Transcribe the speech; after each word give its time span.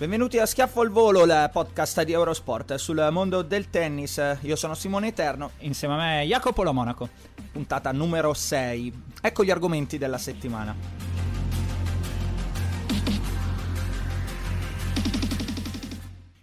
Benvenuti 0.00 0.38
a 0.38 0.46
Schiaffo 0.46 0.80
al 0.80 0.88
Volo, 0.88 1.24
il 1.24 1.50
podcast 1.52 2.02
di 2.04 2.12
Eurosport 2.12 2.76
sul 2.76 3.06
mondo 3.12 3.42
del 3.42 3.68
tennis. 3.68 4.38
Io 4.40 4.56
sono 4.56 4.72
Simone 4.74 5.08
Eterno. 5.08 5.50
Insieme 5.58 5.92
a 5.92 5.96
me 5.98 6.24
Jacopo 6.24 6.62
La 6.62 6.72
Monaco. 6.72 7.10
Puntata 7.52 7.92
numero 7.92 8.32
6. 8.32 9.02
Ecco 9.20 9.44
gli 9.44 9.50
argomenti 9.50 9.98
della 9.98 10.16
settimana. 10.16 10.74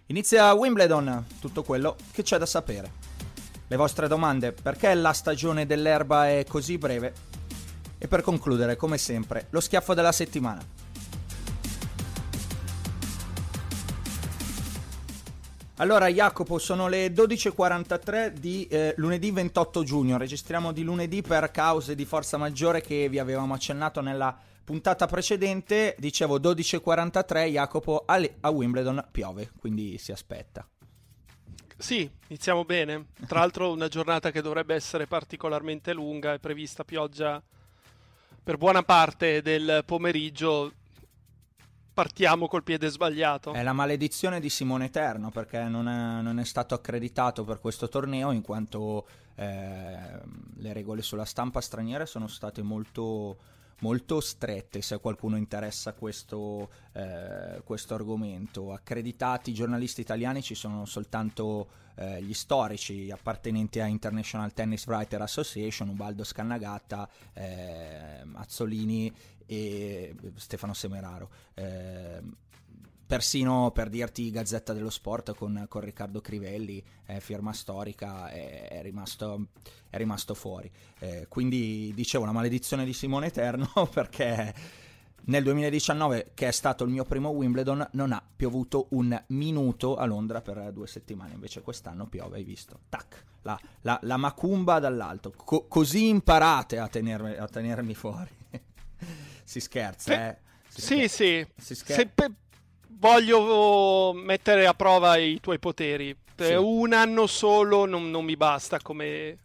Inizia 0.06 0.52
Wimbledon, 0.52 1.26
tutto 1.40 1.64
quello 1.64 1.96
che 2.12 2.22
c'è 2.22 2.38
da 2.38 2.46
sapere. 2.46 2.92
Le 3.66 3.74
vostre 3.76 4.06
domande, 4.06 4.52
perché 4.52 4.94
la 4.94 5.12
stagione 5.12 5.66
dell'erba 5.66 6.28
è 6.28 6.44
così 6.46 6.78
breve? 6.78 7.12
E 7.98 8.06
per 8.06 8.22
concludere, 8.22 8.76
come 8.76 8.98
sempre, 8.98 9.48
lo 9.50 9.58
schiaffo 9.58 9.94
della 9.94 10.12
settimana. 10.12 10.86
Allora 15.80 16.08
Jacopo, 16.08 16.58
sono 16.58 16.88
le 16.88 17.12
12.43 17.12 18.30
di 18.30 18.66
eh, 18.66 18.94
lunedì 18.96 19.30
28 19.30 19.84
giugno, 19.84 20.18
registriamo 20.18 20.72
di 20.72 20.82
lunedì 20.82 21.22
per 21.22 21.52
cause 21.52 21.94
di 21.94 22.04
forza 22.04 22.36
maggiore 22.36 22.80
che 22.80 23.08
vi 23.08 23.20
avevamo 23.20 23.54
accennato 23.54 24.00
nella 24.00 24.36
puntata 24.64 25.06
precedente, 25.06 25.94
dicevo 25.96 26.40
12.43, 26.40 27.46
Jacopo 27.50 28.02
a, 28.04 28.20
a 28.40 28.50
Wimbledon 28.50 29.06
piove, 29.12 29.52
quindi 29.56 29.98
si 29.98 30.10
aspetta. 30.10 30.66
Sì, 31.76 32.10
iniziamo 32.26 32.64
bene. 32.64 33.10
Tra 33.28 33.38
l'altro 33.38 33.70
una 33.70 33.86
giornata 33.86 34.32
che 34.32 34.42
dovrebbe 34.42 34.74
essere 34.74 35.06
particolarmente 35.06 35.92
lunga, 35.92 36.32
è 36.32 36.40
prevista 36.40 36.82
pioggia 36.82 37.40
per 38.42 38.56
buona 38.56 38.82
parte 38.82 39.42
del 39.42 39.84
pomeriggio, 39.86 40.72
partiamo 41.98 42.46
col 42.46 42.62
piede 42.62 42.88
sbagliato. 42.90 43.52
È 43.52 43.60
la 43.64 43.72
maledizione 43.72 44.38
di 44.38 44.48
Simone 44.48 44.84
Eterno 44.84 45.30
perché 45.32 45.64
non 45.64 45.88
è, 45.88 46.22
non 46.22 46.38
è 46.38 46.44
stato 46.44 46.76
accreditato 46.76 47.42
per 47.42 47.58
questo 47.58 47.88
torneo 47.88 48.30
in 48.30 48.40
quanto 48.40 49.08
eh, 49.34 50.20
le 50.58 50.72
regole 50.72 51.02
sulla 51.02 51.24
stampa 51.24 51.60
straniera 51.60 52.06
sono 52.06 52.28
state 52.28 52.62
molto, 52.62 53.38
molto 53.80 54.20
strette 54.20 54.80
se 54.80 54.94
a 54.94 54.98
qualcuno 54.98 55.36
interessa 55.36 55.92
questo, 55.94 56.70
eh, 56.92 57.62
questo 57.64 57.94
argomento. 57.94 58.72
Accreditati 58.72 59.52
giornalisti 59.52 60.00
italiani 60.00 60.40
ci 60.40 60.54
sono 60.54 60.84
soltanto 60.84 61.66
eh, 61.96 62.22
gli 62.22 62.32
storici 62.32 63.10
appartenenti 63.10 63.80
a 63.80 63.86
International 63.86 64.52
Tennis 64.52 64.86
Writer 64.86 65.22
Association, 65.22 65.88
Ubaldo 65.88 66.22
Scannagatta, 66.22 67.08
eh, 67.32 68.22
Azzolini 68.34 69.12
e 69.48 70.14
Stefano 70.36 70.74
Semeraro. 70.74 71.30
Eh, 71.54 72.22
persino 73.08 73.70
per 73.72 73.88
dirti 73.88 74.30
Gazzetta 74.30 74.74
dello 74.74 74.90
Sport 74.90 75.34
con, 75.34 75.64
con 75.66 75.80
Riccardo 75.80 76.20
Crivelli, 76.20 76.84
eh, 77.06 77.20
firma 77.20 77.54
storica, 77.54 78.28
è, 78.28 78.68
è, 78.68 78.82
rimasto, 78.82 79.46
è 79.88 79.96
rimasto, 79.96 80.34
fuori. 80.34 80.70
Eh, 80.98 81.26
quindi 81.26 81.90
dicevo 81.94 82.26
la 82.26 82.32
maledizione 82.32 82.84
di 82.84 82.92
Simone 82.92 83.28
Eterno 83.28 83.70
perché 83.90 84.54
nel 85.24 85.42
2019, 85.42 86.32
che 86.34 86.48
è 86.48 86.50
stato 86.50 86.84
il 86.84 86.90
mio 86.90 87.04
primo 87.04 87.30
Wimbledon, 87.30 87.88
non 87.92 88.12
ha 88.12 88.22
piovuto 88.36 88.88
un 88.90 89.18
minuto 89.28 89.96
a 89.96 90.04
Londra 90.04 90.42
per 90.42 90.70
due 90.72 90.86
settimane, 90.86 91.32
invece 91.32 91.62
quest'anno 91.62 92.06
piove, 92.06 92.36
hai 92.36 92.44
visto? 92.44 92.80
Tac, 92.90 93.24
la, 93.42 93.58
la, 93.80 93.98
la 94.02 94.16
macumba 94.18 94.78
dall'alto, 94.78 95.32
Co- 95.34 95.66
così 95.66 96.08
imparate 96.08 96.78
a, 96.78 96.88
tenermi, 96.88 97.36
a 97.36 97.46
tenermi 97.46 97.94
fuori. 97.94 98.30
si 99.48 99.60
scherza, 99.60 100.14
Pe- 100.14 100.28
eh. 100.28 100.36
Si 100.68 100.80
sì, 100.82 100.94
scherza. 101.08 101.14
sì. 101.16 101.46
Si 101.56 101.74
scherza. 101.74 102.04
Pe- 102.14 102.30
voglio 102.88 104.12
mettere 104.12 104.66
a 104.66 104.74
prova 104.74 105.16
i 105.16 105.40
tuoi 105.40 105.58
poteri. 105.58 106.14
Sì. 106.36 106.52
Un 106.54 106.92
anno 106.92 107.26
solo 107.26 107.86
non, 107.86 108.10
non 108.10 108.24
mi 108.24 108.36
basta 108.36 108.78
come 108.78 109.38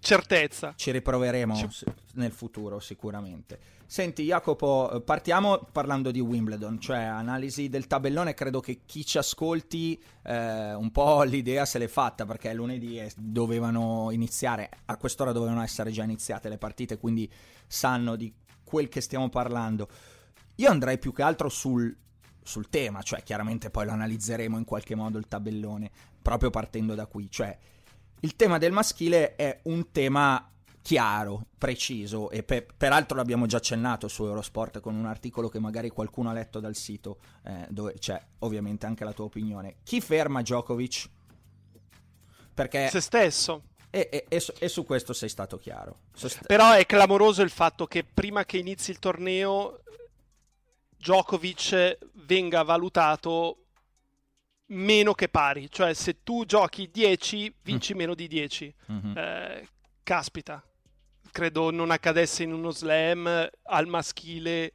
certezza. 0.00 0.72
Ci 0.74 0.90
riproveremo 0.90 1.54
Ci- 1.54 1.84
nel 2.14 2.32
futuro 2.32 2.80
sicuramente. 2.80 3.58
Senti 3.86 4.22
Jacopo, 4.24 4.90
eh, 4.92 5.00
partiamo 5.02 5.66
parlando 5.70 6.10
di 6.12 6.20
Wimbledon, 6.20 6.80
cioè 6.80 6.98
analisi 6.98 7.68
del 7.68 7.86
tabellone, 7.88 8.34
credo 8.34 8.60
che 8.60 8.80
chi 8.86 9.04
ci 9.04 9.18
ascolti 9.18 10.00
eh, 10.22 10.72
un 10.74 10.90
po' 10.92 11.22
l'idea 11.24 11.64
se 11.64 11.78
l'è 11.78 11.88
fatta 11.88 12.24
perché 12.24 12.54
lunedì 12.54 12.98
eh, 13.00 13.10
dovevano 13.16 14.10
iniziare, 14.12 14.70
a 14.86 14.96
quest'ora 14.96 15.32
dovevano 15.32 15.60
essere 15.62 15.90
già 15.90 16.04
iniziate 16.04 16.48
le 16.48 16.56
partite, 16.58 16.98
quindi 16.98 17.28
sanno 17.66 18.14
di 18.14 18.32
quel 18.70 18.88
che 18.88 19.00
stiamo 19.00 19.28
parlando. 19.28 19.88
Io 20.54 20.70
andrei 20.70 20.98
più 20.98 21.12
che 21.12 21.22
altro 21.22 21.48
sul, 21.48 21.94
sul 22.40 22.68
tema, 22.68 23.02
cioè 23.02 23.24
chiaramente 23.24 23.68
poi 23.68 23.86
lo 23.86 23.90
analizzeremo 23.90 24.56
in 24.56 24.64
qualche 24.64 24.94
modo 24.94 25.18
il 25.18 25.26
tabellone, 25.26 25.90
proprio 26.22 26.50
partendo 26.50 26.94
da 26.94 27.06
qui, 27.06 27.28
cioè 27.28 27.58
il 28.20 28.36
tema 28.36 28.58
del 28.58 28.70
maschile 28.70 29.34
è 29.34 29.58
un 29.64 29.90
tema 29.90 30.48
chiaro, 30.82 31.46
preciso 31.58 32.30
e 32.30 32.42
pe- 32.42 32.66
peraltro 32.76 33.16
l'abbiamo 33.16 33.46
già 33.46 33.56
accennato 33.56 34.06
su 34.06 34.24
Eurosport 34.24 34.80
con 34.80 34.94
un 34.94 35.06
articolo 35.06 35.48
che 35.48 35.58
magari 35.58 35.88
qualcuno 35.88 36.30
ha 36.30 36.32
letto 36.32 36.60
dal 36.60 36.76
sito 36.76 37.18
eh, 37.42 37.66
dove 37.68 37.94
c'è 37.98 38.22
ovviamente 38.40 38.86
anche 38.86 39.04
la 39.04 39.12
tua 39.12 39.24
opinione. 39.24 39.76
Chi 39.82 40.00
ferma 40.00 40.42
Djokovic? 40.42 41.08
Perché 42.54 42.88
Se 42.88 43.00
stesso. 43.00 43.62
E, 43.90 44.08
e- 44.10 44.24
e 44.28 44.40
su, 44.40 44.52
e 44.58 44.68
su 44.68 44.84
questo 44.84 45.12
sei 45.12 45.28
stato 45.28 45.58
chiaro. 45.58 46.00
Sost- 46.14 46.46
Però 46.46 46.72
è 46.72 46.86
clamoroso 46.86 47.42
il 47.42 47.50
fatto 47.50 47.86
che 47.86 48.04
prima 48.04 48.44
che 48.44 48.56
inizi 48.58 48.90
il 48.92 48.98
torneo 48.98 49.80
Djokovic 50.96 51.98
venga 52.26 52.62
valutato 52.62 53.56
meno 54.66 55.14
che 55.14 55.28
pari. 55.28 55.70
Cioè 55.70 55.94
se 55.94 56.22
tu 56.22 56.44
giochi 56.44 56.90
10 56.90 57.54
vinci 57.62 57.94
meno 57.94 58.14
di 58.14 58.28
10. 58.28 58.72
Mhm. 58.86 59.16
Eh, 59.16 59.68
caspita, 60.02 60.62
credo 61.32 61.70
non 61.70 61.90
accadesse 61.90 62.42
in 62.42 62.52
uno 62.52 62.70
slam 62.70 63.48
al 63.62 63.86
maschile. 63.86 64.74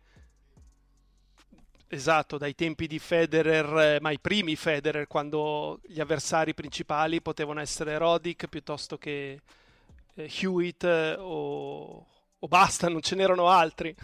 Esatto, 1.88 2.38
dai 2.38 2.56
tempi 2.56 2.88
di 2.88 2.98
Federer, 2.98 3.78
eh, 3.78 4.00
ma 4.02 4.10
i 4.10 4.20
primi 4.20 4.56
Federer, 4.56 5.06
quando 5.08 5.80
gli 5.86 6.00
avversari 6.00 6.54
principali 6.56 7.22
potevano 7.22 7.60
essere 7.60 7.98
Roddick 7.98 8.48
piuttosto 8.48 8.98
che 8.98 9.40
eh, 10.16 10.32
Hewitt 10.42 10.84
eh, 10.84 11.16
o, 11.18 12.06
o 12.40 12.48
basta, 12.48 12.90
non 12.90 13.02
ce 13.02 13.16
n'erano 13.16 13.50
altri. 13.50 13.96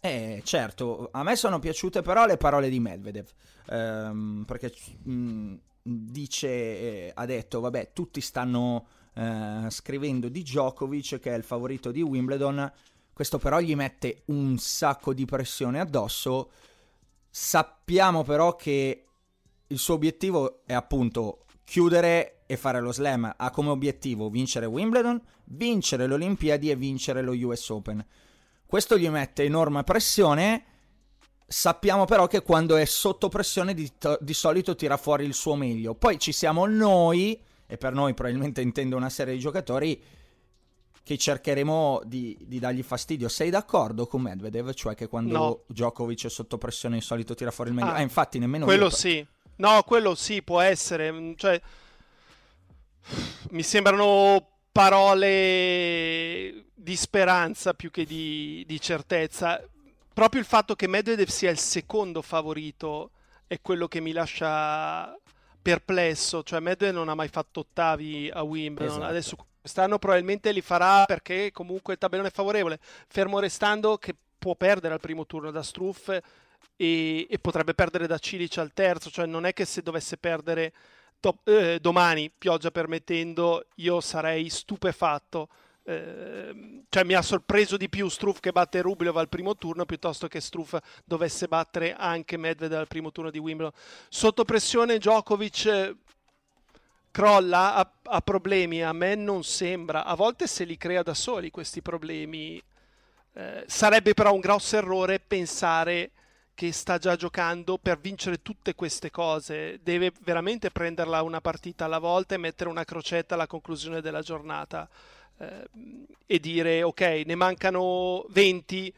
Eh, 0.00 0.42
certo, 0.44 1.08
a 1.10 1.22
me 1.22 1.34
sono 1.34 1.58
piaciute 1.58 2.02
però 2.02 2.24
le 2.26 2.36
parole 2.36 2.68
di 2.68 2.78
Medvedev, 2.78 3.28
ehm, 3.66 4.44
perché 4.46 4.72
mh, 5.02 5.54
dice, 5.82 6.48
eh, 6.48 7.12
ha 7.14 7.26
detto, 7.26 7.60
vabbè, 7.60 7.90
tutti 7.92 8.20
stanno 8.20 8.86
eh, 9.14 9.66
scrivendo 9.70 10.28
di 10.28 10.42
Djokovic 10.42 11.18
che 11.18 11.32
è 11.32 11.36
il 11.36 11.42
favorito 11.42 11.90
di 11.90 12.02
Wimbledon, 12.02 12.70
questo 13.18 13.38
però 13.38 13.58
gli 13.58 13.74
mette 13.74 14.22
un 14.26 14.58
sacco 14.58 15.12
di 15.12 15.24
pressione 15.24 15.80
addosso. 15.80 16.52
Sappiamo 17.28 18.22
però 18.22 18.54
che 18.54 19.06
il 19.66 19.76
suo 19.76 19.94
obiettivo 19.94 20.60
è 20.64 20.72
appunto 20.72 21.46
chiudere 21.64 22.44
e 22.46 22.56
fare 22.56 22.80
lo 22.80 22.92
slam. 22.92 23.34
Ha 23.36 23.50
come 23.50 23.70
obiettivo 23.70 24.30
vincere 24.30 24.66
Wimbledon, 24.66 25.20
vincere 25.46 26.06
le 26.06 26.14
Olimpiadi 26.14 26.70
e 26.70 26.76
vincere 26.76 27.22
lo 27.22 27.32
US 27.32 27.68
Open. 27.70 28.06
Questo 28.64 28.96
gli 28.96 29.08
mette 29.08 29.42
enorme 29.42 29.82
pressione. 29.82 30.64
Sappiamo 31.44 32.04
però 32.04 32.28
che 32.28 32.42
quando 32.42 32.76
è 32.76 32.84
sotto 32.84 33.28
pressione 33.28 33.74
di, 33.74 33.94
to- 33.98 34.18
di 34.20 34.32
solito 34.32 34.76
tira 34.76 34.96
fuori 34.96 35.24
il 35.24 35.34
suo 35.34 35.56
meglio. 35.56 35.96
Poi 35.96 36.20
ci 36.20 36.30
siamo 36.30 36.66
noi, 36.66 37.36
e 37.66 37.76
per 37.78 37.94
noi 37.94 38.14
probabilmente 38.14 38.60
intendo 38.60 38.94
una 38.94 39.10
serie 39.10 39.34
di 39.34 39.40
giocatori, 39.40 40.00
che 41.08 41.16
cercheremo 41.16 42.02
di, 42.04 42.36
di, 42.38 42.58
dargli 42.58 42.82
fastidio. 42.82 43.30
Sei 43.30 43.48
d'accordo 43.48 44.06
con 44.06 44.20
Medvedev? 44.20 44.74
Cioè 44.74 44.94
che 44.94 45.08
quando 45.08 45.32
no. 45.32 45.62
Djokovic 45.66 46.26
è 46.26 46.28
sotto 46.28 46.58
pressione 46.58 46.96
di 46.96 47.00
solito 47.00 47.34
tira 47.34 47.50
fuori 47.50 47.70
il 47.70 47.76
meglio? 47.76 47.88
Ah, 47.88 47.94
ah 47.94 48.00
infatti 48.02 48.38
nemmeno 48.38 48.66
quello 48.66 48.84
io... 48.84 48.90
sì. 48.90 49.26
No, 49.56 49.82
quello 49.84 50.14
sì, 50.14 50.42
può 50.42 50.60
essere. 50.60 51.32
Cioè, 51.34 51.58
mi 53.52 53.62
sembrano 53.62 54.46
parole 54.70 56.66
di 56.74 56.94
speranza 56.94 57.72
più 57.72 57.90
che 57.90 58.04
di, 58.04 58.62
di 58.66 58.78
certezza. 58.78 59.66
Proprio 60.12 60.42
il 60.42 60.46
fatto 60.46 60.74
che 60.74 60.88
Medvedev 60.88 61.28
sia 61.28 61.50
il 61.50 61.58
secondo 61.58 62.20
favorito 62.20 63.12
è 63.46 63.58
quello 63.62 63.88
che 63.88 64.00
mi 64.00 64.12
lascia 64.12 65.18
perplesso. 65.62 66.42
Cioè, 66.42 66.60
Medvedev 66.60 66.96
non 66.96 67.08
ha 67.08 67.14
mai 67.14 67.28
fatto 67.28 67.60
ottavi 67.60 68.28
a 68.30 68.42
Wimbledon. 68.42 68.96
Esatto. 68.96 69.10
Adesso 69.10 69.36
quest'anno 69.68 69.98
probabilmente 69.98 70.50
li 70.50 70.62
farà 70.62 71.04
perché 71.04 71.50
comunque 71.52 71.92
il 71.92 71.98
tabellone 71.98 72.30
è 72.30 72.32
favorevole. 72.32 72.78
Fermo 73.06 73.38
restando 73.38 73.98
che 73.98 74.14
può 74.38 74.54
perdere 74.54 74.94
al 74.94 75.00
primo 75.00 75.26
turno 75.26 75.50
da 75.50 75.62
Struff 75.62 76.08
e, 76.08 77.26
e 77.28 77.38
potrebbe 77.38 77.74
perdere 77.74 78.06
da 78.06 78.16
Cilic 78.16 78.56
al 78.56 78.72
terzo. 78.72 79.10
Cioè, 79.10 79.26
non 79.26 79.44
è 79.44 79.52
che 79.52 79.66
se 79.66 79.82
dovesse 79.82 80.16
perdere 80.16 80.72
to- 81.20 81.40
eh, 81.44 81.78
domani, 81.80 82.30
pioggia 82.30 82.70
permettendo, 82.70 83.66
io 83.74 84.00
sarei 84.00 84.48
stupefatto 84.48 85.48
Ehm, 85.88 86.84
cioè 86.90 87.02
mi 87.02 87.14
ha 87.14 87.22
sorpreso 87.22 87.78
di 87.78 87.88
più 87.88 88.10
Struff 88.10 88.40
che 88.40 88.52
batte 88.52 88.82
Rublev 88.82 89.16
al 89.16 89.30
primo 89.30 89.56
turno 89.56 89.86
piuttosto 89.86 90.28
che 90.28 90.38
Struff 90.38 90.76
dovesse 91.02 91.48
battere 91.48 91.94
anche 91.94 92.36
Medvedev 92.36 92.78
al 92.78 92.86
primo 92.86 93.10
turno 93.10 93.30
di 93.30 93.38
Wimbledon. 93.38 93.72
Sotto 94.10 94.44
pressione 94.44 94.98
Djokovic 94.98 95.64
eh, 95.64 95.96
crolla, 97.18 97.74
ha, 97.74 97.92
ha, 98.04 98.20
problemi, 98.20 98.80
a 98.80 98.92
me 98.92 99.16
non 99.16 99.42
sembra, 99.42 100.04
a 100.04 100.14
volte 100.14 100.46
se 100.46 100.62
li 100.62 100.76
crea 100.76 101.02
da 101.02 101.14
soli 101.14 101.50
questi 101.50 101.82
problemi. 101.82 102.62
Eh, 103.32 103.64
sarebbe 103.66 104.14
però 104.14 104.32
un 104.32 104.38
grosso 104.38 104.76
errore 104.76 105.18
pensare 105.18 106.12
che 106.54 106.70
sta 106.70 106.98
già 106.98 107.16
giocando 107.16 107.76
per 107.76 107.98
vincere 107.98 108.40
tutte 108.40 108.76
queste 108.76 109.10
cose, 109.10 109.80
deve 109.82 110.12
veramente 110.20 110.70
prenderla 110.70 111.22
una 111.22 111.40
partita 111.40 111.86
alla 111.86 111.98
volta 111.98 112.36
e 112.36 112.38
mettere 112.38 112.70
una 112.70 112.84
crocetta 112.84 113.34
alla 113.34 113.48
conclusione 113.48 114.00
della 114.00 114.22
giornata 114.22 114.88
eh, 115.38 115.68
e 116.24 116.38
dire 116.38 116.84
ok, 116.84 117.00
ne 117.26 117.34
mancano 117.34 118.26
20 118.28 118.94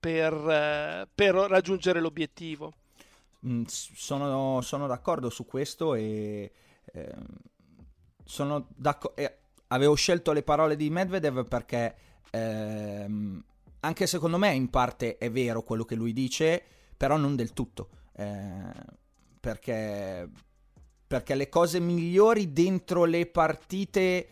per, 0.00 0.32
eh, 0.32 1.06
per 1.14 1.34
raggiungere 1.34 2.00
l'obiettivo. 2.00 2.72
Mm, 3.46 3.64
sono, 3.66 4.62
sono, 4.62 4.86
d'accordo 4.86 5.28
su 5.28 5.44
questo 5.44 5.94
e 5.94 6.50
eh, 6.92 7.14
sono 8.28 8.66
d'accordo. 8.76 9.22
avevo 9.68 9.94
scelto 9.94 10.32
le 10.32 10.42
parole 10.42 10.76
di 10.76 10.90
Medvedev 10.90 11.48
perché 11.48 11.96
ehm, 12.30 13.42
anche 13.80 14.06
secondo 14.06 14.36
me 14.36 14.52
in 14.52 14.68
parte 14.68 15.16
è 15.16 15.30
vero 15.30 15.62
quello 15.62 15.86
che 15.86 15.94
lui 15.94 16.12
dice, 16.12 16.62
però 16.94 17.16
non 17.16 17.34
del 17.34 17.54
tutto. 17.54 17.88
Eh, 18.12 18.70
perché, 19.40 20.28
perché 21.06 21.34
le 21.34 21.48
cose 21.48 21.80
migliori 21.80 22.52
dentro 22.52 23.06
le 23.06 23.24
partite 23.24 24.28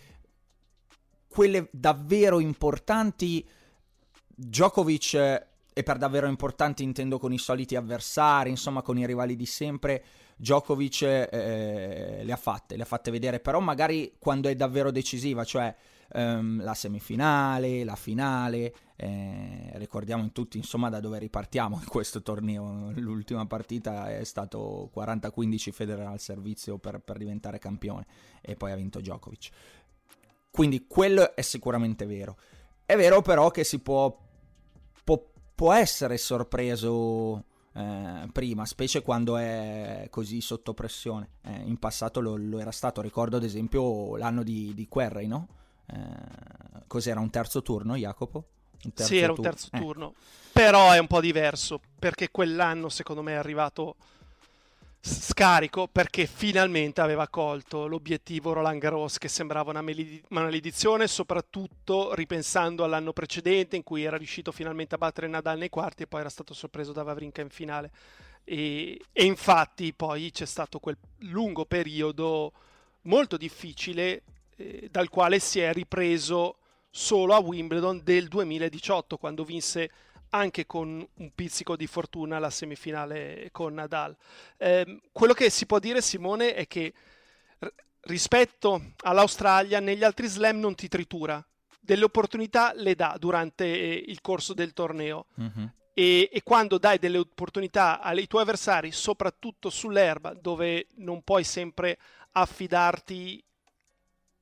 quelle 1.26 1.69
davvero 1.72 2.38
importanti, 2.38 3.46
Djokovic, 4.26 5.14
e 5.72 5.82
per 5.82 5.96
davvero 5.96 6.26
importanti 6.26 6.82
intendo 6.82 7.19
con 7.19 7.32
i 7.32 7.38
soliti 7.38 7.76
avversari, 7.76 8.50
insomma 8.50 8.82
con 8.82 8.98
i 8.98 9.06
rivali 9.06 9.37
di 9.37 9.46
sempre, 9.46 10.04
Djokovic 10.36 11.02
eh, 11.02 12.20
le 12.22 12.32
ha 12.32 12.36
fatte, 12.36 12.76
le 12.76 12.82
ha 12.82 12.86
fatte 12.86 13.10
vedere, 13.10 13.40
però 13.40 13.58
magari 13.60 14.16
quando 14.18 14.48
è 14.48 14.54
davvero 14.54 14.90
decisiva, 14.90 15.44
cioè 15.44 15.74
ehm, 16.12 16.62
la 16.62 16.74
semifinale, 16.74 17.84
la 17.84 17.96
finale, 17.96 18.74
eh, 18.96 19.70
ricordiamo 19.74 20.22
in 20.22 20.32
tutti 20.32 20.58
insomma 20.58 20.90
da 20.90 21.00
dove 21.00 21.18
ripartiamo 21.18 21.78
in 21.80 21.86
questo 21.88 22.22
torneo, 22.22 22.92
l'ultima 22.96 23.46
partita 23.46 24.14
è 24.14 24.24
stato 24.24 24.90
40-15 24.94 25.70
Federer 25.72 26.06
al 26.06 26.20
servizio 26.20 26.76
per, 26.76 27.00
per 27.00 27.16
diventare 27.16 27.58
campione 27.58 28.06
e 28.42 28.56
poi 28.56 28.72
ha 28.72 28.76
vinto 28.76 29.00
Djokovic. 29.00 29.48
Quindi 30.50 30.86
quello 30.86 31.34
è 31.34 31.42
sicuramente 31.42 32.06
vero. 32.06 32.36
È 32.84 32.96
vero 32.96 33.20
però 33.20 33.50
che 33.50 33.64
si 33.64 33.78
può, 33.80 34.16
può, 35.02 35.22
può 35.54 35.72
essere 35.72 36.16
sorpreso 36.18 37.44
eh, 37.76 38.28
prima, 38.32 38.64
specie 38.64 39.02
quando 39.02 39.37
è 39.37 40.06
così 40.11 40.40
sotto 40.40 40.73
pressione. 40.73 41.28
Eh, 41.43 41.62
in 41.64 41.78
passato 41.78 42.20
lo, 42.20 42.37
lo, 42.37 42.58
era 42.58 42.70
stato, 42.70 43.02
ricordo 43.02 43.37
ad 43.37 43.44
esempio 43.44 44.17
l'anno 44.17 44.43
di, 44.43 44.73
di 44.75 44.88
Querrey, 44.88 45.26
no? 45.26 45.49
Eh, 45.87 46.84
cos'era 46.87 47.20
un 47.20 47.31
terzo 47.31 47.62
turno, 47.62 47.96
Jacopo? 47.96 48.44
sì, 48.94 49.19
era 49.19 49.32
un 49.32 49.40
terzo 49.40 49.69
tu- 49.70 49.76
eh. 49.76 49.81
turno. 49.81 50.14
Però 50.52 50.90
è 50.90 50.99
un 50.99 51.06
po' 51.06 51.20
diverso, 51.20 51.81
perché 51.99 52.31
quell'anno 52.31 52.88
secondo 52.88 53.23
me 53.23 53.32
è 53.32 53.37
arrivato 53.37 53.96
scarico 55.06 55.87
perché 55.87 56.26
finalmente 56.26 57.00
aveva 57.00 57.29
colto 57.29 57.87
l'obiettivo 57.87 58.53
Roland 58.53 58.81
Garros 58.81 59.19
che 59.19 59.29
sembrava 59.29 59.70
una 59.70 59.85
maledizione, 60.29 61.06
soprattutto 61.06 62.12
ripensando 62.14 62.82
all'anno 62.82 63.12
precedente 63.12 63.76
in 63.76 63.85
cui 63.85 64.03
era 64.03 64.17
riuscito 64.17 64.50
finalmente 64.50 64.97
a 64.97 64.99
battere 64.99 65.29
Nadal 65.29 65.58
nei 65.58 65.69
quarti 65.69 66.03
e 66.03 66.06
poi 66.06 66.20
era 66.20 66.29
stato 66.29 66.55
sorpreso 66.55 66.93
da 66.93 67.05
Vavrinka 67.05 67.41
in 67.41 67.50
finale. 67.50 67.93
E, 68.43 69.00
e 69.12 69.25
infatti 69.25 69.93
poi 69.93 70.31
c'è 70.32 70.47
stato 70.47 70.81
quel 70.81 70.97
lungo 71.19 71.64
periodo 71.64 72.53
molto 73.03 73.36
difficile 73.36 74.22
eh, 74.56 74.89
dal 74.91 75.08
quale 75.08 75.39
si 75.39 75.60
è 75.60 75.72
ripreso 75.72 76.58
solo 76.91 77.34
a 77.34 77.39
Wimbledon 77.39 78.01
del 78.03 78.27
2018 78.27 79.17
quando 79.17 79.44
vinse 79.44 79.91
anche 80.36 80.66
con 80.66 81.06
un 81.14 81.31
pizzico 81.34 81.76
di 81.76 81.86
fortuna 81.86 82.38
la 82.38 82.50
semifinale 82.50 83.48
con 83.52 83.74
Nadal. 83.74 84.16
Eh, 84.56 85.00
quello 85.12 85.32
che 85.32 85.50
si 85.50 85.66
può 85.66 85.78
dire, 85.78 86.00
Simone, 86.00 86.55
è 86.55 86.66
che 86.66 86.93
r- 87.58 87.66
rispetto 88.02 88.93
all'Australia, 89.02 89.81
negli 89.81 90.05
altri 90.05 90.26
slam 90.26 90.58
non 90.58 90.74
ti 90.74 90.88
tritura, 90.88 91.44
delle 91.81 92.05
opportunità 92.05 92.72
le 92.74 92.94
dà 92.94 93.16
durante 93.19 93.64
eh, 93.64 94.05
il 94.08 94.20
corso 94.20 94.52
del 94.52 94.72
torneo. 94.72 95.26
Mm-hmm. 95.40 95.66
E, 95.94 96.28
e, 96.31 96.43
quando 96.43 96.76
dai 96.76 96.98
delle 96.98 97.16
opportunità 97.16 98.00
ai 98.00 98.26
tuoi 98.26 98.43
avversari, 98.43 98.93
soprattutto 98.93 99.70
sull'erba, 99.70 100.34
dove 100.34 100.88
non 100.96 101.22
puoi 101.22 101.43
sempre 101.43 101.96
affidarti 102.32 103.43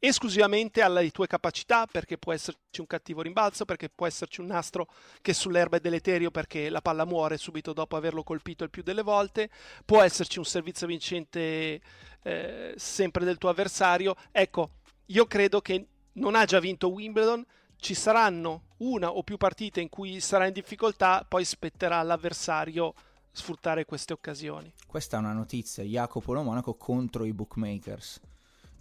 esclusivamente 0.07 0.83
alle 0.83 1.11
tue 1.11 1.27
capacità, 1.27 1.87
perché 1.87 2.19
può 2.19 2.33
esserci 2.33 2.81
un 2.81 2.87
cattivo 2.87 3.23
rimbalzo, 3.23 3.65
perché 3.65 3.89
può 3.89 4.07
esserci 4.07 4.41
un 4.41 4.49
nastro 4.49 4.89
che 5.23 5.33
sull'erba 5.33 5.79
è 5.79 5.81
deleterio 5.81 6.31
perché 6.31 6.69
la 6.69 6.83
palla 6.83 7.07
muore 7.07 7.39
subito 7.39 7.73
dopo 7.73 7.97
averlo 7.97 8.23
colpito 8.23 8.65
il 8.65 8.71
più 8.71 8.83
delle 8.83 9.03
volte, 9.03 9.49
può 9.85 10.03
esserci 10.03 10.39
un 10.39 10.45
servizio 10.45 10.87
vincente 10.87 11.81
eh, 12.23 12.75
sempre 12.77 13.25
del 13.25 13.39
tuo 13.39 13.49
avversario. 13.49 14.15
Ecco, 14.31 14.73
io 15.07 15.27
credo 15.27 15.61
che 15.61 15.87
non 16.15 16.35
ha 16.35 16.45
già 16.45 16.61
vinto 16.61 16.89
Wimbledon, 16.89 17.45
ci 17.77 17.95
saranno 17.95 18.65
una 18.79 19.11
o 19.11 19.23
più 19.23 19.37
partite 19.37 19.81
in 19.81 19.89
cui 19.89 20.21
sarà 20.21 20.47
in 20.47 20.53
difficoltà, 20.53 21.25
poi 21.27 21.45
spetterà 21.45 21.99
all'avversario 21.99 22.95
sfruttare 23.33 23.85
queste 23.85 24.13
occasioni. 24.13 24.73
Questa 24.87 25.17
è 25.17 25.21
una 25.21 25.33
notizia, 25.33 25.83
Jacopo 25.83 26.33
Lo 26.35 26.43
Monaco 26.43 26.75
contro 26.75 27.25
i 27.25 27.33
bookmakers 27.33 28.21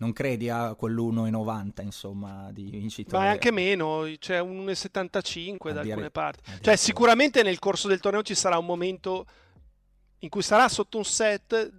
non 0.04 0.12
credi 0.12 0.50
a 0.50 0.76
quell'1,90 0.76 1.82
insomma 1.82 2.52
di 2.52 2.70
vincitore? 2.70 3.24
Ma 3.24 3.30
anche 3.32 3.52
meno, 3.52 4.06
c'è 4.20 4.40
un 4.40 4.66
1,75 4.66 5.72
da 5.72 5.80
alcune 5.80 6.12
parti. 6.12 6.52
Cioè 6.60 6.76
sicuramente 6.76 7.42
nel 7.42 7.60
corso 7.60 7.88
del 7.88 8.02
torneo 8.02 8.22
ci 8.22 8.36
sarà 8.36 8.58
un 8.58 8.66
momento 8.66 9.26
in 10.20 10.30
cui 10.30 10.42
sarà 10.42 10.68
sotto 10.70 10.98
un 10.98 11.06
set, 11.06 11.72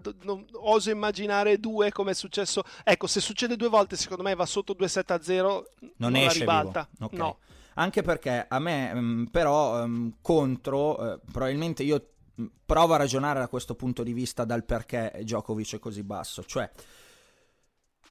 oso 0.53 0.91
immaginare 0.91 1.59
due 1.59 1.93
come 1.93 2.13
è 2.13 2.15
successo. 2.15 2.63
Ecco, 2.83 3.07
se 3.07 3.21
succede 3.21 3.57
due 3.57 3.69
volte 3.69 3.97
secondo 3.97 4.23
me 4.23 4.35
va 4.35 4.47
sotto 4.47 4.75
2-7 4.79 5.13
a 5.13 5.23
0, 5.23 5.69
non, 5.81 5.93
non 5.97 6.17
esce 6.17 6.27
la 6.27 6.33
ribalta. 6.33 6.89
Okay. 7.01 7.19
No. 7.19 7.39
Anche 7.75 8.03
perché 8.03 8.47
a 8.49 8.59
me, 8.59 8.93
um, 8.95 9.29
però, 9.31 9.83
um, 9.83 10.15
contro, 10.21 11.01
uh, 11.01 11.21
probabilmente 11.31 11.83
io 11.83 12.11
prova 12.65 12.95
a 12.95 12.99
ragionare 12.99 13.39
da 13.39 13.49
questo 13.49 13.75
punto 13.75 14.03
di 14.03 14.13
vista 14.13 14.45
dal 14.45 14.65
perché 14.65 15.13
Djokovic 15.23 15.77
è 15.77 15.79
così 15.79 16.03
basso. 16.03 16.45
Cioè, 16.45 16.71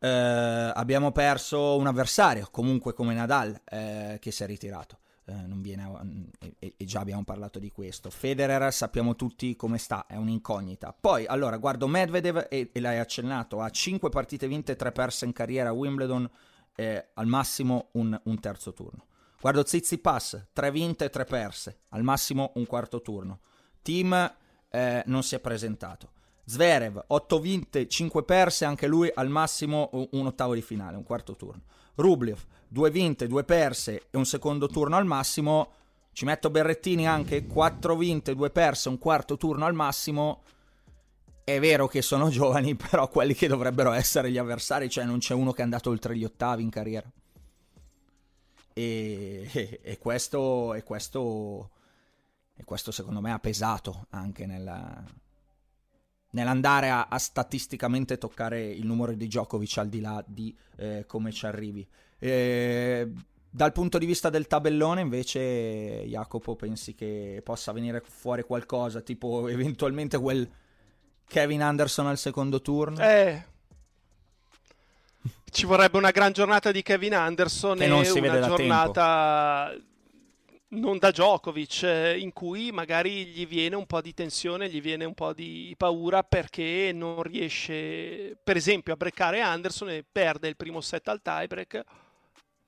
eh, 0.03 0.71
abbiamo 0.75 1.13
perso 1.13 1.77
un 1.77 1.87
avversario, 1.87 2.49
comunque 2.51 2.93
come 2.93 3.13
Nadal, 3.13 3.57
eh, 3.63 4.17
che 4.19 4.31
si 4.31 4.43
è 4.43 4.45
ritirato. 4.45 4.99
Eh, 5.25 5.33
viene, 5.47 6.29
e, 6.59 6.73
e, 6.75 6.83
già 6.83 6.99
abbiamo 6.99 7.23
parlato 7.23 7.57
di 7.57 7.71
questo. 7.71 8.09
Federer 8.09 8.73
sappiamo 8.73 9.15
tutti 9.15 9.55
come 9.55 9.77
sta, 9.77 10.05
è 10.05 10.17
un'incognita. 10.17 10.93
Poi, 10.99 11.25
allora, 11.25 11.55
guardo 11.55 11.87
Medvedev 11.87 12.47
e, 12.49 12.69
e 12.73 12.79
l'hai 12.81 12.99
accennato, 12.99 13.61
ha 13.61 13.69
5 13.69 14.09
partite 14.09 14.45
vinte 14.49 14.73
e 14.73 14.75
3 14.75 14.91
perse 14.91 15.23
in 15.23 15.31
carriera 15.31 15.69
a 15.69 15.73
Wimbledon, 15.73 16.29
eh, 16.75 17.11
al 17.13 17.27
massimo 17.27 17.87
un, 17.93 18.19
un 18.25 18.39
terzo 18.41 18.73
turno. 18.73 19.05
Guardo 19.39 19.65
Zizipas, 19.65 20.47
3 20.51 20.71
vinte 20.71 21.05
e 21.05 21.09
3 21.09 21.23
perse, 21.23 21.77
al 21.89 22.03
massimo 22.03 22.51
un 22.55 22.65
quarto 22.65 23.01
turno. 23.01 23.39
Team 23.81 24.35
eh, 24.69 25.03
non 25.05 25.23
si 25.23 25.35
è 25.35 25.39
presentato. 25.39 26.11
Zverev, 26.45 27.05
8 27.07 27.39
vinte, 27.39 27.87
5 27.87 28.23
perse, 28.23 28.65
anche 28.65 28.87
lui 28.87 29.09
al 29.13 29.29
massimo 29.29 29.89
un 30.11 30.25
ottavo 30.25 30.53
di 30.53 30.61
finale, 30.61 30.97
un 30.97 31.03
quarto 31.03 31.35
turno. 31.35 31.61
Rublev, 31.95 32.39
2 32.67 32.91
vinte, 32.91 33.27
2 33.27 33.43
perse 33.43 34.07
e 34.09 34.17
un 34.17 34.25
secondo 34.25 34.67
turno 34.67 34.97
al 34.97 35.05
massimo. 35.05 35.71
Ci 36.11 36.25
metto 36.25 36.49
Berrettini 36.49 37.07
anche, 37.07 37.45
4 37.45 37.95
vinte, 37.95 38.35
2 38.35 38.49
perse, 38.49 38.89
un 38.89 38.97
quarto 38.97 39.37
turno 39.37 39.65
al 39.65 39.73
massimo. 39.73 40.43
È 41.43 41.59
vero 41.59 41.87
che 41.87 42.01
sono 42.01 42.27
giovani, 42.31 42.75
però 42.75 43.07
quelli 43.07 43.33
che 43.33 43.47
dovrebbero 43.47 43.91
essere 43.91 44.29
gli 44.29 44.37
avversari, 44.37 44.89
cioè 44.89 45.05
non 45.05 45.19
c'è 45.19 45.33
uno 45.33 45.53
che 45.53 45.61
è 45.61 45.63
andato 45.63 45.89
oltre 45.89 46.17
gli 46.17 46.25
ottavi 46.25 46.61
in 46.61 46.69
carriera. 46.69 47.09
E, 48.73 49.49
e, 49.51 49.79
e 49.81 49.97
questo, 49.97 50.73
e 50.73 50.83
questo 50.83 51.69
e 52.55 52.63
questo 52.65 52.91
secondo 52.91 53.19
me 53.19 53.31
ha 53.31 53.39
pesato 53.39 54.05
anche 54.11 54.45
nella, 54.45 55.03
nell'andare 56.33 56.89
a, 56.89 57.07
a, 57.09 57.17
statisticamente 57.17 58.17
toccare 58.17 58.63
il 58.63 58.85
numero 58.85 59.13
di 59.13 59.27
Djokovic 59.27 59.77
al 59.77 59.87
di 59.87 60.01
là 60.01 60.23
di 60.25 60.55
eh, 60.77 61.05
come 61.07 61.31
ci 61.31 61.45
arrivi. 61.45 61.87
E, 62.19 63.11
dal 63.49 63.71
punto 63.71 63.97
di 63.97 64.05
vista 64.05 64.29
del 64.29 64.47
tabellone, 64.47 65.01
invece, 65.01 66.03
Jacopo, 66.05 66.55
pensi 66.55 66.95
che 66.95 67.41
possa 67.43 67.71
venire 67.71 68.01
fuori 68.05 68.43
qualcosa, 68.43 69.01
tipo 69.01 69.47
eventualmente 69.47 70.17
quel 70.17 70.49
Kevin 71.27 71.61
Anderson 71.61 72.07
al 72.07 72.17
secondo 72.17 72.61
turno? 72.61 73.03
Eh. 73.03 73.51
Ci 75.51 75.65
vorrebbe 75.67 75.97
una 75.97 76.09
gran 76.09 76.31
giornata 76.31 76.71
di 76.71 76.81
Kevin 76.81 77.13
Anderson 77.13 77.77
che 77.77 77.83
e 77.83 77.87
non 77.87 78.03
si 78.05 78.17
una 78.17 78.41
giornata 78.41 79.69
tempo 79.71 79.92
non 80.73 80.97
da 80.97 81.11
Djokovic, 81.11 81.83
eh, 81.83 82.17
in 82.19 82.33
cui 82.33 82.71
magari 82.71 83.25
gli 83.25 83.45
viene 83.45 83.75
un 83.75 83.85
po' 83.85 84.01
di 84.01 84.13
tensione, 84.13 84.69
gli 84.69 84.81
viene 84.81 85.05
un 85.05 85.13
po' 85.13 85.33
di 85.33 85.73
paura 85.77 86.23
perché 86.23 86.91
non 86.93 87.21
riesce, 87.23 88.37
per 88.41 88.55
esempio, 88.55 88.93
a 88.93 88.97
breccare 88.97 89.41
Anderson 89.41 89.89
e 89.89 90.05
perde 90.09 90.47
il 90.47 90.55
primo 90.55 90.81
set 90.81 91.07
al 91.07 91.21
tiebreak 91.21 91.83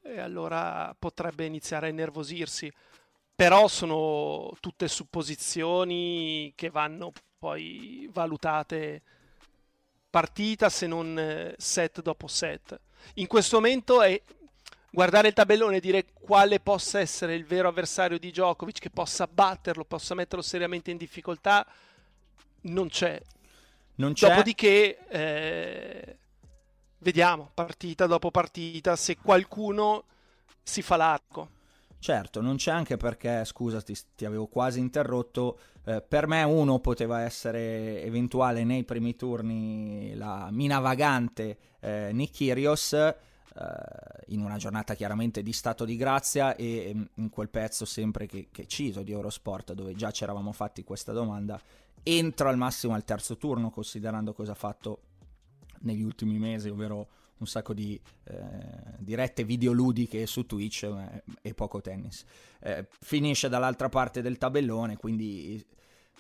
e 0.04 0.20
allora 0.20 0.96
potrebbe 0.98 1.46
iniziare 1.46 1.88
a 1.88 1.90
innervosirsi. 1.90 2.72
Però 3.36 3.68
sono 3.68 4.56
tutte 4.62 4.88
supposizioni 4.88 6.54
che 6.56 6.70
vanno 6.70 7.12
poi 7.38 8.10
valutate 8.14 9.02
partita 10.10 10.70
se 10.70 10.88
non 10.88 11.20
eh, 11.20 11.56
set 11.58 12.02
dopo 12.02 12.28
set. 12.28 12.80
In 13.16 13.28
questo 13.28 13.58
momento 13.58 14.02
è 14.02 14.22
guardare 14.96 15.28
il 15.28 15.34
tabellone 15.34 15.76
e 15.76 15.80
dire 15.82 16.06
quale 16.14 16.62
possa 16.62 17.00
essere 17.00 17.36
il 17.36 17.46
vero 17.46 17.68
avversario 17.68 18.18
di 18.18 18.30
Djokovic 18.30 18.80
che 18.80 18.90
possa 18.90 19.28
batterlo, 19.28 19.84
possa 19.84 20.16
metterlo 20.16 20.42
seriamente 20.42 20.90
in 20.90 20.98
difficoltà, 20.98 21.68
non 22.62 22.88
c'è. 22.88 23.22
Non 23.96 24.14
c'è. 24.14 24.30
Dopodiché, 24.30 24.98
eh, 25.10 26.18
vediamo 27.00 27.52
partita 27.54 28.08
dopo 28.08 28.32
partita 28.32 28.96
se 28.96 29.18
qualcuno 29.18 30.06
si 30.64 30.82
fa 30.82 30.96
l'arco. 30.96 31.50
Certo, 32.00 32.40
non 32.40 32.56
c'è 32.56 32.72
anche 32.72 32.96
perché, 32.96 33.44
scusa, 33.44 33.82
ti, 33.82 33.98
ti 34.16 34.26
avevo 34.26 34.48
quasi 34.48 34.80
interrotto. 34.80 35.60
Eh, 35.84 36.02
per 36.02 36.26
me, 36.28 36.44
uno 36.44 36.80
poteva 36.80 37.22
essere 37.22 38.02
eventuale 38.02 38.64
nei 38.64 38.86
primi 38.86 39.16
turni 39.16 40.16
la 40.16 40.48
mina 40.52 40.80
vagante 40.80 41.58
eh, 41.82 42.12
eh, 42.14 43.16
in 44.28 44.42
una 44.42 44.58
giornata 44.58 44.96
chiaramente 44.96 45.42
di 45.42 45.54
stato 45.54 45.86
di 45.86 45.96
grazia 45.96 46.56
e 46.56 46.90
ehm, 46.90 47.10
in 47.16 47.30
quel 47.30 47.50
pezzo 47.50 47.86
sempre 47.86 48.26
che, 48.26 48.50
che 48.52 48.68
cito 48.68 49.02
di 49.02 49.12
Eurosport 49.12 49.74
dove 49.74 49.94
già 49.96 50.12
ci 50.12 50.24
eravamo 50.24 50.52
fatti 50.52 50.84
questa 50.84 51.14
domanda 51.14 51.60
entra 52.04 52.50
al 52.50 52.58
massimo 52.58 52.94
al 52.94 53.06
terzo 53.06 53.38
turno 53.38 53.70
considerando 53.70 54.34
cosa 54.34 54.52
ha 54.52 54.56
fatto 54.56 55.02
negli 55.82 56.02
ultimi 56.02 56.38
mesi 56.38 56.68
ovvero 56.70 57.08
un 57.38 57.48
sacco 57.48 57.74
di 57.74 58.00
eh, 58.26 58.36
dirette 58.98 59.44
videoludiche 59.44 60.26
su 60.26 60.46
Twitch 60.46 60.84
eh, 60.84 61.24
e 61.42 61.54
poco 61.54 61.82
tennis. 61.82 62.24
Eh, 62.62 62.88
finisce 63.02 63.50
dall'altra 63.50 63.90
parte 63.90 64.22
del 64.22 64.38
tabellone, 64.38 64.96
quindi 64.96 65.64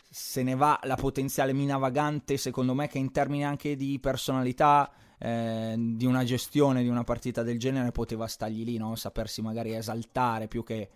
se 0.10 0.44
ne 0.44 0.56
va 0.56 0.78
la 0.84 0.96
potenziale 0.96 1.54
mina 1.54 1.78
vagante, 1.78 2.36
secondo 2.36 2.74
me 2.74 2.88
che 2.88 2.98
in 2.98 3.12
termini 3.12 3.46
anche 3.46 3.78
di 3.78 3.98
personalità 4.00 4.92
eh, 5.20 5.76
di 5.78 6.06
una 6.06 6.24
gestione 6.24 6.84
di 6.84 6.90
una 6.90 7.04
partita 7.04 7.44
del 7.44 7.60
genere 7.60 7.92
poteva 7.92 8.28
stargli 8.28 8.64
lì, 8.64 8.78
no? 8.78 8.96
sapersi 8.96 9.42
magari 9.42 9.76
esaltare 9.76 10.48
più 10.48 10.64
che 10.64 10.90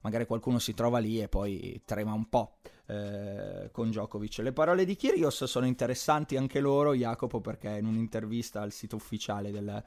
magari 0.00 0.26
qualcuno 0.26 0.58
si 0.58 0.74
trova 0.74 0.98
lì 0.98 1.20
e 1.20 1.28
poi 1.28 1.80
trema 1.84 2.12
un 2.12 2.28
po' 2.28 2.58
eh, 2.86 3.70
con 3.72 3.88
Djokovic. 3.88 4.38
Le 4.38 4.52
parole 4.52 4.84
di 4.84 4.96
Kyrgios 4.96 5.44
sono 5.44 5.66
interessanti 5.66 6.36
anche 6.36 6.60
loro, 6.60 6.94
Jacopo, 6.94 7.40
perché 7.40 7.70
in 7.78 7.86
un'intervista 7.86 8.60
al 8.60 8.72
sito 8.72 8.96
ufficiale 8.96 9.50
del, 9.50 9.82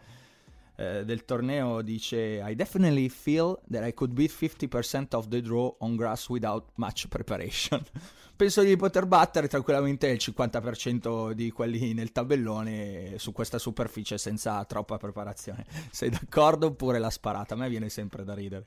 eh, 0.77 1.03
del 1.03 1.25
torneo 1.25 1.81
dice 1.81 2.41
I 2.45 2.55
definitely 2.55 3.09
feel 3.09 3.59
that 3.69 3.85
I 3.85 3.93
could 3.93 4.13
beat 4.13 4.31
50% 4.31 5.15
of 5.15 5.27
the 5.27 5.41
draw 5.41 5.75
on 5.79 5.95
grass 5.95 6.29
without 6.29 6.69
much 6.75 7.07
preparation 7.07 7.83
penso 8.37 8.61
di 8.61 8.75
poter 8.77 9.07
battere 9.07 9.47
tranquillamente 9.47 10.07
il 10.07 10.19
50% 10.21 11.31
di 11.31 11.51
quelli 11.51 11.93
nel 11.93 12.11
tabellone 12.11 13.15
su 13.17 13.31
questa 13.31 13.57
superficie 13.57 14.17
senza 14.19 14.63
troppa 14.65 14.97
preparazione. 14.97 15.65
Sei 15.91 16.09
d'accordo 16.09 16.67
oppure 16.67 16.99
la 16.99 17.09
sparata? 17.09 17.55
A 17.55 17.57
me 17.57 17.67
viene 17.67 17.89
sempre 17.89 18.23
da 18.23 18.35
ridere. 18.35 18.65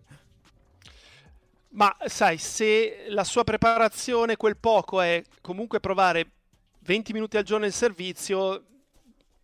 Ma 1.73 1.97
sai, 2.07 2.37
se 2.38 3.07
la 3.11 3.23
sua 3.23 3.45
preparazione, 3.45 4.37
quel 4.37 4.57
poco, 4.57 5.00
è 5.00 5.23
comunque 5.40 5.79
provare 5.79 6.29
20 6.81 7.12
minuti 7.12 7.37
al 7.37 7.45
giorno 7.45 7.64
il 7.64 7.73
servizio, 7.73 8.64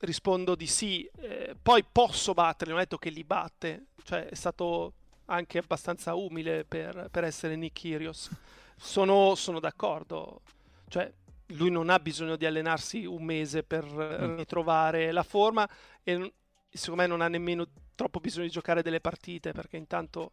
rispondo 0.01 0.55
di 0.55 0.67
sì. 0.67 1.09
Eh, 1.19 1.57
poi 1.61 1.85
posso 1.91 2.33
batterli, 2.33 2.73
non 2.73 2.81
ho 2.81 2.85
detto 2.85 2.99
che 2.99 3.11
li 3.11 3.25
batte, 3.25 3.87
cioè 4.03 4.27
è 4.27 4.35
stato 4.35 4.93
anche 5.27 5.59
abbastanza 5.59 6.15
umile 6.15 6.65
per, 6.65 7.09
per 7.11 7.25
essere 7.25 7.57
Nick 7.57 7.81
Kyrgios. 7.81 8.31
Sono, 8.77 9.35
sono 9.35 9.61
d'accordo. 9.61 10.43
Cioè, 10.89 11.13
lui 11.51 11.71
non 11.71 11.91
ha 11.91 11.99
bisogno 11.99 12.37
di 12.37 12.47
allenarsi 12.47 13.05
un 13.05 13.25
mese 13.25 13.63
per 13.63 13.85
mm. 13.85 14.37
ritrovare 14.37 15.13
la 15.13 15.23
forma 15.23 15.69
e 16.03 16.33
secondo 16.69 17.03
me 17.03 17.07
non 17.09 17.21
ha 17.21 17.29
nemmeno 17.29 17.67
troppo 17.95 18.21
bisogno 18.21 18.47
di 18.47 18.53
giocare 18.53 18.83
delle 18.83 19.01
partite 19.01 19.53
perché 19.53 19.77
intanto 19.77 20.33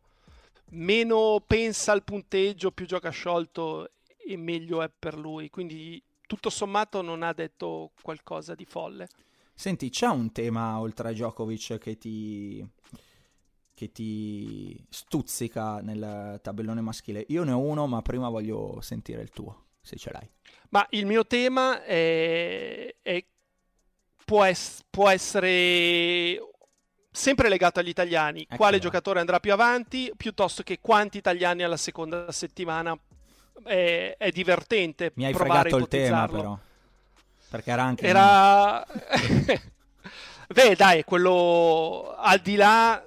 meno 0.71 1.43
pensa 1.45 1.91
al 1.91 2.03
punteggio, 2.03 2.71
più 2.71 2.85
gioca 2.85 3.09
sciolto 3.09 3.91
e 4.17 4.37
meglio 4.37 4.81
è 4.81 4.89
per 4.97 5.17
lui. 5.17 5.49
Quindi 5.49 6.01
tutto 6.25 6.49
sommato 6.49 7.01
non 7.01 7.23
ha 7.23 7.33
detto 7.33 7.91
qualcosa 8.01 8.55
di 8.55 8.65
folle. 8.65 9.07
Senti, 9.63 9.89
c'è 9.89 10.07
un 10.07 10.33
tema 10.33 10.77
oltre 10.77 11.07
a 11.07 11.11
Djokovic 11.13 11.77
che 11.77 11.97
ti 11.97 12.67
che 13.73 13.93
ti 13.93 14.77
stuzzica 14.89 15.79
nel 15.79 16.37
tabellone 16.41 16.81
maschile. 16.81 17.23
Io 17.29 17.45
ne 17.45 17.53
ho 17.53 17.59
uno, 17.59 17.87
ma 17.87 18.01
prima 18.01 18.27
voglio 18.27 18.81
sentire 18.81 19.21
il 19.21 19.29
tuo, 19.29 19.67
se 19.79 19.95
ce 19.95 20.11
l'hai. 20.11 20.29
Ma 20.71 20.85
il 20.89 21.05
mio 21.05 21.25
tema 21.25 21.81
è, 21.81 22.93
è 23.01 23.25
può, 24.25 24.43
es- 24.43 24.83
può, 24.89 25.07
essere 25.07 26.39
sempre 27.09 27.47
legato 27.47 27.79
agli 27.79 27.87
italiani. 27.87 28.41
Ecco 28.41 28.57
Quale 28.57 28.75
là. 28.75 28.81
giocatore 28.81 29.21
andrà 29.21 29.39
più 29.39 29.53
avanti, 29.53 30.11
piuttosto 30.17 30.61
che 30.63 30.79
quanti 30.81 31.19
italiani 31.19 31.63
alla 31.63 31.77
seconda 31.77 32.29
settimana. 32.33 32.99
È, 33.63 34.15
è 34.17 34.29
divertente. 34.31 35.13
Mi 35.15 35.23
hai 35.23 35.33
fregato 35.33 35.77
il 35.77 35.87
tema, 35.87 36.27
però. 36.27 36.59
Perché 37.53 37.69
era 37.69 37.83
anche. 37.83 38.07
Era. 38.07 38.83
Beh, 40.51 40.75
dai, 40.75 41.03
quello 41.03 42.15
al 42.17 42.39
di 42.39 42.55
là 42.55 42.99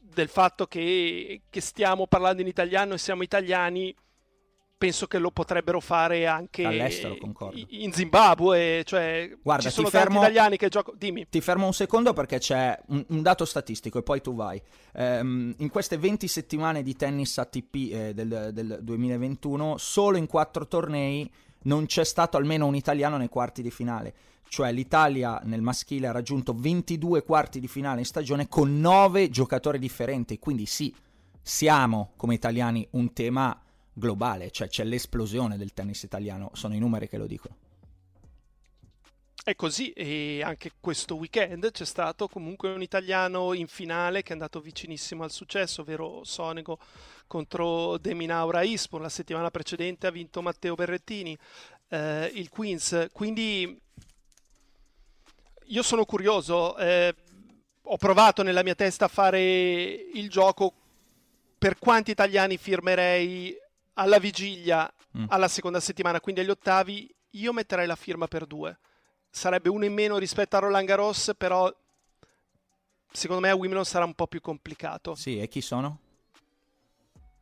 del 0.00 0.30
fatto 0.30 0.66
che, 0.66 1.42
che, 1.50 1.60
stiamo 1.60 2.06
parlando 2.06 2.40
in 2.40 2.48
italiano 2.48 2.94
e 2.94 2.98
siamo 2.98 3.22
italiani, 3.22 3.94
penso 4.78 5.06
che 5.06 5.18
lo 5.18 5.30
potrebbero 5.30 5.80
fare 5.80 6.26
anche 6.26 6.64
all'estero, 6.64 7.18
concordo. 7.18 7.62
in 7.68 7.92
Zimbabwe. 7.92 8.84
Cioè, 8.84 9.36
Guarda, 9.42 9.64
ci 9.64 9.70
sono 9.70 9.90
fermo, 9.90 10.20
tanti 10.20 10.30
italiani 10.30 10.56
che 10.56 10.70
giocano. 10.70 10.96
Dimmi. 10.96 11.28
Ti 11.28 11.40
fermo 11.42 11.66
un 11.66 11.74
secondo 11.74 12.14
perché 12.14 12.38
c'è 12.38 12.78
un, 12.86 13.04
un 13.06 13.20
dato 13.20 13.44
statistico 13.44 13.98
e 13.98 14.02
poi 14.02 14.22
tu 14.22 14.34
vai. 14.34 14.58
Um, 14.94 15.54
in 15.58 15.68
queste 15.68 15.98
20 15.98 16.26
settimane 16.26 16.82
di 16.82 16.96
tennis 16.96 17.36
ATP 17.36 17.74
eh, 17.74 18.14
del, 18.14 18.48
del 18.54 18.78
2021, 18.80 19.76
solo 19.76 20.16
in 20.16 20.26
4 20.26 20.66
tornei 20.66 21.30
non 21.62 21.86
c'è 21.86 22.04
stato 22.04 22.36
almeno 22.36 22.66
un 22.66 22.74
italiano 22.74 23.16
nei 23.16 23.28
quarti 23.28 23.62
di 23.62 23.70
finale. 23.70 24.14
Cioè 24.48 24.72
l'Italia 24.72 25.40
nel 25.44 25.62
maschile 25.62 26.08
ha 26.08 26.12
raggiunto 26.12 26.54
22 26.56 27.22
quarti 27.22 27.60
di 27.60 27.68
finale 27.68 28.00
in 28.00 28.06
stagione 28.06 28.48
con 28.48 28.80
9 28.80 29.30
giocatori 29.30 29.78
differenti. 29.78 30.38
Quindi 30.38 30.66
sì, 30.66 30.94
siamo 31.40 32.12
come 32.16 32.34
italiani 32.34 32.86
un 32.92 33.12
tema 33.12 33.60
globale, 33.92 34.50
cioè 34.50 34.68
c'è 34.68 34.84
l'esplosione 34.84 35.56
del 35.56 35.72
tennis 35.72 36.02
italiano, 36.02 36.50
sono 36.54 36.74
i 36.74 36.78
numeri 36.78 37.08
che 37.08 37.18
lo 37.18 37.26
dicono. 37.26 37.54
È 39.42 39.56
così 39.56 39.90
e 39.92 40.42
anche 40.42 40.72
questo 40.80 41.14
weekend 41.16 41.70
c'è 41.70 41.86
stato 41.86 42.28
comunque 42.28 42.68
un 42.72 42.82
italiano 42.82 43.54
in 43.54 43.68
finale 43.68 44.22
che 44.22 44.30
è 44.30 44.32
andato 44.32 44.60
vicinissimo 44.60 45.24
al 45.24 45.30
successo, 45.30 45.80
ovvero 45.80 46.22
Sonego 46.24 46.78
contro 47.26 47.96
Deminaura 47.96 48.60
Ispon. 48.60 49.00
La 49.00 49.08
settimana 49.08 49.50
precedente 49.50 50.06
ha 50.06 50.10
vinto 50.10 50.42
Matteo 50.42 50.74
Berrettini, 50.74 51.36
eh, 51.88 52.30
il 52.34 52.50
Queens. 52.50 53.06
Quindi 53.12 53.80
io 55.68 55.82
sono 55.82 56.04
curioso, 56.04 56.76
eh, 56.76 57.14
ho 57.80 57.96
provato 57.96 58.42
nella 58.42 58.62
mia 58.62 58.74
testa 58.74 59.06
a 59.06 59.08
fare 59.08 59.40
il 59.40 60.28
gioco 60.28 60.74
per 61.56 61.78
quanti 61.78 62.10
italiani 62.10 62.58
firmerei 62.58 63.56
alla 63.94 64.18
vigilia, 64.18 64.92
mm. 65.16 65.24
alla 65.28 65.48
seconda 65.48 65.80
settimana, 65.80 66.20
quindi 66.20 66.42
agli 66.42 66.50
ottavi, 66.50 67.14
io 67.30 67.54
metterei 67.54 67.86
la 67.86 67.96
firma 67.96 68.28
per 68.28 68.44
due 68.44 68.78
sarebbe 69.30 69.68
uno 69.68 69.84
in 69.84 69.92
meno 69.92 70.18
rispetto 70.18 70.56
a 70.56 70.60
Roland 70.60 70.86
Garros, 70.86 71.32
però 71.36 71.72
secondo 73.12 73.42
me 73.42 73.50
a 73.50 73.54
Wimbledon 73.54 73.84
sarà 73.84 74.04
un 74.04 74.14
po' 74.14 74.26
più 74.26 74.40
complicato. 74.40 75.14
Sì, 75.14 75.40
e 75.40 75.48
chi 75.48 75.60
sono? 75.60 75.98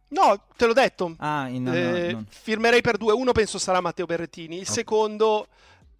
No, 0.09 0.43
te 0.57 0.67
l'ho 0.67 0.73
detto. 0.73 1.15
Ah, 1.19 1.49
in, 1.49 1.65
no, 1.65 1.75
eh, 1.75 2.13
no, 2.13 2.25
Firmerei 2.29 2.81
per 2.81 2.97
due. 2.97 3.13
Uno 3.13 3.33
penso 3.33 3.59
sarà 3.59 3.81
Matteo 3.81 4.07
Berrettini. 4.07 4.57
Il 4.57 4.63
okay. 4.63 4.75
secondo 4.75 5.49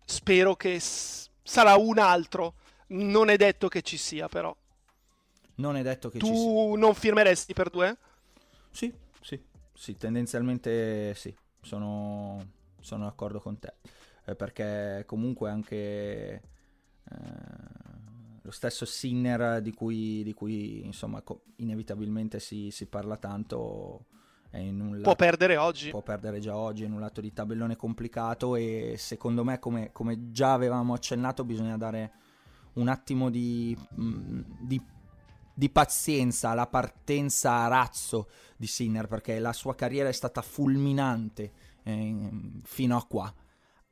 spero 0.05 0.57
che 0.57 0.81
s- 0.81 1.29
sarà 1.43 1.77
un 1.77 1.99
altro. 1.99 2.55
Non 2.89 3.29
è 3.29 3.37
detto 3.37 3.69
che 3.69 3.83
ci 3.83 3.99
sia, 3.99 4.29
però. 4.29 4.55
Non 5.57 5.77
è 5.77 5.83
detto 5.83 6.09
che 6.09 6.19
tu 6.19 6.27
ci 6.27 6.35
sia. 6.35 6.51
Tu 6.51 6.75
non 6.77 6.95
firmeresti 6.95 7.53
per 7.53 7.69
due? 7.69 7.97
Sì, 8.71 8.93
sì, 9.21 9.39
sì, 9.75 9.97
tendenzialmente 9.97 11.15
sì. 11.15 11.35
Sono, 11.61 12.47
sono 12.81 13.05
d'accordo 13.05 13.41
con 13.41 13.59
te 13.59 13.75
eh, 14.29 14.35
perché 14.35 15.05
comunque 15.07 15.51
anche 15.51 15.81
eh, 16.35 16.43
lo 18.43 18.51
stesso 18.51 18.85
Sinner 18.85 19.63
di 19.63 19.73
cui, 19.73 20.23
di 20.23 20.35
cui 20.35 20.85
insomma 20.85 21.23
inevitabilmente 21.57 22.39
si, 22.39 22.71
si, 22.71 22.87
parla 22.87 23.17
tanto 23.17 24.05
lato, 24.51 25.03
può 25.03 25.15
perdere 25.15 25.57
oggi. 25.57 25.91
può 25.91 26.03
perdere 26.03 26.41
già 26.41 26.57
oggi 26.57 26.85
in 26.85 26.93
un 26.93 27.01
lato 27.01 27.21
di 27.21 27.33
tabellone 27.33 27.77
complicato 27.77 28.55
e 28.57 28.95
secondo 28.99 29.45
me 29.45 29.59
come, 29.59 29.93
come 29.93 30.31
già 30.31 30.53
avevamo 30.53 30.95
accennato 30.95 31.45
bisogna 31.45 31.77
dare 31.77 32.13
un 32.75 32.89
attimo 32.89 33.31
di, 33.31 33.77
mm, 34.01 34.41
di, 34.61 34.81
di 35.55 35.71
pazienza 35.71 36.51
alla 36.51 36.67
partenza 36.67 37.65
a 37.65 37.69
razzo 37.69 38.29
di 38.57 38.67
Sinner 38.67 39.07
perché 39.07 39.39
la 39.39 39.53
sua 39.53 39.75
carriera 39.75 40.09
è 40.09 40.13
stata 40.13 40.43
fulminante 40.43 41.53
eh, 41.83 42.31
fino 42.63 42.97
a 42.97 43.05
qua 43.07 43.35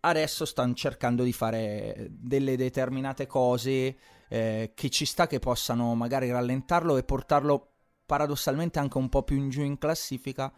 adesso 0.07 0.45
stanno 0.45 0.75
cercando 0.75 1.23
di 1.23 1.33
fare 1.33 2.09
delle 2.11 2.57
determinate 2.57 3.27
cose 3.27 3.97
eh, 4.29 4.73
che 4.75 4.89
ci 4.89 5.05
sta 5.05 5.27
che 5.27 5.39
possano 5.39 5.95
magari 5.95 6.31
rallentarlo 6.31 6.97
e 6.97 7.03
portarlo 7.05 7.73
paradossalmente 8.07 8.79
anche 8.79 8.99
un 8.99 9.09
po' 9.09 9.23
più 9.23 9.37
in 9.37 9.49
giù 9.49 9.63
in 9.63 9.79
classifica 9.79 10.53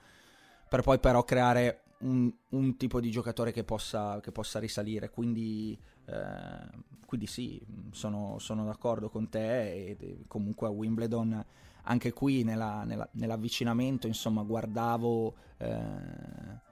per 0.68 0.82
poi 0.82 0.98
però 0.98 1.24
creare 1.24 1.84
un, 2.00 2.32
un 2.50 2.76
tipo 2.76 3.00
di 3.00 3.10
giocatore 3.10 3.52
che 3.52 3.64
possa, 3.64 4.20
che 4.20 4.30
possa 4.32 4.58
risalire. 4.58 5.10
Quindi, 5.10 5.78
eh, 6.04 6.68
quindi 7.06 7.26
sì 7.26 7.60
sono, 7.90 8.36
sono, 8.38 8.64
d'accordo 8.64 9.08
con 9.08 9.28
te 9.28 9.72
e, 9.72 9.96
e, 9.98 10.24
comunque 10.28 10.66
a 10.66 10.70
Wimbledon 10.70 11.44
anche 11.84 12.12
qui 12.12 12.44
nella, 12.44 12.84
nella, 12.84 13.08
nell'avvicinamento 13.12 14.06
insomma 14.06 14.42
guardavo 14.42 15.34
eh, 15.56 16.66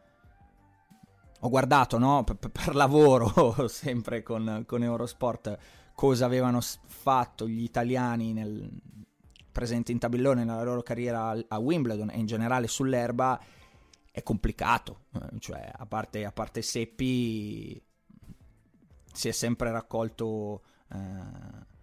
ho 1.40 1.49
guardato 1.49 1.99
no, 1.99 2.25
per, 2.25 2.37
per, 2.51 2.75
lavoro, 2.75 3.68
sempre 3.68 4.22
con, 4.22 4.64
con, 4.66 4.83
Eurosport, 4.83 5.59
cosa 5.94 6.25
avevano 6.25 6.61
fatto 6.61 7.46
gli 7.46 7.62
italiani 7.62 8.33
nel, 8.33 8.70
presenti 9.53 9.92
in 9.92 9.99
tabellone 9.99 10.44
nella 10.44 10.62
loro 10.62 10.83
carriera 10.83 11.35
a 11.49 11.59
Wimbledon 11.59 12.11
e 12.11 12.18
in 12.18 12.27
generale 12.27 12.68
sull'erba, 12.68 13.40
è 14.11 14.22
complicato. 14.22 15.07
Eh, 15.14 15.38
cioè, 15.38 15.70
a 15.75 15.87
parte, 15.87 16.25
a 16.25 16.33
parte 16.33 16.62
Seppi, 16.62 17.83
si 19.12 19.29
è 19.29 19.33
sempre 19.33 19.70
raccolto... 19.70 20.62
Eh, 20.92 21.75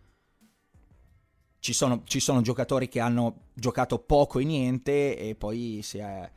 ci 1.59 1.71
sono, 1.71 2.01
ci 2.03 2.19
sono, 2.19 2.41
giocatori 2.41 2.89
che 2.89 2.99
hanno 2.99 3.45
giocato 3.53 3.97
poco 3.99 4.39
e 4.39 4.43
niente 4.43 5.17
e 5.17 5.33
poi 5.33 5.79
si 5.81 5.97
è 5.97 6.29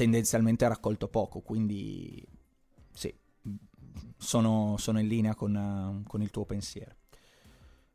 tendenzialmente 0.00 0.66
raccolto 0.66 1.08
poco, 1.08 1.40
quindi 1.40 2.26
sì, 2.94 3.14
sono, 4.16 4.76
sono 4.78 4.98
in 4.98 5.06
linea 5.06 5.34
con, 5.34 6.02
con, 6.06 6.22
il 6.22 6.30
tuo 6.30 6.46
pensiero. 6.46 6.94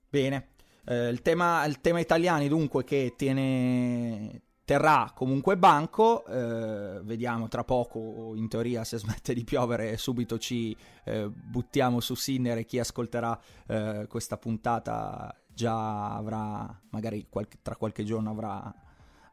Bene, 0.07 0.49
eh, 0.85 1.09
il, 1.09 1.23
tema, 1.23 1.65
il, 1.65 1.81
tema, 1.81 1.99
italiani 1.99 2.47
dunque 2.47 2.83
che 2.83 3.15
tiene, 3.17 4.43
terrà 4.65 5.13
comunque 5.15 5.57
banco, 5.57 6.23
eh, 6.27 7.01
vediamo 7.01 7.47
tra 7.47 7.63
poco, 7.63 8.33
in 8.35 8.47
teoria 8.49 8.83
se 8.83 8.99
smette 8.99 9.33
di 9.33 9.43
piovere 9.43 9.97
subito 9.97 10.37
ci 10.37 10.77
eh, 11.05 11.27
buttiamo 11.27 11.99
su 12.01 12.13
Sinner 12.13 12.59
e 12.59 12.65
chi 12.65 12.77
ascolterà 12.77 13.41
eh, 13.65 14.05
questa 14.07 14.37
puntata 14.37 15.35
già 15.47 16.13
avrà, 16.13 16.79
magari 16.91 17.25
qualche, 17.29 17.57
tra 17.63 17.75
qualche 17.75 18.03
giorno 18.03 18.29
avrà, 18.29 18.71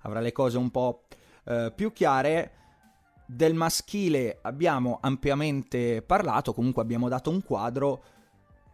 avrà 0.01 0.21
le 0.21 0.33
cose 0.33 0.57
un 0.57 0.71
po' 0.71 1.05
eh, 1.45 1.71
più 1.75 1.93
chiare. 1.93 2.61
Del 3.35 3.55
maschile 3.55 4.41
abbiamo 4.43 4.99
ampiamente 5.01 6.03
parlato, 6.03 6.53
comunque 6.53 6.83
abbiamo 6.83 7.09
dato 7.09 7.31
un 7.31 7.43
quadro. 7.43 8.05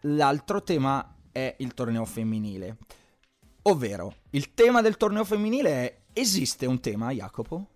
L'altro 0.00 0.64
tema 0.64 1.14
è 1.30 1.54
il 1.58 1.74
torneo 1.74 2.04
femminile. 2.04 2.76
Ovvero, 3.62 4.14
il 4.30 4.54
tema 4.54 4.82
del 4.82 4.96
torneo 4.96 5.24
femminile 5.24 5.70
è 5.70 5.98
esiste 6.12 6.66
un 6.66 6.80
tema, 6.80 7.12
Jacopo? 7.12 7.68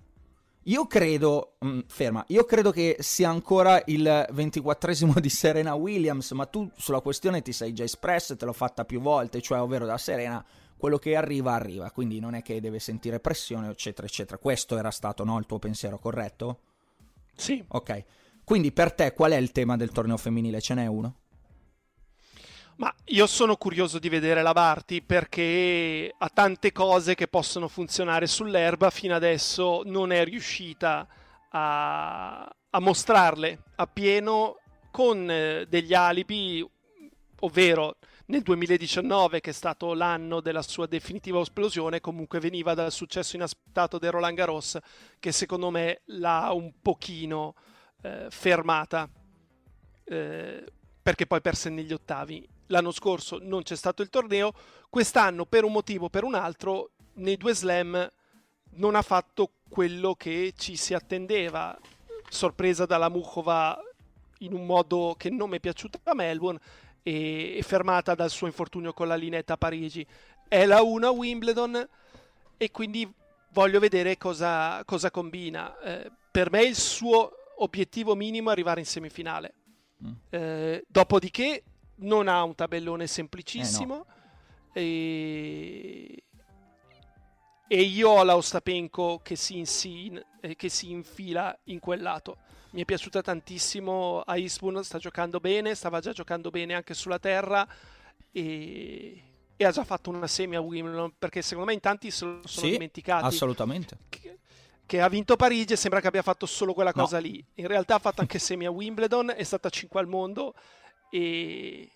Io 0.64 0.88
credo, 0.88 1.54
mh, 1.60 1.68
mm, 1.68 1.80
ferma, 1.86 2.24
io 2.28 2.44
credo 2.44 2.72
che 2.72 2.96
sia 2.98 3.28
ancora 3.28 3.80
il 3.86 4.26
24esimo 4.32 5.20
di 5.20 5.28
Serena 5.28 5.74
Williams, 5.74 6.32
ma 6.32 6.46
tu 6.46 6.68
sulla 6.76 7.00
questione 7.00 7.42
ti 7.42 7.52
sei 7.52 7.72
già 7.72 7.84
espresso 7.84 8.36
te 8.36 8.44
l'ho 8.44 8.52
fatta 8.52 8.84
più 8.84 9.00
volte, 9.00 9.40
cioè 9.40 9.60
ovvero 9.60 9.86
da 9.86 9.98
Serena 9.98 10.44
quello 10.76 10.98
che 10.98 11.14
arriva 11.14 11.52
arriva, 11.52 11.92
quindi 11.92 12.18
non 12.18 12.34
è 12.34 12.42
che 12.42 12.60
deve 12.60 12.80
sentire 12.80 13.20
pressione, 13.20 13.68
eccetera, 13.68 14.04
eccetera. 14.04 14.36
Questo 14.38 14.76
era 14.76 14.90
stato 14.90 15.22
no, 15.22 15.38
il 15.38 15.46
tuo 15.46 15.60
pensiero, 15.60 16.00
corretto? 16.00 16.58
Sì. 17.42 17.64
Ok. 17.68 18.04
Quindi 18.44 18.70
per 18.70 18.92
te 18.92 19.12
qual 19.14 19.32
è 19.32 19.36
il 19.36 19.50
tema 19.50 19.76
del 19.76 19.90
torneo 19.90 20.16
femminile? 20.16 20.60
Ce 20.60 20.74
n'è 20.74 20.86
uno? 20.86 21.16
Ma 22.76 22.94
io 23.06 23.26
sono 23.26 23.56
curioso 23.56 23.98
di 23.98 24.08
vedere 24.08 24.42
la 24.42 24.52
Barty 24.52 25.02
perché 25.02 26.14
ha 26.16 26.28
tante 26.28 26.70
cose 26.70 27.14
che 27.14 27.26
possono 27.26 27.66
funzionare 27.66 28.28
sull'erba, 28.28 28.90
fino 28.90 29.14
adesso 29.14 29.82
non 29.84 30.12
è 30.12 30.24
riuscita 30.24 31.06
a, 31.50 32.42
a 32.44 32.80
mostrarle 32.80 33.58
appieno 33.74 34.58
con 34.92 35.28
eh, 35.28 35.66
degli 35.68 35.94
alibi, 35.94 36.64
ovvero 37.44 37.96
nel 38.26 38.42
2019, 38.42 39.40
che 39.40 39.50
è 39.50 39.52
stato 39.52 39.94
l'anno 39.94 40.40
della 40.40 40.62
sua 40.62 40.86
definitiva 40.86 41.40
esplosione, 41.40 42.00
comunque 42.00 42.40
veniva 42.40 42.74
dal 42.74 42.92
successo 42.92 43.36
inaspettato 43.36 43.98
del 43.98 44.10
Roland 44.10 44.36
Garros, 44.36 44.78
che 45.18 45.32
secondo 45.32 45.70
me 45.70 46.02
l'ha 46.06 46.50
un 46.52 46.72
pochino 46.80 47.54
eh, 48.02 48.26
fermata, 48.30 49.08
eh, 50.04 50.64
perché 51.02 51.26
poi 51.26 51.40
perse 51.40 51.68
negli 51.68 51.92
ottavi. 51.92 52.48
L'anno 52.68 52.92
scorso 52.92 53.38
non 53.42 53.62
c'è 53.62 53.76
stato 53.76 54.02
il 54.02 54.08
torneo, 54.08 54.52
quest'anno 54.88 55.44
per 55.44 55.64
un 55.64 55.72
motivo 55.72 56.06
o 56.06 56.10
per 56.10 56.24
un 56.24 56.34
altro, 56.34 56.90
nei 57.14 57.36
due 57.36 57.54
slam 57.54 58.08
non 58.74 58.94
ha 58.94 59.02
fatto 59.02 59.52
quello 59.68 60.14
che 60.14 60.54
ci 60.56 60.76
si 60.76 60.94
attendeva, 60.94 61.76
sorpresa 62.28 62.86
dalla 62.86 63.10
Mukhova 63.10 63.78
in 64.38 64.54
un 64.54 64.64
modo 64.64 65.14
che 65.16 65.30
non 65.30 65.50
mi 65.50 65.56
è 65.56 65.60
piaciuto 65.60 66.00
a 66.04 66.14
Melbourne 66.14 66.60
e, 67.02 67.56
e 67.58 67.62
fermata 67.62 68.14
dal 68.14 68.30
suo 68.30 68.46
infortunio 68.46 68.92
con 68.92 69.08
la 69.08 69.14
linetta 69.14 69.54
a 69.54 69.58
Parigi. 69.58 70.06
È 70.48 70.64
la 70.66 70.82
1 70.82 71.06
a 71.06 71.10
Wimbledon 71.10 71.88
e 72.56 72.70
quindi 72.70 73.10
voglio 73.52 73.80
vedere 73.80 74.16
cosa, 74.16 74.82
cosa 74.84 75.10
combina. 75.10 75.78
Eh, 75.80 76.10
per 76.30 76.50
me 76.50 76.62
il 76.62 76.76
suo 76.76 77.30
obiettivo 77.56 78.14
minimo 78.14 78.48
è 78.48 78.52
arrivare 78.52 78.80
in 78.80 78.86
semifinale. 78.86 79.54
Mm. 80.04 80.12
Eh, 80.30 80.84
dopodiché 80.88 81.62
non 81.96 82.28
ha 82.28 82.42
un 82.42 82.54
tabellone 82.54 83.06
semplicissimo 83.06 83.94
eh 83.94 83.98
no. 83.98 84.06
e... 84.72 86.22
e, 87.68 87.80
io 87.80 88.10
ho 88.10 88.22
la 88.24 88.36
Ostapenko 88.36 89.20
che 89.22 89.36
si, 89.36 89.58
insin... 89.58 90.20
Eh, 90.40 90.56
che 90.56 90.68
si 90.68 90.90
infila 90.90 91.56
in 91.64 91.78
quel 91.78 92.02
lato. 92.02 92.38
Mi 92.72 92.82
è 92.82 92.84
piaciuta 92.84 93.22
tantissimo 93.22 94.20
a 94.20 94.36
Eastbourne, 94.36 94.82
sta 94.82 94.98
giocando 94.98 95.40
bene, 95.40 95.74
stava 95.74 96.00
già 96.00 96.12
giocando 96.12 96.50
bene 96.50 96.74
anche 96.74 96.94
sulla 96.94 97.18
terra 97.18 97.66
e, 98.30 99.22
e 99.56 99.64
ha 99.64 99.70
già 99.70 99.84
fatto 99.84 100.10
una 100.10 100.26
semi 100.26 100.56
a 100.56 100.60
Wimbledon 100.60 101.14
perché 101.18 101.42
secondo 101.42 101.68
me 101.68 101.74
in 101.74 101.80
tanti 101.80 102.10
se 102.10 102.24
lo 102.24 102.40
sono 102.44 102.66
sì, 102.66 102.72
dimenticati. 102.72 103.24
Assolutamente. 103.24 103.98
Che, 104.08 104.38
che, 104.86 105.00
ha 105.00 105.08
vinto 105.08 105.36
Parigi 105.36 105.74
e 105.74 105.76
sembra 105.76 106.00
che 106.00 106.06
abbia 106.06 106.22
fatto 106.22 106.46
solo 106.46 106.72
quella 106.72 106.92
cosa 106.92 107.18
no. 107.18 107.26
lì. 107.26 107.44
In 107.54 107.66
realtà 107.66 107.96
ha 107.96 108.00
fatto 108.00 108.22
anche 108.22 108.38
semi 108.38 108.64
a 108.64 108.70
Wimbledon, 108.70 109.34
è 109.36 109.42
stata 109.42 109.68
5 109.68 110.00
al 110.00 110.06
mondo 110.06 110.54
e, 111.10 111.90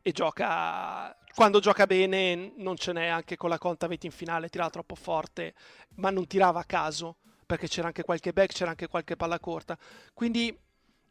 e 0.00 0.12
gioca 0.12 1.14
quando 1.34 1.60
gioca 1.60 1.86
bene 1.86 2.52
non 2.56 2.76
ce 2.76 2.92
n'è 2.92 3.06
anche 3.06 3.36
con 3.36 3.50
la 3.50 3.58
Contaveit 3.58 4.02
in 4.04 4.10
finale 4.10 4.48
tirava 4.48 4.70
troppo 4.70 4.94
forte 4.94 5.54
ma 5.96 6.10
non 6.10 6.26
tirava 6.26 6.60
a 6.60 6.64
caso 6.64 7.16
perché 7.50 7.66
c'era 7.66 7.88
anche 7.88 8.04
qualche 8.04 8.32
back 8.32 8.52
c'era 8.52 8.70
anche 8.70 8.86
qualche 8.86 9.16
palla 9.16 9.40
corta 9.40 9.76
quindi 10.14 10.56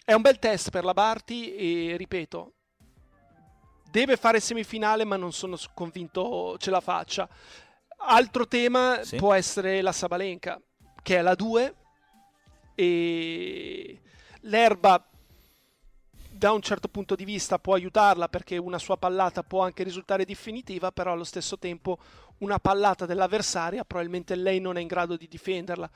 è 0.06 0.13
un 0.13 0.21
bel 0.21 0.39
test 0.39 0.69
per 0.69 0.86
la 0.86 0.93
Barty 0.93 1.49
e 1.49 1.97
ripeto 1.97 2.54
deve 3.91 4.15
fare 4.15 4.39
semifinale 4.39 5.04
ma 5.04 5.17
non 5.17 5.34
sono 5.34 5.58
convinto 5.73 6.56
ce 6.58 6.69
la 6.69 6.80
faccia 6.80 7.28
altro 7.97 8.47
tema 8.47 9.04
sì. 9.04 9.17
può 9.17 9.34
essere 9.34 9.82
la 9.82 9.91
Sabalenka 9.91 10.62
che 11.04 11.17
è 11.17 11.21
la 11.21 11.36
2 11.36 11.75
e 12.75 14.02
l'erba 14.43 15.06
da 16.39 16.54
un 16.54 16.62
certo 16.62 16.88
punto 16.88 17.15
di 17.15 17.25
vista 17.25 17.60
può 17.60 17.73
aiutarla 17.73 18.30
perché 18.30 18.56
una 18.56 18.80
sua 18.80 18.95
pallata 18.95 19.43
può 19.43 19.62
anche 19.62 19.84
risultare 19.84 20.23
definitiva, 20.23 20.89
però 20.89 21.12
allo 21.12 21.25
stesso 21.25 21.60
tempo 21.60 21.97
una 22.38 22.60
pallata 22.60 23.06
dell'avversaria 23.06 23.84
probabilmente 23.84 24.36
lei 24.36 24.62
non 24.62 24.78
è 24.78 24.80
in 24.80 24.88
grado 24.88 25.17
di 25.17 25.28
difenderla. 25.28 25.89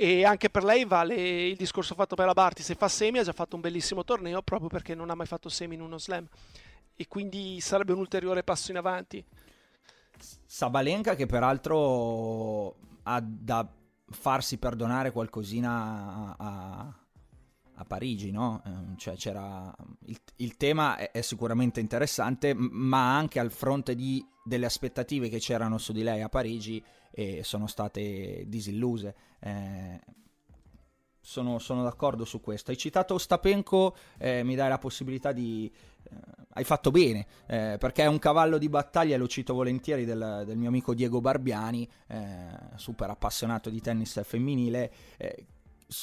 E 0.00 0.24
anche 0.24 0.48
per 0.48 0.62
lei 0.62 0.84
vale 0.84 1.16
il 1.48 1.56
discorso 1.56 1.96
fatto 1.96 2.14
per 2.14 2.26
la 2.26 2.32
Barti, 2.32 2.62
se 2.62 2.76
fa 2.76 2.86
semi 2.86 3.18
ha 3.18 3.24
già 3.24 3.32
fatto 3.32 3.56
un 3.56 3.62
bellissimo 3.62 4.04
torneo 4.04 4.42
proprio 4.42 4.68
perché 4.68 4.94
non 4.94 5.10
ha 5.10 5.16
mai 5.16 5.26
fatto 5.26 5.48
semi 5.48 5.74
in 5.74 5.80
uno 5.80 5.98
slam 5.98 6.24
e 6.94 7.08
quindi 7.08 7.60
sarebbe 7.60 7.92
un 7.92 7.98
ulteriore 7.98 8.44
passo 8.44 8.70
in 8.70 8.76
avanti. 8.76 9.24
Sabalenka 10.46 11.16
che 11.16 11.26
peraltro 11.26 12.76
ha 13.02 13.20
da 13.20 13.68
farsi 14.10 14.58
perdonare 14.58 15.10
qualcosina 15.10 16.36
a, 16.36 16.36
a 16.38 16.98
a 17.78 17.84
Parigi, 17.84 18.30
no? 18.30 18.60
Ehm, 18.66 18.96
cioè 18.96 19.14
c'era 19.14 19.74
il, 20.06 20.18
il 20.36 20.56
tema 20.56 20.96
è, 20.96 21.10
è, 21.12 21.20
sicuramente 21.20 21.80
interessante, 21.80 22.52
ma 22.54 23.16
anche 23.16 23.38
al 23.38 23.52
fronte 23.52 23.94
di, 23.94 24.24
delle 24.48 24.66
aspettative 24.66 25.28
che 25.28 25.38
c'erano 25.38 25.78
su 25.78 25.92
di 25.92 26.02
lei 26.02 26.22
a 26.22 26.28
Parigi 26.28 26.82
e 27.10 27.44
sono 27.44 27.66
state 27.66 28.44
disilluse. 28.46 29.14
Eh, 29.38 30.00
sono, 31.20 31.58
sono, 31.58 31.82
d'accordo 31.82 32.24
su 32.24 32.40
questo. 32.40 32.70
Hai 32.70 32.78
citato 32.78 33.14
Ostapenko, 33.14 33.94
eh, 34.16 34.42
mi 34.42 34.54
dai 34.54 34.70
la 34.70 34.78
possibilità 34.78 35.30
di... 35.32 35.70
Eh, 36.02 36.16
hai 36.54 36.64
fatto 36.64 36.90
bene, 36.90 37.26
eh, 37.46 37.76
perché 37.78 38.02
è 38.02 38.06
un 38.06 38.18
cavallo 38.18 38.56
di 38.56 38.68
battaglia, 38.68 39.16
lo 39.18 39.28
cito 39.28 39.52
volentieri, 39.52 40.04
del, 40.04 40.44
del 40.46 40.56
mio 40.56 40.68
amico 40.68 40.94
Diego 40.94 41.20
Barbiani, 41.20 41.88
eh, 42.08 42.18
super 42.76 43.10
appassionato 43.10 43.68
di 43.68 43.80
tennis 43.80 44.24
femminile, 44.24 44.90
eh, 45.18 45.46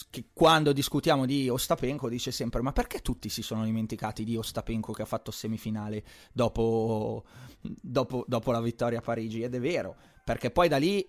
che 0.09 0.29
quando 0.33 0.73
discutiamo 0.73 1.25
di 1.25 1.47
Ostapenko 1.47 2.09
dice 2.09 2.31
sempre 2.31 2.61
ma 2.61 2.71
perché 2.71 3.01
tutti 3.01 3.29
si 3.29 3.43
sono 3.43 3.63
dimenticati 3.65 4.23
di 4.23 4.35
Ostapenko 4.35 4.91
che 4.93 5.03
ha 5.03 5.05
fatto 5.05 5.29
semifinale 5.29 6.03
dopo, 6.33 7.23
dopo, 7.61 8.25
dopo 8.27 8.51
la 8.51 8.61
vittoria 8.61 8.99
a 8.99 9.01
Parigi? 9.01 9.43
Ed 9.43 9.53
è 9.53 9.59
vero 9.59 9.95
perché 10.23 10.49
poi 10.49 10.67
da 10.67 10.77
lì 10.77 11.07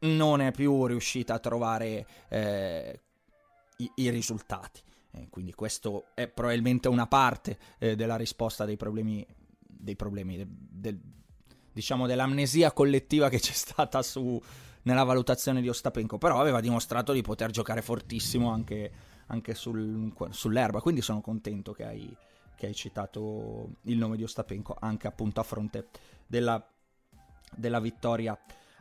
non 0.00 0.40
è 0.40 0.50
più 0.50 0.86
riuscita 0.86 1.34
a 1.34 1.38
trovare 1.38 2.06
eh, 2.28 3.00
i, 3.78 3.90
i, 3.96 4.10
risultati. 4.10 4.80
Eh, 5.12 5.28
quindi 5.30 5.54
questo 5.54 6.06
è 6.14 6.28
probabilmente 6.28 6.88
una 6.88 7.06
parte 7.06 7.58
eh, 7.78 7.96
della 7.96 8.16
risposta 8.16 8.64
dei 8.64 8.76
problemi 8.76 9.26
dei 9.78 9.96
problemi 9.96 10.36
del, 10.36 10.48
del, 10.48 11.00
diciamo 11.72 12.06
dell'amnesia 12.06 12.72
collettiva 12.72 13.28
che 13.28 13.38
c'è 13.38 13.52
stata 13.52 14.02
su 14.02 14.40
nella 14.88 15.04
valutazione 15.04 15.60
di 15.60 15.68
Ostapenko, 15.68 16.16
però 16.16 16.40
aveva 16.40 16.60
dimostrato 16.60 17.12
di 17.12 17.20
poter 17.20 17.50
giocare 17.50 17.82
fortissimo 17.82 18.50
anche, 18.50 18.90
anche 19.26 19.54
sul, 19.54 20.10
sull'erba, 20.30 20.80
quindi 20.80 21.02
sono 21.02 21.20
contento 21.20 21.72
che 21.72 21.84
hai, 21.84 22.16
che 22.56 22.66
hai, 22.66 22.74
citato 22.74 23.68
il 23.82 23.98
nome 23.98 24.16
di 24.16 24.22
Ostapenko 24.22 24.76
anche 24.80 25.06
appunto 25.06 25.40
a 25.40 25.42
fronte 25.42 25.88
della, 26.26 26.66
della 27.54 27.80
vittoria 27.80 28.38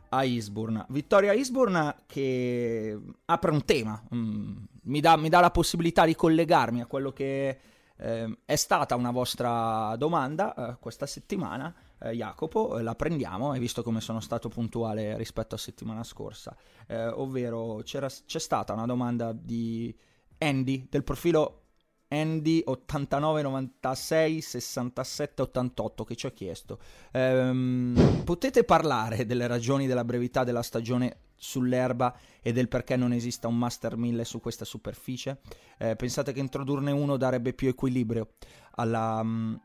a 0.10 0.24
Eastbourne. 0.24 0.86
Vittoria 0.88 1.32
a 1.32 1.34
Eastbourne 1.34 1.96
che 2.06 2.98
apre 3.26 3.52
un 3.52 3.66
tema, 3.66 4.02
mm, 4.16 4.56
mi, 4.84 5.02
dà, 5.02 5.18
mi, 5.18 5.28
dà, 5.28 5.42
la 5.42 5.52
possibilità 5.52 6.06
di 6.06 6.16
collegarmi 6.16 6.80
a 6.80 6.86
quello 6.86 7.12
che 7.12 7.60
eh, 7.98 8.38
è 8.46 8.56
stata 8.56 8.96
una 8.96 9.12
vostra 9.12 9.94
domanda 9.98 10.54
eh, 10.54 10.78
questa 10.80 11.06
settimana 11.06 11.76
eh, 12.00 12.12
Jacopo, 12.12 12.78
eh, 12.78 12.84
la 12.84 12.96
prendiamo, 12.96 13.52
hai 13.52 13.60
visto 13.60 13.84
come 13.84 14.02
sono 14.02 14.20
stato 14.20 14.50
puntuale 14.50 15.18
rispetto 15.18 15.56
a 15.56 15.58
settimana 15.58 16.04
scorsa, 16.04 16.56
eh, 16.88 17.08
ovvero 17.08 17.82
c'è 17.84 18.10
stata 18.10 18.74
una 18.74 18.86
domanda 18.86 19.34
di 19.34 19.96
Andy 20.40 20.88
del 20.90 21.04
profilo 21.04 21.64
Andy 22.10 22.62
89 22.64 23.42
96 23.42 24.42
67 24.42 25.42
88 25.42 26.04
che 26.04 26.16
ci 26.16 26.26
ha 26.26 26.32
chiesto. 26.32 26.80
Ehm, 27.12 28.22
potete 28.24 28.64
parlare 28.64 29.26
delle 29.26 29.48
ragioni 29.48 29.88
della 29.88 30.06
brevità 30.06 30.44
della 30.44 30.64
stagione 30.64 31.26
sull'erba 31.36 32.18
e 32.42 32.52
del 32.54 32.68
perché 32.68 32.96
non 32.96 33.12
esista 33.12 33.48
un 33.48 33.58
Master 33.58 33.98
1000 33.98 34.24
su 34.24 34.40
questa 34.40 34.66
superficie? 34.66 35.40
Eh, 35.78 35.96
pensate 35.96 36.32
che 36.32 36.40
introdurne 36.40 36.92
uno 36.92 37.18
darebbe 37.18 37.54
più 37.54 37.68
equilibrio 37.68 38.36
alla, 38.76 39.24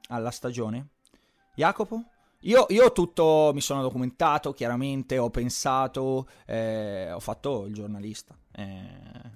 alla 0.08 0.30
stagione? 0.30 0.88
Jacopo? 1.54 2.11
Io, 2.42 2.66
io, 2.70 2.92
tutto 2.92 3.52
mi 3.54 3.60
sono 3.60 3.82
documentato, 3.82 4.52
chiaramente 4.52 5.18
ho 5.18 5.30
pensato, 5.30 6.28
eh, 6.46 7.12
ho 7.12 7.20
fatto 7.20 7.66
il 7.66 7.74
giornalista. 7.74 8.36
Eh, 8.50 9.30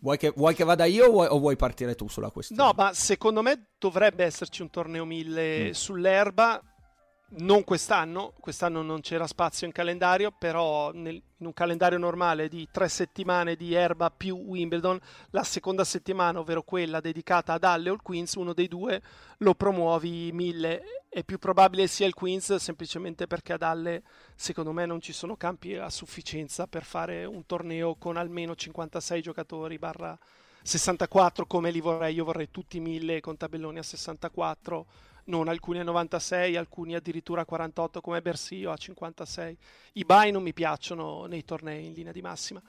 vuoi, 0.00 0.16
che, 0.16 0.32
vuoi, 0.34 0.54
che, 0.54 0.64
vada 0.64 0.84
io 0.84 1.06
o 1.06 1.10
vuoi, 1.10 1.26
o 1.30 1.38
vuoi, 1.38 1.56
partire 1.56 1.94
tu 1.94 2.08
sulla 2.08 2.30
questione? 2.30 2.62
No, 2.62 2.72
ma 2.76 2.92
secondo 2.92 3.42
me 3.42 3.68
dovrebbe 3.78 4.24
esserci 4.24 4.62
un 4.62 4.70
torneo 4.70 5.04
1000 5.04 5.68
mm. 5.68 5.70
sull'erba 5.70 6.62
non 7.32 7.62
quest'anno, 7.62 8.32
quest'anno 8.40 8.82
non 8.82 9.00
c'era 9.00 9.26
spazio 9.26 9.66
in 9.66 9.72
calendario, 9.72 10.32
però 10.36 10.90
nel, 10.92 11.14
in 11.14 11.46
un 11.46 11.52
calendario 11.52 11.98
normale 11.98 12.48
di 12.48 12.66
tre 12.70 12.88
settimane 12.88 13.54
di 13.54 13.72
erba 13.74 14.10
più 14.10 14.36
Wimbledon, 14.36 14.98
la 15.30 15.44
seconda 15.44 15.84
settimana, 15.84 16.40
ovvero 16.40 16.62
quella 16.62 17.00
dedicata 17.00 17.52
ad 17.52 17.64
Halle 17.64 17.90
o 17.90 17.94
il 17.94 18.02
Queens, 18.02 18.34
uno 18.34 18.52
dei 18.52 18.66
due 18.66 19.00
lo 19.38 19.54
promuovi 19.54 20.32
mille. 20.32 21.04
È 21.08 21.22
più 21.22 21.38
probabile 21.38 21.86
sia 21.86 22.06
il 22.06 22.14
Queens 22.14 22.56
semplicemente 22.56 23.26
perché 23.26 23.52
ad 23.52 23.62
Halle 23.62 24.02
secondo 24.34 24.72
me 24.72 24.86
non 24.86 25.00
ci 25.00 25.12
sono 25.12 25.36
campi 25.36 25.76
a 25.76 25.90
sufficienza 25.90 26.66
per 26.66 26.84
fare 26.84 27.24
un 27.24 27.46
torneo 27.46 27.94
con 27.96 28.16
almeno 28.16 28.54
56 28.54 29.22
giocatori 29.22 29.78
barra 29.78 30.16
64 30.62 31.46
come 31.46 31.70
li 31.70 31.80
vorrei, 31.80 32.14
io 32.14 32.24
vorrei 32.24 32.50
tutti 32.50 32.80
mille 32.80 33.20
con 33.20 33.36
tabelloni 33.36 33.78
a 33.78 33.82
64 33.82 34.86
non 35.24 35.48
alcuni 35.48 35.80
a 35.80 35.82
96, 35.82 36.56
alcuni 36.56 36.94
addirittura 36.94 37.42
a 37.42 37.44
48 37.44 38.00
come 38.00 38.22
Bersio 38.22 38.70
a 38.70 38.76
56. 38.76 39.56
I 39.94 40.04
buy 40.04 40.30
non 40.30 40.42
mi 40.42 40.52
piacciono 40.52 41.26
nei 41.26 41.44
tornei 41.44 41.86
in 41.86 41.92
linea 41.92 42.12
di 42.12 42.22
massima 42.22 42.62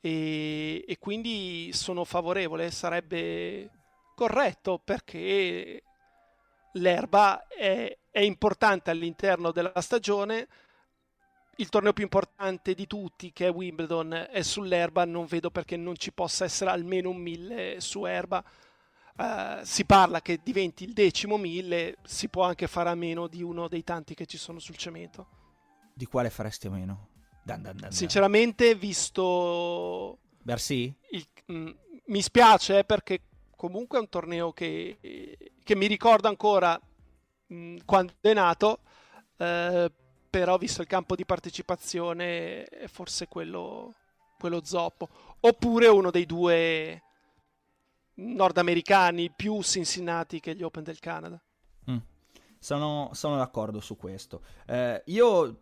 e, 0.00 0.84
e 0.86 0.98
quindi 0.98 1.70
sono 1.72 2.04
favorevole, 2.04 2.70
sarebbe 2.70 3.70
corretto 4.14 4.80
perché 4.82 5.82
l'erba 6.72 7.46
è, 7.48 7.96
è 8.10 8.20
importante 8.20 8.90
all'interno 8.90 9.50
della 9.50 9.80
stagione 9.80 10.46
il 11.56 11.68
torneo 11.68 11.92
più 11.92 12.02
importante 12.02 12.74
di 12.74 12.86
tutti, 12.86 13.32
che 13.32 13.46
è 13.46 13.50
Wimbledon, 13.50 14.28
è 14.30 14.42
sull'erba. 14.42 15.04
Non 15.04 15.26
vedo 15.26 15.50
perché 15.50 15.76
non 15.76 15.96
ci 15.96 16.12
possa 16.12 16.44
essere 16.44 16.70
almeno 16.70 17.10
un 17.10 17.16
1000 17.18 17.80
su 17.80 18.04
erba. 18.04 18.42
Uh, 19.16 19.62
si 19.62 19.84
parla 19.84 20.20
che 20.20 20.40
diventi 20.42 20.82
il 20.82 20.92
decimo 20.92 21.36
mille, 21.36 21.98
si 22.02 22.28
può 22.28 22.42
anche 22.42 22.66
fare 22.66 22.90
a 22.90 22.96
meno 22.96 23.28
di 23.28 23.42
uno 23.42 23.68
dei 23.68 23.84
tanti 23.84 24.14
che 24.14 24.26
ci 24.26 24.36
sono 24.36 24.58
sul 24.58 24.76
cemento. 24.76 25.28
Di 25.94 26.06
quale 26.06 26.30
faresti 26.30 26.66
a 26.66 26.70
meno? 26.70 27.10
Dan, 27.44 27.62
dan, 27.62 27.76
dan, 27.76 27.92
Sinceramente, 27.92 28.74
visto... 28.74 30.18
Bersi? 30.42 30.92
Il, 31.10 31.26
mm, 31.52 31.70
mi 32.06 32.22
spiace 32.22 32.78
eh, 32.78 32.84
perché 32.84 33.20
comunque 33.54 33.98
è 33.98 34.00
un 34.00 34.08
torneo 34.08 34.52
che, 34.52 34.98
che 35.62 35.76
mi 35.76 35.86
ricorda 35.86 36.28
ancora 36.28 36.78
mh, 37.46 37.54
mm, 37.54 37.76
quando 37.84 38.14
è 38.20 38.32
nato, 38.32 38.80
eh, 39.36 39.92
però 40.28 40.58
visto 40.58 40.80
il 40.80 40.88
campo 40.88 41.14
di 41.14 41.24
partecipazione 41.24 42.64
è 42.64 42.88
forse 42.88 43.28
quello, 43.28 43.94
quello 44.36 44.64
zoppo. 44.64 45.08
Oppure 45.38 45.86
uno 45.86 46.10
dei 46.10 46.26
due 46.26 47.03
nordamericani 48.16 49.30
più 49.30 49.62
Cincinnati 49.62 50.40
che 50.40 50.54
gli 50.54 50.62
Open 50.62 50.82
del 50.82 50.98
Canada. 50.98 51.42
Mm. 51.90 51.98
Sono, 52.58 53.10
sono, 53.12 53.36
d'accordo 53.36 53.80
su 53.80 53.96
questo. 53.96 54.42
Eh, 54.66 55.02
io 55.06 55.60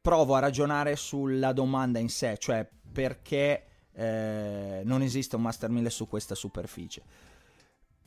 provo 0.00 0.34
a 0.34 0.40
ragionare 0.40 0.96
sulla 0.96 1.52
domanda 1.52 1.98
in 1.98 2.08
sé, 2.08 2.36
cioè 2.38 2.68
perché 2.92 3.64
eh, 3.92 4.82
non 4.84 5.02
esiste 5.02 5.36
un 5.36 5.42
Master 5.42 5.70
1000 5.70 5.90
su 5.90 6.08
questa 6.08 6.34
superficie. 6.34 7.02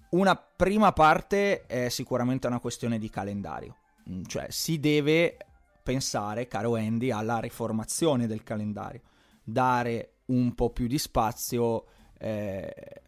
Una 0.10 0.36
prima 0.36 0.92
parte 0.92 1.66
è 1.66 1.90
sicuramente 1.90 2.46
una 2.48 2.60
questione 2.60 3.00
di 3.00 3.10
calendario, 3.10 3.78
mm, 4.10 4.24
cioè 4.26 4.48
si 4.50 4.80
deve 4.80 5.38
pensare, 5.82 6.48
caro 6.48 6.76
Andy, 6.76 7.12
alla 7.12 7.40
riformazione 7.40 8.28
del 8.28 8.44
calendario, 8.44 9.02
dare 9.44 10.14
un 10.26 10.54
po' 10.54 10.70
più 10.70 10.88
di 10.88 10.98
spazio 10.98 11.86
eh, 12.18 13.02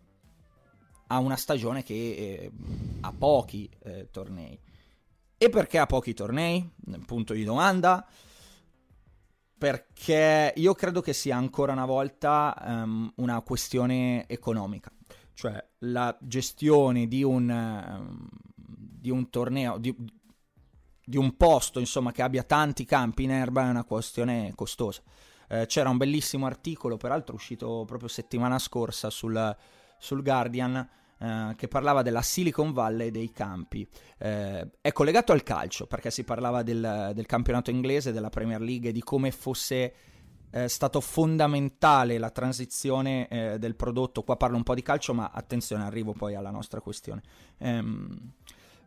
a 1.07 1.19
una 1.19 1.35
stagione 1.35 1.83
che 1.83 1.93
eh, 1.93 2.51
ha 3.01 3.13
pochi 3.13 3.69
eh, 3.83 4.09
tornei. 4.11 4.59
E 5.37 5.49
perché 5.49 5.77
ha 5.77 5.85
pochi 5.85 6.13
tornei? 6.13 6.67
Punto 7.05 7.33
di 7.33 7.43
domanda. 7.43 8.07
Perché 9.57 10.53
io 10.55 10.73
credo 10.73 11.01
che 11.01 11.13
sia 11.13 11.35
ancora 11.35 11.71
una 11.71 11.85
volta 11.85 12.55
um, 12.65 13.11
una 13.17 13.41
questione 13.41 14.27
economica. 14.27 14.91
Cioè 15.33 15.63
la 15.79 16.17
gestione 16.21 17.07
di 17.07 17.23
un, 17.23 17.49
um, 17.49 18.27
di 18.55 19.09
un 19.09 19.29
torneo, 19.29 19.77
di, 19.77 19.93
di, 21.03 21.17
un 21.17 21.35
posto 21.35 21.79
insomma 21.79 22.11
che 22.11 22.21
abbia 22.21 22.43
tanti 22.43 22.85
campi 22.85 23.23
in 23.23 23.31
erba 23.31 23.63
è 23.65 23.69
una 23.69 23.83
questione 23.83 24.53
costosa. 24.55 25.01
Eh, 25.47 25.65
c'era 25.67 25.89
un 25.89 25.97
bellissimo 25.97 26.45
articolo, 26.45 26.97
peraltro 26.97 27.35
uscito 27.35 27.83
proprio 27.85 28.09
settimana 28.09 28.57
scorsa 28.57 29.09
sul, 29.09 29.55
sul 30.05 30.21
Guardian, 30.21 30.87
eh, 31.17 31.53
che 31.55 31.67
parlava 31.67 32.01
della 32.01 32.21
Silicon 32.21 32.71
Valley 32.71 33.09
dei 33.09 33.31
campi. 33.31 33.87
Eh, 34.17 34.67
è 34.79 34.91
collegato 34.91 35.31
al 35.31 35.43
calcio, 35.43 35.87
perché 35.87 36.11
si 36.11 36.23
parlava 36.23 36.61
del, 36.61 37.11
del, 37.13 37.25
campionato 37.25 37.71
inglese, 37.71 38.11
della 38.11 38.29
Premier 38.29 38.61
League 38.61 38.89
e 38.89 38.91
di 38.93 39.01
come 39.01 39.31
fosse 39.31 39.93
eh, 40.51 40.67
stato 40.69 41.01
fondamentale 41.01 42.17
la 42.17 42.29
transizione 42.29 43.27
eh, 43.27 43.59
del 43.59 43.75
prodotto. 43.75 44.23
Qua 44.23 44.37
parlo 44.37 44.57
un 44.57 44.63
po' 44.63 44.75
di 44.75 44.83
calcio, 44.83 45.13
ma 45.13 45.31
attenzione, 45.33 45.83
arrivo 45.83 46.13
poi 46.13 46.35
alla 46.35 46.51
nostra 46.51 46.79
questione. 46.79 47.21
Ehm, 47.57 48.33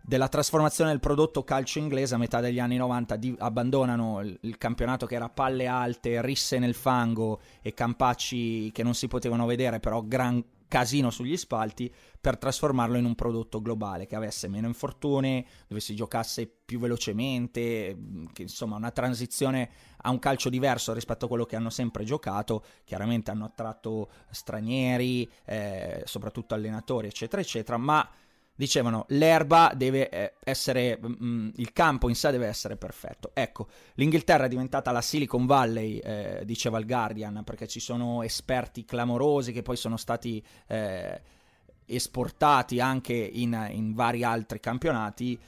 della 0.00 0.28
trasformazione 0.28 0.90
del 0.90 1.00
prodotto 1.00 1.44
calcio 1.44 1.78
inglese 1.78 2.14
a 2.14 2.18
metà 2.18 2.40
degli 2.40 2.58
anni 2.58 2.76
90 2.76 3.16
di- 3.16 3.36
abbandonano 3.38 4.22
il, 4.22 4.38
il, 4.40 4.56
campionato 4.56 5.04
che 5.04 5.16
era 5.16 5.28
palle 5.28 5.66
alte, 5.66 6.22
risse 6.22 6.58
nel 6.58 6.72
fango 6.72 7.40
e 7.60 7.74
campacci 7.74 8.72
che 8.72 8.82
non 8.82 8.94
si 8.94 9.06
potevano 9.06 9.44
vedere, 9.44 9.80
però 9.80 10.00
gran 10.02 10.42
casino 10.68 11.10
sugli 11.10 11.36
spalti 11.36 11.92
per 12.20 12.36
trasformarlo 12.36 12.96
in 12.98 13.04
un 13.04 13.14
prodotto 13.14 13.60
globale 13.60 14.06
che 14.06 14.14
avesse 14.14 14.48
meno 14.48 14.66
infortuni, 14.66 15.44
dove 15.66 15.80
si 15.80 15.94
giocasse 15.94 16.46
più 16.46 16.78
velocemente, 16.78 17.96
che 18.32 18.42
insomma 18.42 18.76
una 18.76 18.90
transizione 18.90 19.70
a 20.02 20.10
un 20.10 20.18
calcio 20.18 20.50
diverso 20.50 20.92
rispetto 20.92 21.24
a 21.24 21.28
quello 21.28 21.46
che 21.46 21.56
hanno 21.56 21.70
sempre 21.70 22.04
giocato, 22.04 22.64
chiaramente 22.84 23.30
hanno 23.30 23.46
attratto 23.46 24.10
stranieri, 24.30 25.28
eh, 25.44 26.02
soprattutto 26.04 26.54
allenatori 26.54 27.08
eccetera 27.08 27.40
eccetera, 27.40 27.78
ma 27.78 28.08
dicevano 28.58 29.04
l'erba 29.10 29.70
deve 29.72 30.08
eh, 30.08 30.32
essere, 30.42 30.98
mh, 31.00 31.24
mm, 31.24 31.48
il 31.54 31.72
campo 31.72 32.08
in 32.08 32.16
sé 32.16 32.32
deve 32.32 32.48
essere 32.48 32.74
perfetto. 32.74 33.30
Ecco, 33.32 33.68
l'Inghilterra 33.94 34.46
è 34.46 34.48
diventata 34.48 34.90
la 34.90 35.00
Silicon 35.00 35.46
Valley, 35.46 35.98
eh, 35.98 36.42
diceva 36.44 36.80
il 36.80 36.86
Guardian, 36.86 37.44
perché 37.44 37.68
ci 37.68 37.78
sono 37.78 38.24
esperti 38.24 38.84
clamorosi 38.84 39.52
che 39.52 39.62
poi 39.62 39.76
sono 39.76 39.96
stati 39.96 40.44
eh, 40.66 41.20
esportati 41.86 42.80
anche 42.80 43.14
in, 43.14 43.68
in, 43.70 43.94
vari 43.94 44.24
altri 44.24 44.58
campionati, 44.58 45.38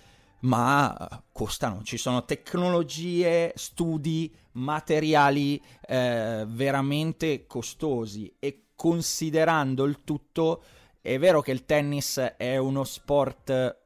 ma 0.42 1.24
costano. 1.32 1.82
Ci 1.82 1.96
sono 1.96 2.24
tecnologie, 2.24 3.52
studi, 3.56 4.32
materiali 4.52 5.60
eh, 5.84 6.44
veramente 6.46 7.44
costosi 7.48 8.32
e 8.38 8.66
considerando 8.76 9.84
il 9.84 10.04
tutto 10.04 10.62
è 11.00 11.18
vero 11.18 11.40
che 11.40 11.52
il 11.52 11.64
tennis 11.64 12.18
è 12.36 12.56
uno 12.56 12.84
sport 12.84 13.78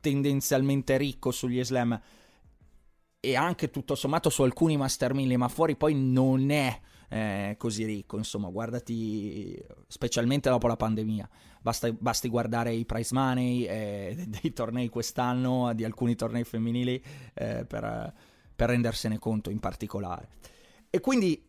tendenzialmente 0.00 0.96
ricco 0.96 1.30
sugli 1.30 1.62
slam 1.64 2.00
e 3.20 3.34
anche 3.34 3.70
tutto 3.70 3.94
sommato 3.94 4.30
su 4.30 4.42
alcuni 4.42 4.76
Master 4.76 5.12
1000, 5.12 5.36
ma 5.36 5.48
fuori 5.48 5.74
poi 5.76 5.94
non 5.94 6.50
è 6.50 6.80
eh, 7.08 7.56
così 7.58 7.84
ricco. 7.84 8.16
Insomma, 8.16 8.48
guardati, 8.48 9.60
specialmente 9.88 10.48
dopo 10.48 10.68
la 10.68 10.76
pandemia, 10.76 11.28
basta, 11.60 11.90
basti 11.92 12.28
guardare 12.28 12.72
i 12.72 12.84
prize 12.84 13.12
money 13.12 13.64
eh, 13.64 14.24
dei 14.28 14.52
tornei 14.52 14.88
quest'anno, 14.88 15.72
di 15.74 15.84
alcuni 15.84 16.14
tornei 16.14 16.44
femminili, 16.44 17.02
eh, 17.34 17.64
per, 17.66 18.14
per 18.54 18.68
rendersene 18.68 19.18
conto 19.18 19.50
in 19.50 19.58
particolare. 19.58 20.28
E 20.88 21.00
quindi 21.00 21.44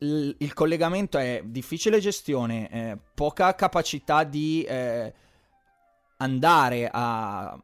il, 0.00 0.34
il 0.38 0.54
collegamento 0.54 1.18
è 1.18 1.42
difficile 1.44 1.98
gestione, 2.00 2.70
eh, 2.70 2.98
poca 3.14 3.54
capacità 3.54 4.24
di 4.24 4.62
eh, 4.62 5.12
andare 6.18 6.88
a 6.90 7.58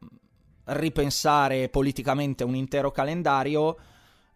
ripensare 0.65 1.69
politicamente 1.69 2.43
un 2.43 2.55
intero 2.55 2.91
calendario. 2.91 3.77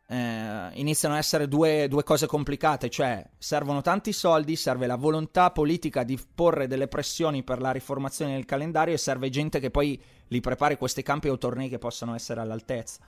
Eh, 0.07 0.69
iniziano 0.73 1.15
a 1.15 1.19
essere 1.19 1.47
due, 1.47 1.87
due, 1.87 2.03
cose 2.03 2.27
complicate, 2.27 2.89
cioè 2.89 3.25
servono 3.37 3.81
tanti 3.81 4.11
soldi, 4.11 4.57
serve 4.57 4.85
la 4.85 4.97
volontà 4.97 5.51
politica 5.51 6.03
di 6.03 6.19
porre 6.33 6.67
delle 6.67 6.89
pressioni 6.89 7.43
per 7.43 7.61
la 7.61 7.71
riformazione 7.71 8.33
del 8.33 8.45
calendario 8.45 8.93
e 8.93 8.97
serve 8.97 9.29
gente 9.29 9.59
che 9.59 9.71
poi 9.71 10.01
li 10.27 10.41
prepari 10.41 10.77
questi 10.77 11.01
campi 11.01 11.29
o 11.29 11.37
tornei 11.37 11.69
che 11.69 11.77
possano 11.77 12.13
essere 12.13 12.41
all'altezza. 12.41 12.99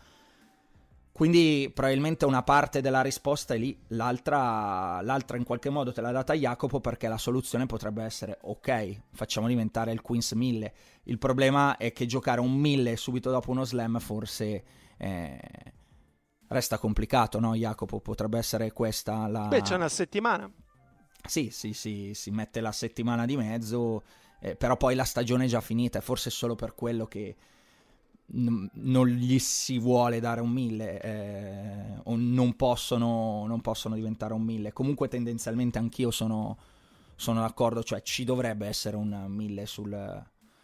Quindi 1.13 1.69
probabilmente 1.71 2.25
una 2.25 2.41
parte 2.41 2.81
della 2.81 3.01
risposta 3.01 3.53
è 3.53 3.57
lì, 3.59 3.79
l'altra, 3.89 4.99
l'altra 5.01 5.37
in 5.37 5.43
qualche 5.43 5.69
modo 5.69 5.93
te 5.93 6.01
l'ha 6.01 6.11
data 6.11 6.33
Jacopo 6.33 6.79
perché 6.79 7.07
la 7.07 7.19
soluzione 7.19 7.67
potrebbe 7.67 8.03
essere 8.03 8.39
ok, 8.41 9.01
facciamo 9.11 9.47
diventare 9.47 9.91
il 9.91 10.01
Queens 10.01 10.31
1000. 10.31 10.73
Il 11.03 11.19
problema 11.19 11.77
è 11.77 11.93
che 11.93 12.07
giocare 12.07 12.41
un 12.41 12.55
1000 12.55 12.95
subito 12.95 13.29
dopo 13.29 13.51
uno 13.51 13.63
slam 13.63 13.99
forse 13.99 14.63
eh, 14.97 15.39
resta 16.47 16.79
complicato, 16.79 17.39
no 17.39 17.53
Jacopo? 17.53 17.99
Potrebbe 17.99 18.39
essere 18.39 18.71
questa 18.71 19.27
la... 19.27 19.49
Beh, 19.49 19.61
c'è 19.61 19.75
una 19.75 19.89
settimana. 19.89 20.51
Sì, 21.27 21.51
sì, 21.51 21.73
sì, 21.73 22.15
si 22.15 22.31
mette 22.31 22.59
la 22.59 22.71
settimana 22.71 23.27
di 23.27 23.37
mezzo, 23.37 24.01
eh, 24.39 24.55
però 24.55 24.77
poi 24.77 24.95
la 24.95 25.05
stagione 25.05 25.45
è 25.45 25.47
già 25.47 25.61
finita, 25.61 25.99
è 25.99 26.01
forse 26.01 26.31
solo 26.31 26.55
per 26.55 26.73
quello 26.73 27.05
che 27.05 27.35
non 28.25 29.07
gli 29.07 29.37
si 29.37 29.77
vuole 29.77 30.19
dare 30.19 30.41
un 30.41 30.49
1000 30.49 31.01
eh, 31.01 31.99
o 32.03 32.15
non 32.15 32.55
possono, 32.55 33.45
non 33.45 33.61
possono, 33.61 33.95
diventare 33.95 34.33
un 34.33 34.41
1000 34.41 34.73
comunque 34.73 35.07
tendenzialmente 35.07 35.77
anch'io 35.77 36.09
sono, 36.09 36.57
sono 37.15 37.41
d'accordo 37.41 37.83
cioè 37.83 38.01
ci 38.01 38.23
dovrebbe 38.23 38.65
essere 38.65 38.95
un 38.95 39.25
1000 39.27 39.65
sul, 39.65 40.23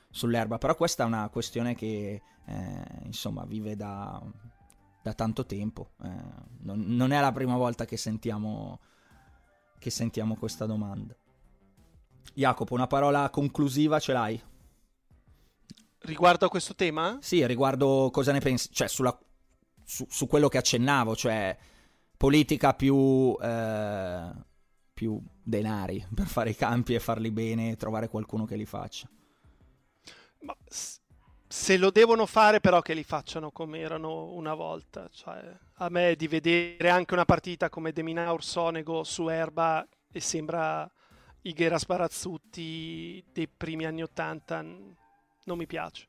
sull'erba 0.09 0.57
però 0.57 0.75
questa 0.75 1.03
è 1.03 1.05
una 1.05 1.27
questione 1.29 1.75
che 1.75 2.21
eh, 2.45 2.83
insomma 3.03 3.45
vive 3.45 3.75
da, 3.75 4.21
da 5.03 5.13
tanto 5.13 5.45
tempo 5.45 5.91
eh, 6.03 6.09
non, 6.61 6.85
non, 6.87 7.11
è 7.11 7.19
la 7.19 7.31
prima 7.31 7.57
volta 7.57 7.85
che 7.85 7.97
sentiamo 7.97 8.79
che 9.79 9.89
sentiamo 9.89 10.35
questa 10.35 10.65
domanda. 10.65 11.15
Jacopo 12.33 12.73
una 12.73 12.85
parola 12.85 13.29
conclusiva 13.29 13.99
ce 13.99 14.13
l'hai? 14.13 14.41
Riguardo 16.01 16.45
a 16.45 16.49
questo 16.49 16.75
tema? 16.75 17.17
Sì, 17.21 17.45
riguardo 17.45 18.09
cosa 18.11 18.31
ne 18.31 18.39
pensi, 18.39 18.69
cioè 18.71 18.87
sulla, 18.87 19.17
su, 19.83 20.05
su, 20.09 20.27
quello 20.27 20.47
che 20.47 20.57
accennavo, 20.57 21.15
cioè 21.15 21.57
politica 22.15 22.73
più, 22.73 23.37
eh, 23.41 24.31
più 24.93 25.21
denari 25.43 26.05
per 26.13 26.27
fare 26.27 26.51
i 26.51 26.55
campi 26.55 26.93
e 26.93 26.99
farli 26.99 27.31
bene 27.31 27.71
e 27.71 27.75
trovare 27.75 28.07
qualcuno 28.07 28.45
che 28.45 28.55
li 28.55 28.65
faccia. 28.65 29.09
Ma 30.41 30.55
se 31.51 31.77
lo 31.77 31.89
devono 31.89 32.25
fare 32.25 32.61
però 32.61 32.81
che 32.81 32.93
li 32.93 33.03
facciano 33.03 33.51
come 33.51 33.79
erano 33.79 34.31
una 34.33 34.53
volta, 34.53 35.09
cioè 35.11 35.53
a 35.73 35.89
me 35.89 36.15
di 36.15 36.27
vedere 36.27 36.89
anche 36.89 37.13
una 37.13 37.25
partita 37.25 37.69
come 37.69 37.91
Deminaur 37.91 38.43
Sonego 38.43 39.03
su 39.03 39.27
Erba 39.27 39.85
e 40.11 40.19
sembra 40.21 40.89
Ighera 41.41 41.77
Sparazzutti 41.77 43.23
dei 43.33 43.47
primi 43.47 43.85
anni 43.85 44.03
Ottanta 44.03 44.63
non 45.49 45.57
mi 45.57 45.65
piace. 45.65 46.07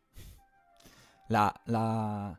La, 1.29 1.53
la, 1.65 2.39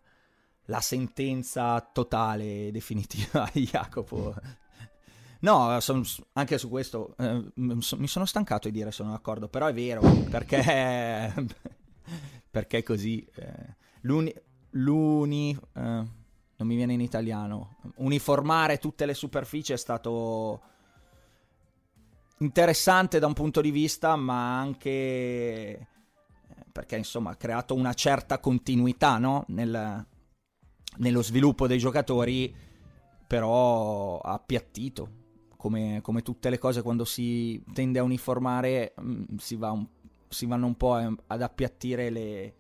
la 0.66 0.82
sentenza 0.82 1.82
totale, 1.92 2.70
definitiva 2.72 3.50
di 3.52 3.66
Jacopo. 3.66 4.36
No, 5.40 5.80
son, 5.80 6.04
anche 6.34 6.60
su 6.60 6.70
questo 6.70 7.16
eh, 7.18 7.52
mi 7.56 8.08
sono 8.08 8.26
stancato 8.26 8.70
di 8.70 8.78
dire 8.78 8.92
sono 8.92 9.10
d'accordo, 9.10 9.48
però 9.48 9.66
è 9.66 9.74
vero, 9.74 10.02
perché, 10.30 11.34
perché 12.52 12.84
così. 12.84 13.28
Eh, 13.34 13.76
l'uni, 14.02 14.32
l'uni 14.72 15.58
eh, 15.74 15.80
non 15.82 16.68
mi 16.68 16.76
viene 16.76 16.94
in 16.94 17.02
italiano, 17.02 17.78
uniformare 17.96 18.78
tutte 18.78 19.08
le 19.08 19.16
superfici 19.16 19.74
è 19.74 19.78
stato 19.78 20.62
interessante 22.38 23.18
da 23.18 23.26
un 23.26 23.34
punto 23.34 23.62
di 23.62 23.72
vista, 23.72 24.16
ma 24.16 24.60
anche 24.60 25.88
perché 26.72 26.98
insomma 26.98 27.32
ha 27.32 27.36
creato 27.36 27.76
una 27.76 27.94
certa 27.94 28.40
continuità 28.40 29.18
no? 29.18 29.44
Nel, 29.48 30.06
nello 30.98 31.24
sviluppo 31.24 31.68
dei 31.68 31.78
giocatori, 31.78 32.54
però 33.28 34.20
ha 34.20 34.34
appiattito 34.34 35.20
come, 35.56 36.00
come, 36.02 36.22
tutte 36.22 36.50
le 36.50 36.58
cose 36.58 36.82
quando 36.82 37.06
si 37.06 37.64
tende 37.74 38.00
a 38.00 38.04
uniformare 38.04 38.94
mm, 39.00 39.36
si, 39.38 39.56
va 39.56 39.72
un, 39.72 39.86
si, 40.28 40.46
vanno 40.46 40.66
un 40.66 40.76
po' 40.76 40.96
ad 40.96 41.42
appiattire 41.42 42.10
le, 42.10 42.56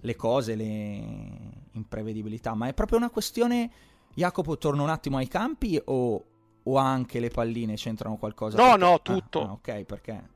le 0.00 0.16
cose, 0.16 0.54
le 0.54 1.60
imprevedibilità, 1.72 2.54
ma 2.54 2.68
è 2.68 2.74
proprio 2.74 2.98
una 2.98 3.10
questione, 3.10 3.70
Jacopo, 4.14 4.56
torna 4.56 4.82
un 4.82 4.88
attimo 4.88 5.18
ai 5.18 5.28
campi 5.28 5.80
o, 5.84 6.24
o 6.62 6.76
anche 6.76 7.20
le 7.20 7.28
palline 7.28 7.74
c'entrano 7.74 8.16
qualcosa? 8.16 8.56
No, 8.56 8.70
perché... 8.70 8.78
no, 8.78 9.02
tutto. 9.02 9.40
Ah, 9.42 9.48
ah, 9.48 9.52
ok, 9.52 9.84
perché? 9.84 10.30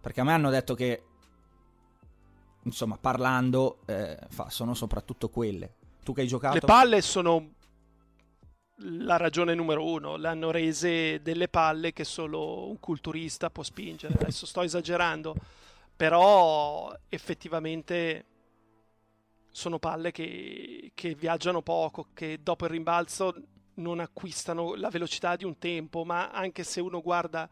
Perché 0.00 0.20
a 0.20 0.24
me 0.24 0.32
hanno 0.32 0.50
detto 0.50 0.74
che, 0.74 1.02
insomma, 2.64 2.98
parlando, 2.98 3.78
eh, 3.86 4.18
fa, 4.28 4.50
sono 4.50 4.74
soprattutto 4.74 5.28
quelle. 5.28 5.74
Tu 6.02 6.12
che 6.12 6.22
hai 6.22 6.26
giocato? 6.26 6.54
Le 6.54 6.60
palle 6.60 7.00
sono 7.00 7.52
la 8.78 9.16
ragione 9.16 9.54
numero 9.54 9.84
uno. 9.84 10.16
Le 10.16 10.28
hanno 10.28 10.50
rese 10.50 11.22
delle 11.22 11.48
palle 11.48 11.92
che 11.92 12.04
solo 12.04 12.68
un 12.68 12.78
culturista 12.78 13.50
può 13.50 13.62
spingere. 13.62 14.14
Adesso 14.14 14.46
sto 14.46 14.62
esagerando, 14.62 15.34
però 15.96 16.94
effettivamente 17.08 18.26
sono 19.50 19.78
palle 19.78 20.10
che, 20.10 20.90
che 20.94 21.14
viaggiano 21.14 21.62
poco, 21.62 22.08
che 22.12 22.40
dopo 22.42 22.64
il 22.64 22.72
rimbalzo 22.72 23.34
non 23.74 24.00
acquistano 24.00 24.74
la 24.74 24.90
velocità 24.90 25.36
di 25.36 25.44
un 25.44 25.58
tempo, 25.58 26.04
ma 26.04 26.30
anche 26.30 26.64
se 26.64 26.80
uno 26.80 27.00
guarda 27.00 27.48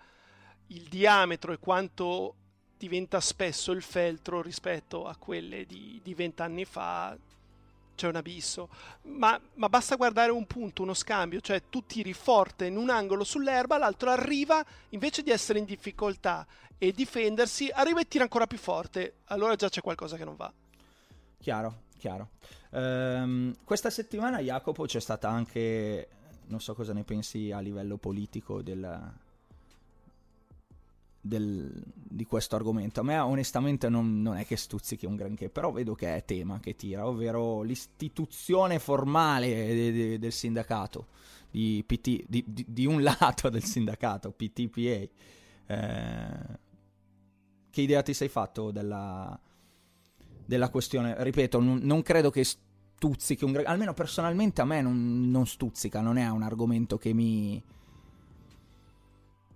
il 0.69 0.89
diametro 0.89 1.53
e 1.53 1.59
quanto 1.59 2.37
diventa 2.83 3.21
spesso 3.21 3.71
il 3.71 3.81
feltro 3.81 4.43
rispetto 4.43 5.07
a 5.07 5.15
quelle 5.15 5.67
di 5.67 6.15
vent'anni 6.17 6.65
fa, 6.65 7.17
c'è 7.95 8.09
un 8.09 8.17
abisso. 8.17 8.69
Ma, 9.03 9.41
ma, 9.55 9.69
basta 9.69 9.95
guardare 9.95 10.33
un 10.33 10.47
punto, 10.47 10.83
uno 10.83 10.93
scambio, 10.93 11.41
cioè 11.41 11.63
tu 11.71 11.87
tiri 11.87 12.13
forte 12.13 12.67
in 12.67 12.77
un 12.77 12.91
angolo 12.91 13.23
sull'erba, 13.23 13.79
l'altro 13.79 14.11
arriva, 14.11 14.65
invece 14.89 15.23
di 15.23 15.31
essere 15.31 15.61
in 15.61 15.65
difficoltà 15.65 16.45
e 16.77 16.91
difendersi, 16.91 17.69
arriva 17.73 18.01
e 18.01 18.09
tira 18.09 18.25
ancora 18.25 18.49
più 18.49 18.59
forte, 18.59 19.19
allora 19.27 19.55
già 19.55 19.69
c'è 19.69 19.81
qualcosa 19.81 20.17
che 20.17 20.25
non 20.25 20.35
va. 20.35 20.53
Chiaro, 21.39 21.83
chiaro. 21.99 22.31
Um, 22.71 23.55
questa 23.63 23.91
settimana, 23.91 24.41
Jacopo, 24.41 24.87
c'è 24.87 24.99
stata 25.01 25.29
anche, 25.29 26.09
non 26.47 26.61
so 26.61 26.75
cosa 26.75 26.93
ne 26.93 27.05
pensi 27.05 27.53
a 27.53 27.61
livello 27.61 27.97
politico 27.97 28.61
del, 28.61 29.13
del, 31.25 31.73
di 31.95 32.27
questo 32.27 32.57
argomento. 32.57 33.01
A 33.01 33.05
me 33.05 33.17
onestamente 33.19 33.89
non, 33.89 34.21
non, 34.21 34.37
è 34.37 34.45
che 34.45 34.57
stuzzichi 34.57 35.07
un 35.07 35.15
granché, 35.15 35.49
però 35.49 35.71
vedo 35.71 35.95
che 35.95 36.17
è 36.17 36.25
tema 36.25 36.59
che 36.59 36.75
tira, 36.75 37.07
ovvero 37.07 37.63
l'istituzione 37.63 38.81
formale 38.81 39.49
de, 39.49 39.93
de, 39.93 40.19
del 40.19 40.33
sindacato, 40.33 41.07
di, 41.51 41.83
PT, 41.87 42.25
di, 42.27 42.45
di, 42.47 42.67
di, 42.69 42.87
un 42.87 43.01
lato 43.07 43.49
del 43.49 43.63
sindacato, 43.63 44.33
PTPA. 44.33 45.09
Eh, 45.67 46.61
che 47.71 47.81
idea 47.81 48.03
ti 48.03 48.13
sei 48.13 48.29
fatto 48.29 48.73
della, 48.73 49.39
della 50.45 50.69
questione? 50.69 51.15
Ripeto, 51.23 51.61
non, 51.61 51.79
non 51.83 52.03
credo 52.03 52.31
che 52.31 52.45
stuzzichi 52.45 53.45
un 53.45 53.53
granché, 53.53 53.71
almeno 53.71 53.95
personalmente 53.95 54.61
a 54.61 54.65
me 54.65 54.83
non, 54.83 55.31
non 55.31 55.47
stuzzica, 55.47 56.01
non 56.01 56.19
è 56.19 56.29
un 56.29 56.43
argomento 56.43 56.99
che 56.99 57.13
mi 57.13 57.63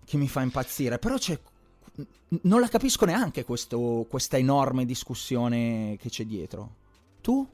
che 0.07 0.17
mi 0.17 0.29
fa 0.29 0.41
impazzire. 0.41 0.99
Però 0.99 1.17
c'è 1.19 1.39
non 2.43 2.61
la 2.61 2.69
capisco 2.69 3.05
neanche 3.05 3.45
questo, 3.45 4.07
questa 4.09 4.37
enorme 4.37 4.85
discussione 4.85 5.97
che 6.01 6.09
c'è 6.09 6.25
dietro. 6.25 6.75
Tu? 7.21 7.49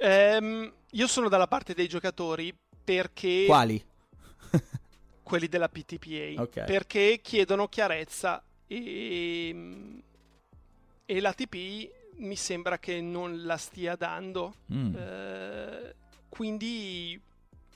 Um, 0.00 0.72
io 0.90 1.06
sono 1.06 1.28
dalla 1.28 1.46
parte 1.46 1.74
dei 1.74 1.88
giocatori 1.88 2.54
perché... 2.84 3.44
Quali? 3.46 3.82
quelli 5.22 5.48
della 5.48 5.68
PTPA. 5.68 6.42
Okay. 6.42 6.66
Perché 6.66 7.20
chiedono 7.22 7.68
chiarezza 7.68 8.42
e, 8.66 10.02
e 11.04 11.20
l'ATP 11.20 11.90
mi 12.16 12.36
sembra 12.36 12.78
che 12.78 13.00
non 13.00 13.44
la 13.44 13.56
stia 13.56 13.96
dando. 13.96 14.54
Mm. 14.72 14.94
Uh, 14.94 15.92
quindi 16.28 17.20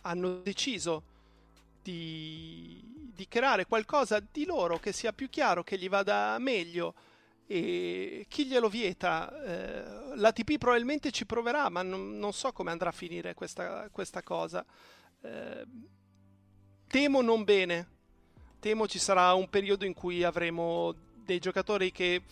hanno 0.03 0.41
deciso 0.41 1.03
di, 1.89 3.11
di 3.15 3.27
creare 3.29 3.65
qualcosa 3.65 4.21
di 4.21 4.45
loro 4.45 4.79
che 4.79 4.93
sia 4.93 5.15
più 5.15 5.31
chiaro, 5.31 5.63
che 5.63 5.79
gli 5.79 5.89
vada 5.89 6.37
meglio 6.39 6.95
e 7.47 8.27
chi 8.29 8.45
glielo 8.45 8.69
vieta? 8.69 9.43
Eh, 9.43 10.17
L'ATP 10.17 10.59
probabilmente 10.59 11.11
ci 11.11 11.25
proverà, 11.25 11.71
ma 11.71 11.81
non, 11.81 12.19
non, 12.19 12.35
so 12.35 12.53
come 12.53 12.71
andrà 12.71 12.91
a 12.91 12.93
finire 12.93 13.33
questa, 13.33 13.89
questa 13.91 14.23
cosa. 14.23 14.63
Eh, 15.23 15.65
temo 16.87 17.23
non 17.23 17.45
bene. 17.45 17.97
Temo 18.61 18.87
ci 18.87 18.99
sarà 18.99 19.33
un 19.33 19.49
periodo 19.49 19.87
in 19.87 19.95
cui 19.95 20.25
avremo 20.25 20.95
dei 21.25 21.39
giocatori 21.39 21.91
che 21.91 22.23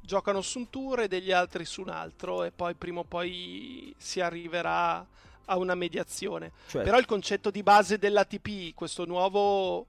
giocano 0.00 0.40
su 0.40 0.60
un 0.60 0.70
tour 0.70 1.00
e 1.00 1.08
degli 1.08 1.32
altri 1.32 1.64
su 1.66 1.82
un 1.82 1.88
altro 1.90 2.44
e 2.44 2.52
poi 2.52 2.74
prima 2.74 3.00
o 3.00 3.04
poi 3.04 3.92
si 3.98 4.20
arriverà 4.20 5.06
a 5.46 5.56
una 5.56 5.74
mediazione. 5.74 6.52
Cioè... 6.68 6.84
Però 6.84 6.98
il 6.98 7.06
concetto 7.06 7.50
di 7.50 7.62
base 7.62 7.98
dell'ATP, 7.98 8.74
questo 8.74 9.04
nuovo 9.04 9.86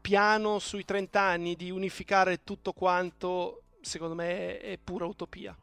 piano 0.00 0.58
sui 0.58 0.84
30 0.84 1.20
anni 1.20 1.54
di 1.54 1.70
unificare 1.70 2.44
tutto 2.44 2.72
quanto, 2.72 3.62
secondo 3.80 4.14
me 4.14 4.58
è 4.58 4.78
pura 4.82 5.04
utopia. 5.04 5.56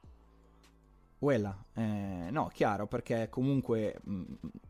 Quella, 1.18 1.58
eh, 1.74 2.28
no, 2.30 2.52
chiaro, 2.54 2.86
perché 2.88 3.30
comunque 3.30 4.00
mh, 4.04 4.24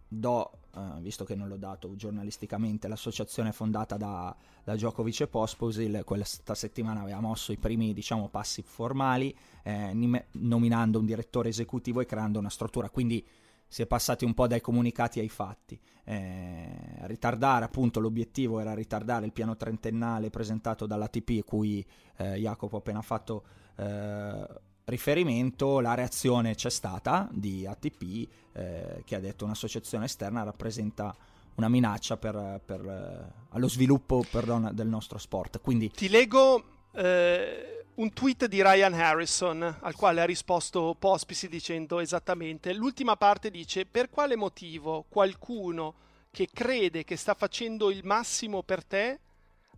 do, 0.07 0.51
eh, 0.75 1.01
visto 1.01 1.25
che 1.25 1.35
non 1.35 1.47
l'ho 1.47 1.57
dato 1.57 1.95
giornalisticamente, 1.95 2.88
l'associazione 2.88 3.51
fondata 3.51 3.97
da, 3.97 4.33
da 4.63 4.75
Djokovic 4.75 5.21
e 5.21 5.27
Pospisil 5.27 6.03
questa 6.05 6.55
settimana 6.55 7.01
aveva 7.01 7.19
mosso 7.19 7.51
i 7.51 7.57
primi, 7.57 7.93
diciamo, 7.93 8.29
passi 8.29 8.61
formali, 8.61 9.35
eh, 9.63 10.23
nominando 10.31 10.99
un 10.99 11.05
direttore 11.05 11.49
esecutivo 11.49 11.99
e 11.99 12.05
creando 12.05 12.39
una 12.39 12.49
struttura, 12.49 12.89
quindi 12.89 13.25
si 13.67 13.82
è 13.82 13.86
passati 13.86 14.25
un 14.25 14.34
po' 14.34 14.47
dai 14.47 14.62
comunicati 14.62 15.19
ai 15.19 15.30
fatti. 15.30 15.80
Eh, 16.04 16.67
ritardare, 17.01 17.65
appunto, 17.65 17.99
l'obiettivo 17.99 18.60
era 18.60 18.73
ritardare 18.73 19.25
il 19.25 19.32
piano 19.32 19.56
trentennale 19.56 20.30
presentato 20.30 20.86
dall'ATP, 20.86 21.43
cui 21.43 21.86
eh, 22.17 22.36
Jacopo 22.36 22.75
ha 22.75 22.80
appena 22.80 23.01
fatto 23.01 23.43
eh, 23.78 24.47
riferimento. 24.86 25.80
La 25.80 25.93
reazione 25.93 26.56
c'è 26.56 26.69
stata 26.69 27.28
di 27.32 27.65
ATP, 27.65 28.28
eh, 28.54 29.01
che 29.04 29.15
ha 29.15 29.19
detto 29.19 29.45
un'associazione 29.45 30.06
esterna 30.06 30.43
rappresenta 30.43 31.15
una 31.56 31.69
minaccia 31.69 32.17
per, 32.17 32.62
per, 32.63 32.86
eh, 32.86 33.34
allo 33.49 33.67
sviluppo 33.67 34.23
perdona, 34.30 34.71
del 34.71 34.88
nostro 34.88 35.17
sport. 35.17 35.62
Quindi, 35.62 35.89
Ti 35.89 36.10
leggo 36.10 36.63
eh, 36.93 37.84
un 37.95 38.12
tweet 38.12 38.47
di 38.47 38.62
Ryan 38.62 38.93
Harrison 38.93 39.77
al 39.79 39.95
quale 39.95 40.21
ha 40.21 40.25
risposto 40.25 40.95
Pospisi 40.97 41.47
dicendo 41.47 41.99
esattamente 41.99 42.73
l'ultima 42.73 43.15
parte 43.15 43.49
dice 43.49 43.86
per 43.86 44.10
quale 44.10 44.36
motivo 44.36 45.05
qualcuno 45.08 45.93
che 46.31 46.49
crede 46.51 47.05
che 47.05 47.15
sta 47.15 47.34
facendo 47.34 47.89
il 47.89 48.03
massimo 48.03 48.63
per 48.63 48.84
te 48.84 49.19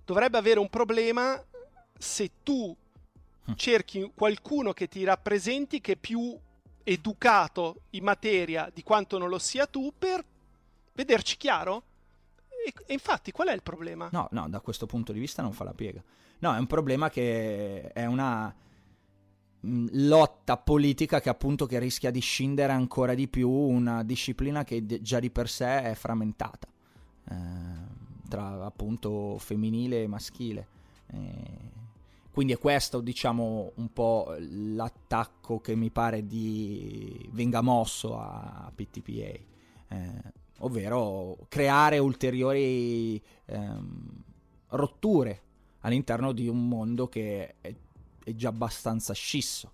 dovrebbe 0.03 0.37
avere 0.37 0.59
un 0.59 0.69
problema 0.69 1.43
se 1.95 2.31
tu 2.41 2.75
hm. 3.45 3.53
cerchi 3.53 4.11
qualcuno 4.15 4.73
che 4.73 4.87
ti 4.87 5.03
rappresenti 5.03 5.79
che 5.79 5.93
è 5.93 5.97
più 5.97 6.35
educato 6.83 7.81
in 7.91 8.03
materia 8.03 8.71
di 8.73 8.81
quanto 8.81 9.17
non 9.17 9.29
lo 9.29 9.39
sia 9.39 9.67
tu 9.67 9.93
per 9.97 10.23
vederci 10.93 11.37
chiaro? 11.37 11.83
E, 12.65 12.73
e 12.85 12.93
infatti 12.93 13.31
qual 13.31 13.49
è 13.49 13.53
il 13.53 13.61
problema? 13.61 14.09
No, 14.11 14.27
no, 14.31 14.47
da 14.49 14.61
questo 14.61 14.85
punto 14.85 15.11
di 15.11 15.19
vista 15.19 15.41
non 15.41 15.51
fa 15.51 15.65
la 15.65 15.73
piega. 15.73 16.01
No, 16.39 16.53
è 16.53 16.59
un 16.59 16.67
problema 16.67 17.09
che 17.09 17.91
è 17.91 18.05
una 18.05 18.53
mm, 19.65 19.87
lotta 19.91 20.57
politica 20.57 21.19
che 21.19 21.29
appunto 21.29 21.65
che 21.65 21.79
rischia 21.79 22.11
di 22.11 22.19
scindere 22.19 22.71
ancora 22.73 23.13
di 23.13 23.27
più 23.27 23.49
una 23.49 24.03
disciplina 24.03 24.63
che 24.63 24.85
già 25.01 25.19
di 25.19 25.31
per 25.31 25.49
sé 25.49 25.81
è 25.81 25.93
frammentata 25.95 26.67
eh, 27.29 27.35
tra 28.27 28.65
appunto 28.65 29.37
femminile 29.39 30.03
e 30.03 30.07
maschile. 30.07 30.67
Eh, 31.07 31.75
quindi 32.31 32.53
è 32.53 32.59
questo, 32.59 33.01
diciamo, 33.01 33.71
un 33.77 33.91
po' 33.91 34.35
l'attacco 34.37 35.59
che 35.59 35.75
mi 35.75 35.89
pare 35.89 36.27
di 36.27 37.27
venga 37.31 37.61
mosso 37.61 38.15
a 38.19 38.71
PTPA, 38.75 39.11
eh, 39.87 40.21
ovvero 40.59 41.37
creare 41.49 41.97
ulteriori 41.97 43.19
ehm, 43.45 44.23
rotture 44.67 45.41
all'interno 45.87 46.33
di 46.33 46.47
un 46.47 46.67
mondo 46.67 47.07
che 47.07 47.55
è, 47.61 47.73
è 48.23 48.35
già 48.35 48.49
abbastanza 48.49 49.13
scisso. 49.13 49.71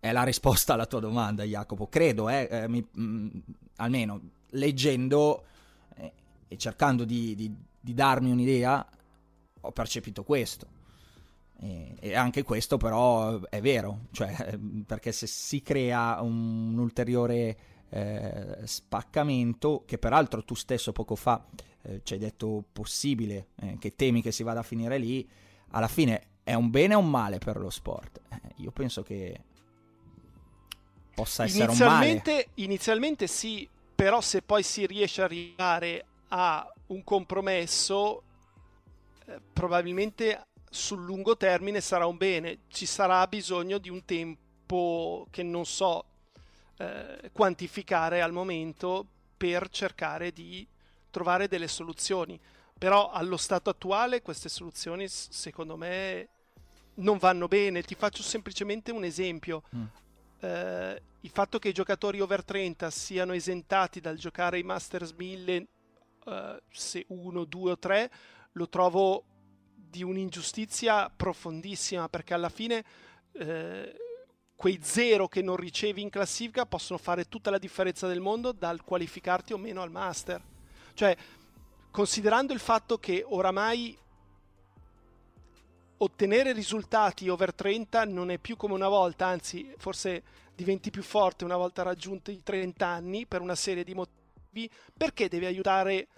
È 0.00 0.10
la 0.12 0.22
risposta 0.22 0.74
alla 0.74 0.86
tua 0.86 1.00
domanda, 1.00 1.44
Jacopo. 1.44 1.88
Credo, 1.88 2.28
eh, 2.28 2.48
eh 2.50 2.68
mi, 2.68 2.80
mh, 2.90 3.02
mm, 3.02 3.28
almeno 3.76 4.20
leggendo 4.50 5.44
eh, 5.96 6.12
e 6.48 6.56
cercando 6.56 7.04
di, 7.04 7.34
di, 7.34 7.54
di, 7.78 7.94
darmi 7.94 8.30
un'idea, 8.30 8.86
ho 9.60 9.72
percepito 9.72 10.24
questo. 10.24 10.76
E, 11.60 12.14
anche 12.14 12.44
questo 12.44 12.76
però 12.76 13.40
è 13.40 13.60
vero, 13.60 14.06
cioè, 14.12 14.56
perché 14.86 15.12
se 15.12 15.26
si 15.26 15.60
crea 15.60 16.22
un, 16.22 16.72
un 16.72 16.78
ulteriore 16.78 17.58
eh, 17.90 18.58
spaccamento, 18.64 19.84
che 19.86 19.98
peraltro 19.98 20.44
tu 20.44 20.54
stesso 20.54 20.92
poco 20.92 21.16
fa 21.16 21.44
eh, 21.82 22.00
ci 22.02 22.14
hai 22.14 22.18
detto 22.18 22.64
possibile, 22.72 23.48
eh, 23.60 23.76
che 23.78 23.94
temi 23.94 24.22
che 24.22 24.32
si 24.32 24.42
vada 24.42 24.60
a 24.60 24.64
finire 24.64 24.98
lì, 24.98 25.28
alla 25.70 25.88
fine 25.88 26.26
è 26.42 26.54
un 26.54 26.70
bene 26.70 26.94
o 26.94 26.98
un 26.98 27.10
male 27.10 27.38
per 27.38 27.58
lo 27.58 27.70
sport? 27.70 28.20
Eh, 28.30 28.40
io 28.56 28.70
penso 28.70 29.02
che 29.02 29.40
possa 31.14 31.44
essere 31.44 31.70
un 31.70 31.78
male. 31.78 32.22
Inizialmente 32.54 33.26
sì, 33.26 33.68
però 33.94 34.20
se 34.20 34.42
poi 34.42 34.62
si 34.62 34.86
riesce 34.86 35.20
a 35.20 35.24
arrivare 35.24 36.04
a 36.28 36.72
un 36.86 37.02
compromesso, 37.04 38.22
eh, 39.26 39.40
probabilmente 39.52 40.42
sul 40.70 41.02
lungo 41.04 41.36
termine 41.36 41.80
sarà 41.80 42.06
un 42.06 42.16
bene. 42.16 42.60
Ci 42.68 42.86
sarà 42.86 43.26
bisogno 43.26 43.78
di 43.78 43.88
un 43.88 44.04
tempo 44.04 45.26
che 45.30 45.42
non 45.42 45.66
so 45.66 46.04
eh, 46.78 47.30
quantificare 47.32 48.22
al 48.22 48.32
momento 48.32 49.06
per 49.36 49.68
cercare 49.68 50.32
di 50.32 50.66
trovare 51.10 51.48
delle 51.48 51.68
soluzioni. 51.68 52.38
Però 52.78 53.10
allo 53.10 53.36
stato 53.36 53.70
attuale 53.70 54.22
queste 54.22 54.48
soluzioni 54.48 55.06
secondo 55.08 55.76
me 55.76 56.28
non 56.94 57.18
vanno 57.18 57.48
bene. 57.48 57.82
Ti 57.82 57.94
faccio 57.94 58.22
semplicemente 58.22 58.92
un 58.92 59.04
esempio. 59.04 59.62
Mm. 59.74 59.84
Eh, 60.40 61.02
il 61.22 61.30
fatto 61.30 61.58
che 61.58 61.70
i 61.70 61.72
giocatori 61.72 62.20
over 62.20 62.44
30 62.44 62.90
siano 62.90 63.32
esentati 63.32 64.00
dal 64.00 64.16
giocare 64.16 64.58
i 64.58 64.62
Masters 64.62 65.12
1000 65.12 65.66
eh, 66.26 66.62
se 66.70 67.04
uno, 67.08 67.44
due 67.44 67.72
o 67.72 67.78
tre 67.78 68.10
lo 68.52 68.68
trovo 68.68 69.24
di 69.74 70.02
un'ingiustizia 70.02 71.10
profondissima 71.10 72.08
perché 72.08 72.34
alla 72.34 72.48
fine 72.48 72.84
eh, 73.32 73.96
quei 74.58 74.80
zero 74.82 75.28
che 75.28 75.40
non 75.40 75.54
ricevi 75.54 76.02
in 76.02 76.10
classifica 76.10 76.66
possono 76.66 76.98
fare 76.98 77.28
tutta 77.28 77.48
la 77.48 77.58
differenza 77.58 78.08
del 78.08 78.18
mondo 78.18 78.50
dal 78.50 78.82
qualificarti 78.82 79.52
o 79.52 79.56
meno 79.56 79.82
al 79.82 79.92
Master. 79.92 80.42
Cioè, 80.94 81.16
considerando 81.92 82.52
il 82.52 82.58
fatto 82.58 82.98
che 82.98 83.24
oramai 83.24 83.96
ottenere 85.98 86.52
risultati 86.52 87.28
over 87.28 87.54
30 87.54 88.04
non 88.06 88.32
è 88.32 88.38
più 88.38 88.56
come 88.56 88.74
una 88.74 88.88
volta, 88.88 89.26
anzi 89.26 89.72
forse 89.78 90.24
diventi 90.56 90.90
più 90.90 91.04
forte 91.04 91.44
una 91.44 91.56
volta 91.56 91.84
raggiunti 91.84 92.32
i 92.32 92.42
30 92.42 92.84
anni 92.84 93.26
per 93.26 93.40
una 93.40 93.54
serie 93.54 93.84
di 93.84 93.94
motivi, 93.94 94.68
perché 94.92 95.28
devi 95.28 95.46
aiutare 95.46 96.08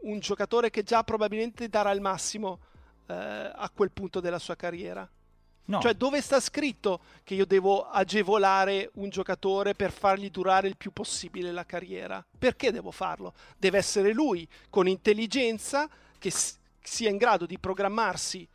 un 0.00 0.18
giocatore 0.18 0.68
che 0.68 0.82
già 0.82 1.02
probabilmente 1.02 1.70
darà 1.70 1.92
il 1.92 2.02
massimo 2.02 2.58
eh, 3.06 3.14
a 3.14 3.70
quel 3.74 3.90
punto 3.90 4.20
della 4.20 4.38
sua 4.38 4.54
carriera? 4.54 5.10
No. 5.66 5.80
Cioè, 5.80 5.94
dove 5.94 6.20
sta 6.20 6.40
scritto 6.40 7.00
che 7.24 7.34
io 7.34 7.44
devo 7.44 7.88
agevolare 7.88 8.90
un 8.94 9.08
giocatore 9.08 9.74
per 9.74 9.90
fargli 9.92 10.30
durare 10.30 10.68
il 10.68 10.76
più 10.76 10.92
possibile 10.92 11.52
la 11.52 11.64
carriera? 11.64 12.24
Perché 12.38 12.70
devo 12.70 12.90
farlo? 12.90 13.34
Deve 13.56 13.78
essere 13.78 14.12
lui, 14.12 14.46
con 14.70 14.86
intelligenza, 14.86 15.88
che 16.18 16.32
sia 16.80 17.10
in 17.10 17.16
grado 17.16 17.46
di 17.46 17.58
programmarsi 17.58 18.48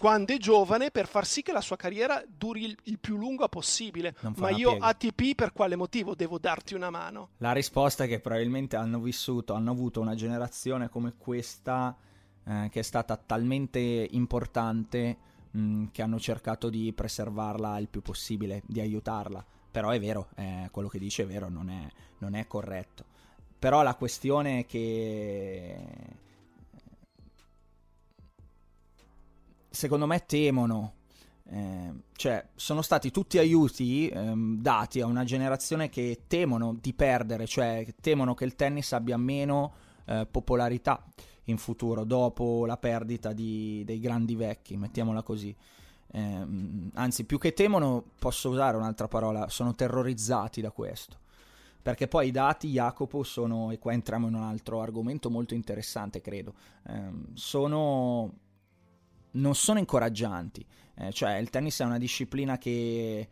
quando 0.00 0.32
è 0.32 0.38
giovane 0.38 0.90
per 0.90 1.06
far 1.06 1.26
sì 1.26 1.42
che 1.42 1.52
la 1.52 1.60
sua 1.60 1.76
carriera 1.76 2.22
duri 2.26 2.64
il, 2.64 2.76
il 2.84 2.98
più 2.98 3.16
lungo 3.16 3.46
possibile. 3.48 4.14
Ma 4.36 4.50
io 4.50 4.70
piega. 4.70 4.86
ATP 4.86 5.34
per 5.34 5.52
quale 5.52 5.76
motivo 5.76 6.14
devo 6.14 6.38
darti 6.38 6.74
una 6.74 6.88
mano? 6.88 7.30
La 7.38 7.52
risposta 7.52 8.04
è 8.04 8.08
che 8.08 8.18
probabilmente 8.18 8.76
hanno 8.76 8.98
vissuto, 8.98 9.52
hanno 9.52 9.70
avuto 9.70 10.00
una 10.00 10.14
generazione 10.14 10.88
come 10.88 11.14
questa 11.18 11.94
eh, 12.44 12.68
che 12.70 12.80
è 12.80 12.82
stata 12.82 13.16
talmente 13.16 13.78
importante 13.78 15.18
mm, 15.56 15.86
che 15.92 16.02
hanno 16.02 16.18
cercato 16.18 16.68
di 16.68 16.92
preservarla 16.92 17.78
il 17.78 17.88
più 17.88 18.02
possibile, 18.02 18.62
di 18.66 18.80
aiutarla. 18.80 19.44
Però 19.70 19.90
è 19.90 20.00
vero, 20.00 20.28
eh, 20.36 20.68
quello 20.70 20.88
che 20.88 20.98
dice 20.98 21.22
è 21.22 21.26
vero, 21.26 21.48
non 21.48 21.70
è, 21.70 21.88
non 22.18 22.34
è 22.34 22.46
corretto. 22.46 23.04
Però 23.58 23.82
la 23.82 23.94
questione 23.94 24.60
è 24.60 24.66
che 24.66 25.76
secondo 29.68 30.06
me 30.06 30.24
temono. 30.26 30.94
Eh, 31.52 31.92
cioè, 32.14 32.46
sono 32.54 32.80
stati 32.80 33.10
tutti 33.10 33.38
aiuti 33.38 34.08
ehm, 34.08 34.60
dati 34.60 35.00
a 35.00 35.06
una 35.06 35.24
generazione 35.24 35.88
che 35.88 36.22
temono 36.26 36.76
di 36.80 36.92
perdere, 36.94 37.46
cioè 37.46 37.86
temono 38.00 38.34
che 38.34 38.44
il 38.44 38.54
tennis 38.54 38.92
abbia 38.92 39.16
meno 39.16 39.72
eh, 40.06 40.26
popolarità 40.30 41.04
in 41.50 41.58
futuro 41.58 42.04
dopo 42.04 42.64
la 42.66 42.76
perdita 42.76 43.32
di, 43.32 43.82
dei 43.84 44.00
grandi 44.00 44.34
vecchi, 44.34 44.76
mettiamola 44.76 45.22
così. 45.22 45.54
Eh, 46.12 46.46
anzi, 46.94 47.24
più 47.24 47.38
che 47.38 47.52
temono, 47.52 48.04
posso 48.18 48.48
usare 48.48 48.76
un'altra 48.76 49.08
parola, 49.08 49.48
sono 49.48 49.74
terrorizzati 49.74 50.60
da 50.60 50.70
questo. 50.70 51.18
Perché 51.82 52.08
poi 52.08 52.28
i 52.28 52.30
dati, 52.30 52.68
Jacopo, 52.68 53.22
sono, 53.22 53.70
e 53.70 53.78
qua 53.78 53.92
entriamo 53.92 54.28
in 54.28 54.34
un 54.34 54.42
altro 54.42 54.80
argomento 54.80 55.30
molto 55.30 55.54
interessante, 55.54 56.20
credo, 56.20 56.54
ehm, 56.88 57.34
sono, 57.34 58.32
non 59.32 59.54
sono 59.54 59.78
incoraggianti. 59.78 60.64
Eh, 60.94 61.12
cioè, 61.12 61.36
il 61.36 61.48
tennis 61.48 61.80
è 61.80 61.84
una 61.84 61.98
disciplina 61.98 62.58
che 62.58 63.28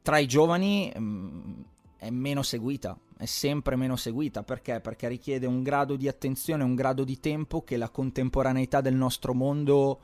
tra 0.00 0.18
i 0.18 0.26
giovani 0.26 0.92
mh, 0.96 1.64
è 1.98 2.10
meno 2.10 2.42
seguita, 2.42 2.96
è 3.16 3.24
sempre 3.24 3.76
meno 3.76 3.96
seguita. 3.96 4.42
Perché? 4.42 4.80
Perché 4.80 5.08
richiede 5.08 5.46
un 5.46 5.62
grado 5.62 5.96
di 5.96 6.08
attenzione, 6.08 6.64
un 6.64 6.74
grado 6.74 7.04
di 7.04 7.18
tempo 7.18 7.62
che 7.62 7.76
la 7.76 7.88
contemporaneità 7.88 8.80
del 8.80 8.94
nostro 8.94 9.34
mondo 9.34 10.00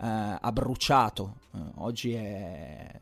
eh, 0.00 0.38
ha 0.40 0.52
bruciato. 0.52 1.36
Eh, 1.52 1.58
oggi 1.76 2.12
è 2.12 3.00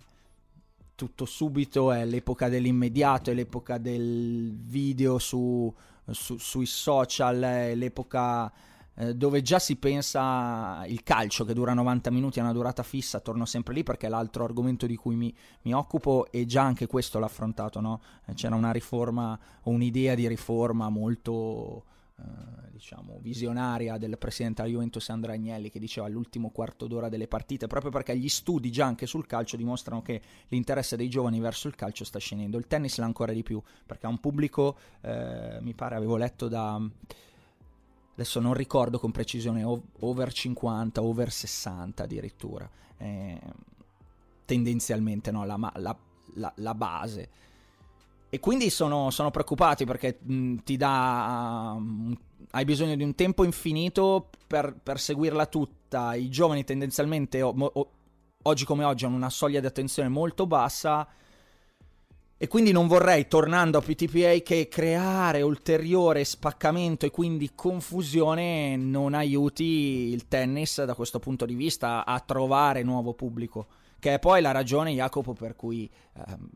tutto 0.95 1.25
subito, 1.25 1.93
è 1.93 2.05
l'epoca 2.05 2.49
dell'immediato, 2.49 3.31
è 3.31 3.35
l'epoca 3.35 3.79
del 3.79 4.55
video 4.57 5.19
su, 5.19 5.73
su, 6.11 6.39
sui 6.39 6.67
social, 6.67 7.41
è 7.41 7.75
l'epoca 7.75 8.53
eh, 8.95 9.15
dove 9.15 9.43
già 9.43 9.59
si 9.59 9.77
pensa 9.77 10.85
il 10.87 11.03
calcio 11.03 11.45
che 11.45 11.55
dura 11.55 11.75
90 11.75 12.11
minuti 12.11 12.41
a 12.41 12.43
una 12.43 12.53
durata 12.53 12.83
fissa, 12.83 13.21
torno 13.21 13.45
sempre 13.45 13.75
lì 13.75 13.83
perché 13.83 14.07
è 14.07 14.11
l'altro 14.11 14.45
argomento 14.45 14.87
di 14.87 14.97
cui 14.97 15.17
mi, 15.17 15.35
mi 15.63 15.75
occupo 15.75 16.27
e 16.31 16.47
già 16.47 16.63
anche 16.63 16.87
questo 16.87 17.19
l'ha 17.19 17.27
affrontato, 17.27 17.81
no? 17.81 18.01
eh, 18.27 18.35
c'era 18.35 18.55
una 18.55 18.73
riforma 18.73 19.39
o 19.63 19.71
un'idea 19.71 20.15
di 20.15 20.27
riforma 20.29 20.89
molto... 20.89 21.85
Uh, 22.15 22.63
diciamo 22.83 23.19
visionaria 23.21 23.97
del 23.97 24.19
presidente 24.19 24.63
della 24.63 24.75
Juventus 24.75 25.09
Andrea 25.09 25.35
Agnelli 25.35 25.71
che 25.71 25.79
diceva 25.79 26.09
l'ultimo 26.09 26.51
quarto 26.51 26.89
d'ora 26.89 27.09
delle 27.09 27.29
partite 27.29 27.69
proprio 27.69 27.93
perché 27.93 28.17
gli 28.17 28.29
studi 28.29 28.73
già 28.73 28.85
anche 28.85 29.07
sul 29.07 29.25
calcio 29.27 29.57
dimostrano 29.57 30.03
che 30.03 30.21
l'interesse 30.49 30.97
dei 30.97 31.09
giovani 31.09 31.39
verso 31.39 31.69
il 31.69 31.77
calcio 31.77 32.05
sta 32.05 32.19
scendendo 32.19 32.59
il 32.59 32.67
tennis 32.67 32.99
l'ha 32.99 33.05
ancora 33.05 33.33
di 33.33 33.43
più 33.43 33.63
perché 33.87 34.07
ha 34.07 34.09
un 34.09 34.19
pubblico 34.19 34.77
eh, 35.01 35.59
mi 35.61 35.75
pare 35.75 35.95
avevo 35.95 36.17
letto 36.17 36.49
da 36.49 36.81
adesso 38.15 38.41
non 38.41 38.55
ricordo 38.55 38.99
con 38.99 39.11
precisione, 39.11 39.65
over 40.01 40.33
50, 40.33 41.03
over 41.03 41.31
60 41.31 42.03
addirittura, 42.03 42.69
eh, 42.99 43.41
tendenzialmente 44.45 45.31
no, 45.31 45.45
la, 45.45 45.57
la, 45.77 45.97
la, 46.35 46.53
la, 46.57 46.75
base. 46.75 47.29
E 48.29 48.41
quindi 48.41 48.71
sono, 48.71 49.11
sono 49.11 49.31
preoccupati 49.31 49.85
perché 49.85 50.19
mh, 50.21 50.57
ti 50.65 50.77
dà... 50.77 51.75
Um, 51.77 52.17
hai 52.51 52.65
bisogno 52.65 52.97
di 52.97 53.03
un 53.03 53.15
tempo 53.15 53.45
infinito 53.45 54.29
per, 54.47 54.75
per 54.83 54.99
seguirla 54.99 55.47
tutta. 55.47 56.15
I 56.15 56.29
giovani 56.29 56.65
tendenzialmente, 56.65 57.41
o, 57.41 57.55
o, 57.59 57.91
oggi 58.43 58.65
come 58.65 58.85
oggi, 58.85 59.05
hanno 59.05 59.17
una 59.17 59.31
soglia 59.31 59.61
di 59.61 59.67
attenzione 59.67 60.09
molto 60.09 60.47
bassa 60.47 61.07
e 62.43 62.49
quindi 62.49 62.73
non 62.73 62.89
vorrei, 62.89 63.29
tornando 63.29 63.79
a 63.79 63.81
PTPA, 63.81 64.39
che 64.43 64.67
creare 64.67 65.43
ulteriore 65.43 66.25
spaccamento 66.25 67.07
e 67.07 67.11
quindi 67.13 67.53
confusione 67.55 68.75
non 68.75 69.15
aiuti 69.15 70.11
il 70.11 70.27
tennis 70.27 70.83
da 70.83 70.97
questo 70.97 71.21
punto 71.21 71.47
di 71.47 71.55
vista 71.55 72.05
a 72.05 72.19
trovare 72.19 72.83
nuovo 72.83 73.15
pubblico. 73.15 73.69
Che 73.97 74.15
è 74.15 74.19
poi 74.19 74.41
la 74.43 74.51
ragione, 74.51 74.91
Jacopo, 74.91 75.35
per 75.35 75.55
cui 75.55 75.89
ehm, 76.17 76.49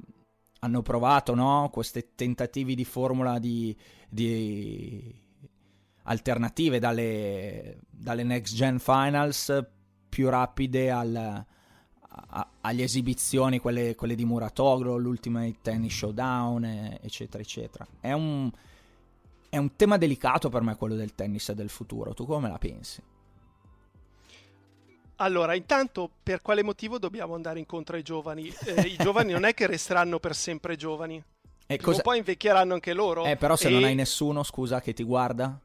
hanno 0.59 0.82
provato 0.82 1.37
no? 1.37 1.70
questi 1.72 2.05
tentativi 2.16 2.74
di 2.74 2.84
formula 2.84 3.39
di, 3.39 3.72
di 4.09 5.14
alternative 6.03 6.80
dalle, 6.80 7.78
dalle 7.89 8.24
Next 8.24 8.57
Gen 8.57 8.80
Finals 8.80 9.64
più 10.09 10.28
rapide 10.28 10.91
al 10.91 11.47
a, 12.28 12.48
agli 12.62 12.82
esibizioni, 12.82 13.58
quelle, 13.58 13.94
quelle, 13.94 14.14
di 14.14 14.24
Muratoglu, 14.24 14.98
l'Ultimate 14.98 15.56
Tennis 15.62 15.94
Showdown, 15.94 16.64
eh, 16.64 16.98
eccetera, 17.02 17.42
eccetera. 17.42 17.86
È 18.00 18.12
un, 18.12 18.50
è 19.48 19.56
un 19.56 19.76
tema 19.76 19.98
delicato 19.98 20.48
per 20.48 20.62
me 20.62 20.76
quello 20.76 20.94
del 20.94 21.14
tennis 21.14 21.50
e 21.50 21.54
del 21.54 21.68
futuro. 21.68 22.14
Tu 22.14 22.24
come 22.26 22.48
la 22.48 22.58
pensi? 22.58 23.02
Allora, 25.16 25.54
intanto, 25.54 26.10
per 26.22 26.42
quale 26.42 26.62
motivo 26.62 26.98
dobbiamo 26.98 27.34
andare 27.34 27.58
incontro 27.58 27.96
ai 27.96 28.02
giovani? 28.02 28.52
Eh, 28.64 28.80
I 28.82 28.96
giovani 29.00 29.32
non 29.32 29.44
è 29.44 29.54
che 29.54 29.66
resteranno 29.66 30.18
per 30.18 30.34
sempre 30.34 30.76
giovani. 30.76 31.22
E 31.66 31.78
cosa... 31.78 32.02
poi 32.02 32.18
invecchieranno 32.18 32.74
anche 32.74 32.92
loro. 32.92 33.24
Eh, 33.24 33.36
però 33.36 33.56
se 33.56 33.68
e... 33.68 33.70
non 33.70 33.84
hai 33.84 33.94
nessuno, 33.94 34.42
scusa, 34.42 34.80
che 34.80 34.92
ti 34.92 35.02
guarda? 35.02 35.58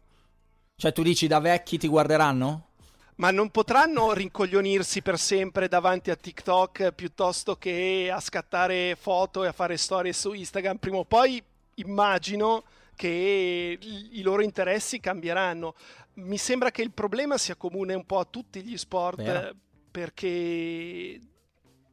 Cioè, 0.75 0.93
tu 0.93 1.03
dici 1.03 1.27
da 1.27 1.39
vecchi 1.39 1.77
ti 1.77 1.87
guarderanno? 1.87 2.69
Ma 3.15 3.31
non 3.31 3.49
potranno 3.49 4.13
rincoglionirsi 4.13 5.01
per 5.01 5.19
sempre 5.19 5.67
davanti 5.67 6.11
a 6.11 6.15
TikTok 6.15 6.91
piuttosto 6.91 7.55
che 7.57 8.09
a 8.11 8.19
scattare 8.19 8.95
foto 8.99 9.43
e 9.43 9.47
a 9.47 9.51
fare 9.51 9.77
storie 9.77 10.13
su 10.13 10.33
Instagram. 10.33 10.77
Prima 10.77 10.97
o 10.97 11.05
poi 11.05 11.41
immagino 11.75 12.63
che 12.95 13.77
i 13.79 14.21
loro 14.21 14.41
interessi 14.41 14.99
cambieranno. 14.99 15.75
Mi 16.15 16.37
sembra 16.37 16.71
che 16.71 16.81
il 16.81 16.91
problema 16.91 17.37
sia 17.37 17.55
comune 17.55 17.93
un 17.93 18.05
po' 18.05 18.19
a 18.19 18.25
tutti 18.25 18.61
gli 18.61 18.77
sport 18.77 19.21
Vero. 19.21 19.55
perché 19.89 21.19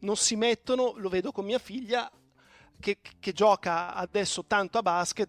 non 0.00 0.16
si 0.16 0.36
mettono, 0.36 0.94
lo 0.96 1.08
vedo 1.08 1.32
con 1.32 1.44
mia 1.44 1.58
figlia, 1.58 2.10
che, 2.80 2.98
che 3.18 3.32
gioca 3.32 3.94
adesso 3.94 4.44
tanto 4.44 4.78
a 4.78 4.82
basket, 4.82 5.28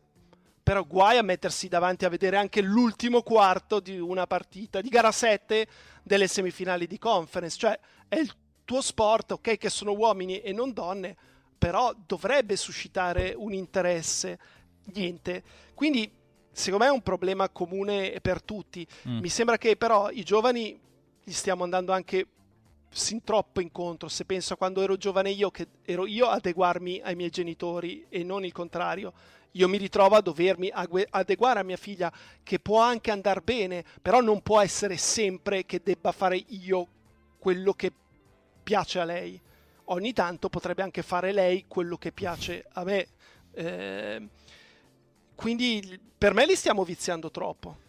però 0.62 0.86
guai 0.86 1.18
a 1.18 1.24
mettersi 1.24 1.68
davanti 1.68 2.06
a 2.06 2.10
vedere 2.10 2.38
anche 2.38 2.62
l'ultimo 2.62 3.22
quarto 3.22 3.80
di 3.80 4.00
una 4.00 4.28
partita 4.28 4.82
di 4.82 4.90
gara 4.90 5.12
7 5.12 5.68
delle 6.04 6.28
semifinali 6.28 6.88
di 6.88 6.98
conference, 6.98 7.58
cioè 7.58 7.80
è 8.08 8.18
il 8.18 8.32
tuo 8.66 8.82
sport, 8.82 9.32
ok 9.32 9.58
che 9.58 9.70
sono 9.70 9.94
uomini 9.94 10.42
e 10.42 10.52
non 10.54 10.74
donne, 10.74 11.16
però 11.58 11.94
dovrebbe 12.06 12.56
suscitare 12.56 13.34
un 13.36 13.54
interesse, 13.54 14.40
niente. 14.94 15.44
Quindi 15.74 16.12
secondo 16.52 16.86
me 16.86 16.92
è 16.92 16.94
un 16.94 17.02
problema 17.02 17.50
comune 17.50 18.20
per 18.22 18.42
tutti. 18.42 18.86
Mm. 19.08 19.20
Mi 19.20 19.30
sembra 19.30 19.58
che 19.58 19.76
però 19.76 20.10
i 20.12 20.24
giovani 20.24 20.80
gli 21.24 21.32
stiamo 21.32 21.64
andando 21.64 21.92
anche 21.92 22.28
sin 22.90 23.24
troppo 23.24 23.62
incontro. 23.62 24.10
Se 24.10 24.26
penso 24.26 24.54
a 24.54 24.58
quando 24.58 24.82
ero 24.82 24.98
giovane 24.98 25.30
io, 25.30 25.52
che 25.52 25.68
ero 25.84 26.06
io 26.06 26.28
a 26.28 26.34
adeguarmi 26.34 27.02
ai 27.04 27.16
miei 27.16 27.30
genitori 27.30 28.06
e 28.10 28.24
non 28.24 28.46
il 28.46 28.52
contrario 28.52 29.14
io 29.54 29.68
mi 29.68 29.78
ritrovo 29.78 30.16
a 30.16 30.22
dovermi 30.22 30.72
adeguare 31.10 31.60
a 31.60 31.64
mia 31.64 31.78
figlia, 31.78 32.12
che 32.44 32.60
può 32.60 32.82
anche 32.82 33.10
andare 33.12 33.42
bene, 33.42 33.84
però 34.02 34.22
non 34.22 34.42
può 34.42 34.60
essere 34.60 34.98
sempre 34.98 35.66
che 35.66 35.82
debba 35.84 36.12
fare 36.12 36.44
io 36.50 36.88
quello 37.40 37.74
che 37.74 37.92
piace 38.62 39.00
a 39.00 39.06
lei. 39.06 39.40
Ogni 39.86 40.14
tanto 40.14 40.50
potrebbe 40.50 40.84
anche 40.84 41.02
fare 41.02 41.32
lei 41.32 41.66
quello 41.68 41.98
che 41.98 42.12
piace 42.12 42.66
a 42.74 42.84
me. 42.84 43.08
Eh, 43.52 44.28
quindi 45.34 46.00
per 46.16 46.34
me 46.34 46.46
li 46.46 46.56
stiamo 46.56 46.84
viziando 46.84 47.32
troppo 47.32 47.88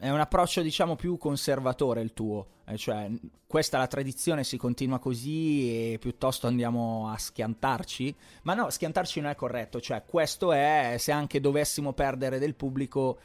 è 0.00 0.08
un 0.08 0.18
approccio 0.18 0.62
diciamo 0.62 0.96
più 0.96 1.18
conservatore 1.18 2.00
il 2.00 2.14
tuo, 2.14 2.46
eh, 2.64 2.78
cioè 2.78 3.10
questa 3.46 3.76
è 3.76 3.80
la 3.80 3.86
tradizione, 3.86 4.44
si 4.44 4.56
continua 4.56 4.98
così 4.98 5.92
e 5.92 5.98
piuttosto 5.98 6.46
andiamo 6.46 7.10
a 7.10 7.18
schiantarci, 7.18 8.14
ma 8.42 8.54
no, 8.54 8.70
schiantarci 8.70 9.20
non 9.20 9.30
è 9.30 9.34
corretto, 9.34 9.78
cioè 9.78 10.02
questo 10.06 10.52
è, 10.52 10.96
se 10.98 11.12
anche 11.12 11.38
dovessimo 11.38 11.92
perdere 11.92 12.38
del 12.38 12.54
pubblico, 12.54 13.18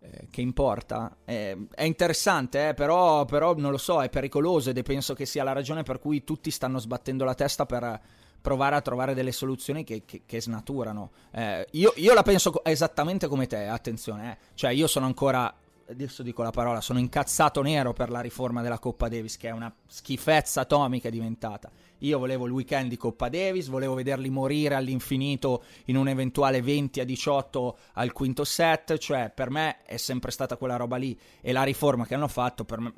eh, 0.00 0.26
che 0.30 0.40
importa? 0.40 1.16
Eh, 1.24 1.68
è 1.72 1.84
interessante, 1.84 2.70
eh, 2.70 2.74
però, 2.74 3.24
però 3.24 3.54
non 3.54 3.70
lo 3.70 3.78
so, 3.78 4.02
è 4.02 4.10
pericoloso 4.10 4.70
ed 4.70 4.78
è 4.78 4.82
penso 4.82 5.14
che 5.14 5.26
sia 5.26 5.44
la 5.44 5.52
ragione 5.52 5.84
per 5.84 6.00
cui 6.00 6.24
tutti 6.24 6.50
stanno 6.50 6.80
sbattendo 6.80 7.24
la 7.24 7.34
testa 7.34 7.66
per 7.66 8.00
provare 8.40 8.74
a 8.74 8.80
trovare 8.80 9.14
delle 9.14 9.32
soluzioni 9.32 9.84
che, 9.84 10.02
che, 10.04 10.22
che 10.26 10.40
snaturano. 10.40 11.12
Eh, 11.30 11.68
io, 11.70 11.92
io, 11.96 12.14
la 12.14 12.22
penso 12.22 12.64
esattamente 12.64 13.28
come 13.28 13.46
te, 13.46 13.68
attenzione, 13.68 14.32
eh. 14.32 14.36
cioè 14.54 14.72
io 14.72 14.88
sono 14.88 15.06
ancora 15.06 15.54
adesso 15.88 16.22
dico 16.22 16.42
la 16.42 16.50
parola, 16.50 16.80
sono 16.80 16.98
incazzato 16.98 17.62
nero 17.62 17.92
per 17.92 18.10
la 18.10 18.20
riforma 18.20 18.62
della 18.62 18.78
Coppa 18.78 19.08
Davis, 19.08 19.36
che 19.36 19.48
è 19.48 19.52
una 19.52 19.74
schifezza 19.86 20.62
atomica 20.62 21.10
diventata. 21.10 21.70
Io 21.98 22.18
volevo 22.18 22.46
il 22.46 22.52
weekend 22.52 22.88
di 22.88 22.96
Coppa 22.96 23.28
Davis, 23.28 23.68
volevo 23.68 23.94
vederli 23.94 24.28
morire 24.30 24.74
all'infinito 24.74 25.64
in 25.86 25.96
un 25.96 26.08
eventuale 26.08 26.60
20 26.60 27.00
a 27.00 27.04
18 27.04 27.78
al 27.94 28.12
quinto 28.12 28.44
set, 28.44 28.98
cioè 28.98 29.30
per 29.34 29.50
me 29.50 29.82
è 29.84 29.96
sempre 29.96 30.30
stata 30.30 30.56
quella 30.56 30.76
roba 30.76 30.96
lì 30.96 31.18
e 31.40 31.52
la 31.52 31.62
riforma 31.62 32.06
che 32.06 32.14
hanno 32.14 32.28
fatto 32.28 32.64
per 32.64 32.80
me 32.80 32.92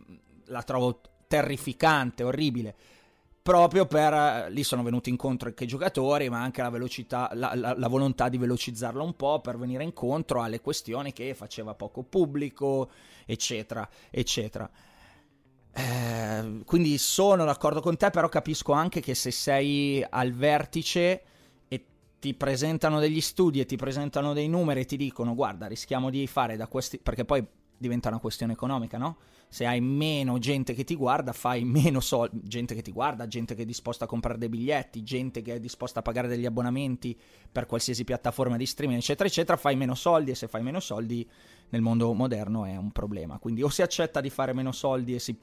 la 0.46 0.62
trovo 0.62 1.00
terrificante, 1.26 2.22
orribile 2.22 2.74
proprio 3.46 3.86
per 3.86 4.50
lì 4.50 4.64
sono 4.64 4.82
venuti 4.82 5.08
incontro 5.08 5.46
anche 5.46 5.62
i 5.62 5.68
giocatori, 5.68 6.28
ma 6.28 6.42
anche 6.42 6.62
la 6.62 6.68
velocità, 6.68 7.30
la, 7.34 7.52
la, 7.54 7.76
la, 7.78 7.86
volontà 7.86 8.28
di 8.28 8.38
velocizzarlo 8.38 9.04
un 9.04 9.14
po' 9.14 9.40
per 9.40 9.56
venire 9.56 9.84
incontro 9.84 10.42
alle 10.42 10.60
questioni 10.60 11.12
che 11.12 11.32
faceva 11.32 11.72
poco 11.74 12.02
pubblico, 12.02 12.90
eccetera, 13.24 13.88
eccetera. 14.10 14.68
Eh, 15.72 16.62
quindi 16.64 16.98
sono 16.98 17.44
d'accordo 17.44 17.80
con 17.80 17.96
te, 17.96 18.10
però 18.10 18.28
capisco 18.28 18.72
anche 18.72 19.00
che 19.00 19.14
se 19.14 19.30
sei 19.30 20.04
al 20.10 20.32
vertice 20.32 21.22
e 21.68 21.84
ti 22.18 22.34
presentano 22.34 22.98
degli 22.98 23.20
studi 23.20 23.60
e 23.60 23.64
ti 23.64 23.76
presentano 23.76 24.32
dei 24.32 24.48
numeri 24.48 24.80
e 24.80 24.86
ti 24.86 24.96
dicono 24.96 25.36
guarda 25.36 25.68
rischiamo 25.68 26.10
di 26.10 26.26
fare 26.26 26.56
da 26.56 26.66
questi 26.66 26.98
perché 26.98 27.24
poi 27.24 27.46
diventa 27.78 28.08
una 28.08 28.18
questione 28.18 28.54
economica, 28.54 28.98
no? 28.98 29.18
Se 29.48 29.64
hai 29.64 29.80
meno 29.80 30.38
gente 30.38 30.74
che 30.74 30.84
ti 30.84 30.96
guarda, 30.96 31.32
fai 31.32 31.64
meno 31.64 32.00
soldi, 32.00 32.40
gente 32.42 32.74
che 32.74 32.82
ti 32.82 32.92
guarda, 32.92 33.26
gente 33.26 33.54
che 33.54 33.62
è 33.62 33.64
disposta 33.64 34.04
a 34.04 34.08
comprare 34.08 34.38
dei 34.38 34.48
biglietti, 34.48 35.02
gente 35.02 35.40
che 35.40 35.54
è 35.54 35.60
disposta 35.60 36.00
a 36.00 36.02
pagare 36.02 36.28
degli 36.28 36.46
abbonamenti 36.46 37.18
per 37.50 37.66
qualsiasi 37.66 38.04
piattaforma 38.04 38.56
di 38.56 38.66
streaming, 38.66 38.98
eccetera, 39.00 39.28
eccetera, 39.28 39.56
fai 39.56 39.76
meno 39.76 39.94
soldi 39.94 40.32
e 40.32 40.34
se 40.34 40.48
fai 40.48 40.62
meno 40.62 40.80
soldi 40.80 41.28
nel 41.70 41.80
mondo 41.80 42.12
moderno 42.12 42.64
è 42.64 42.76
un 42.76 42.90
problema. 42.90 43.38
Quindi 43.38 43.62
o 43.62 43.68
si 43.68 43.82
accetta 43.82 44.20
di 44.20 44.30
fare 44.30 44.52
meno 44.52 44.72
soldi 44.72 45.14
e 45.14 45.18
si, 45.18 45.36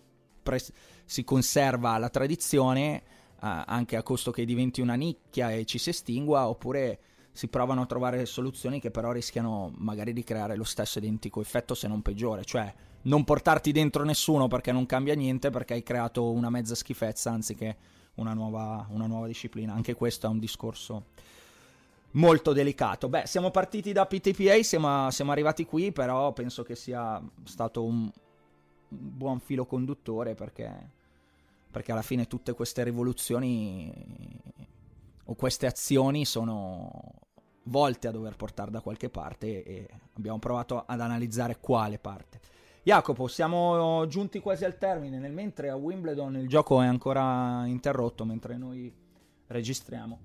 pre- 0.43 0.61
si 1.05 1.23
conserva 1.23 1.97
la 1.97 2.09
tradizione, 2.09 2.95
eh, 2.97 3.01
anche 3.39 3.95
a 3.95 4.03
costo 4.03 4.31
che 4.31 4.45
diventi 4.45 4.81
una 4.81 4.95
nicchia 4.95 5.51
e 5.51 5.65
ci 5.65 5.77
si 5.77 5.89
estingua, 5.89 6.47
oppure 6.47 6.99
si 7.33 7.47
provano 7.47 7.81
a 7.81 7.85
trovare 7.85 8.25
soluzioni 8.25 8.79
che 8.79 8.91
però 8.91 9.11
rischiano 9.11 9.73
magari 9.77 10.13
di 10.13 10.23
creare 10.23 10.55
lo 10.55 10.63
stesso 10.63 10.99
identico 10.99 11.41
effetto 11.41 11.73
se 11.73 11.87
non 11.87 12.01
peggiore, 12.01 12.45
cioè 12.45 12.73
non 13.03 13.23
portarti 13.23 13.71
dentro 13.71 14.03
nessuno 14.03 14.47
perché 14.47 14.71
non 14.71 14.85
cambia 14.85 15.15
niente 15.15 15.49
perché 15.49 15.73
hai 15.73 15.83
creato 15.83 16.31
una 16.31 16.49
mezza 16.49 16.75
schifezza 16.75 17.31
anziché 17.31 17.75
una 18.15 18.33
nuova, 18.33 18.85
una 18.91 19.07
nuova 19.07 19.27
disciplina. 19.27 19.73
Anche 19.73 19.95
questo 19.95 20.27
è 20.27 20.29
un 20.29 20.39
discorso 20.39 21.05
molto 22.11 22.53
delicato. 22.53 23.09
Beh, 23.09 23.25
siamo 23.25 23.49
partiti 23.49 23.91
da 23.91 24.05
PTPA, 24.05 24.61
siamo, 24.61 25.09
siamo 25.09 25.31
arrivati 25.31 25.65
qui, 25.65 25.91
però 25.91 26.31
penso 26.31 26.63
che 26.63 26.75
sia 26.75 27.21
stato 27.43 27.83
un, 27.83 28.09
buon 28.87 29.39
filo 29.39 29.65
conduttore 29.65 30.35
perché, 30.35 30.71
perché 31.71 31.91
alla 31.91 32.01
fine 32.01 32.27
tutte 32.27 32.53
queste 32.53 32.83
rivoluzioni 32.83 33.91
o 35.25 35.35
queste 35.35 35.65
azioni 35.65 36.25
sono 36.25 37.01
volte 37.63 38.07
a 38.07 38.11
dover 38.11 38.35
portare 38.35 38.71
da 38.71 38.81
qualche 38.81 39.09
parte 39.09 39.63
e 39.63 39.87
abbiamo 40.13 40.39
provato 40.39 40.83
ad 40.85 40.99
analizzare 40.99 41.57
quale 41.59 41.97
parte. 41.99 42.39
Jacopo, 42.83 43.27
siamo 43.27 44.05
giunti 44.07 44.39
quasi 44.39 44.65
al 44.65 44.77
termine, 44.77 45.17
nel 45.17 45.31
mentre 45.31 45.69
a 45.69 45.75
Wimbledon 45.75 46.35
il 46.37 46.49
gioco 46.49 46.81
è 46.81 46.85
ancora 46.85 47.63
interrotto 47.65 48.25
mentre 48.25 48.57
noi 48.57 48.93
registriamo. 49.47 50.19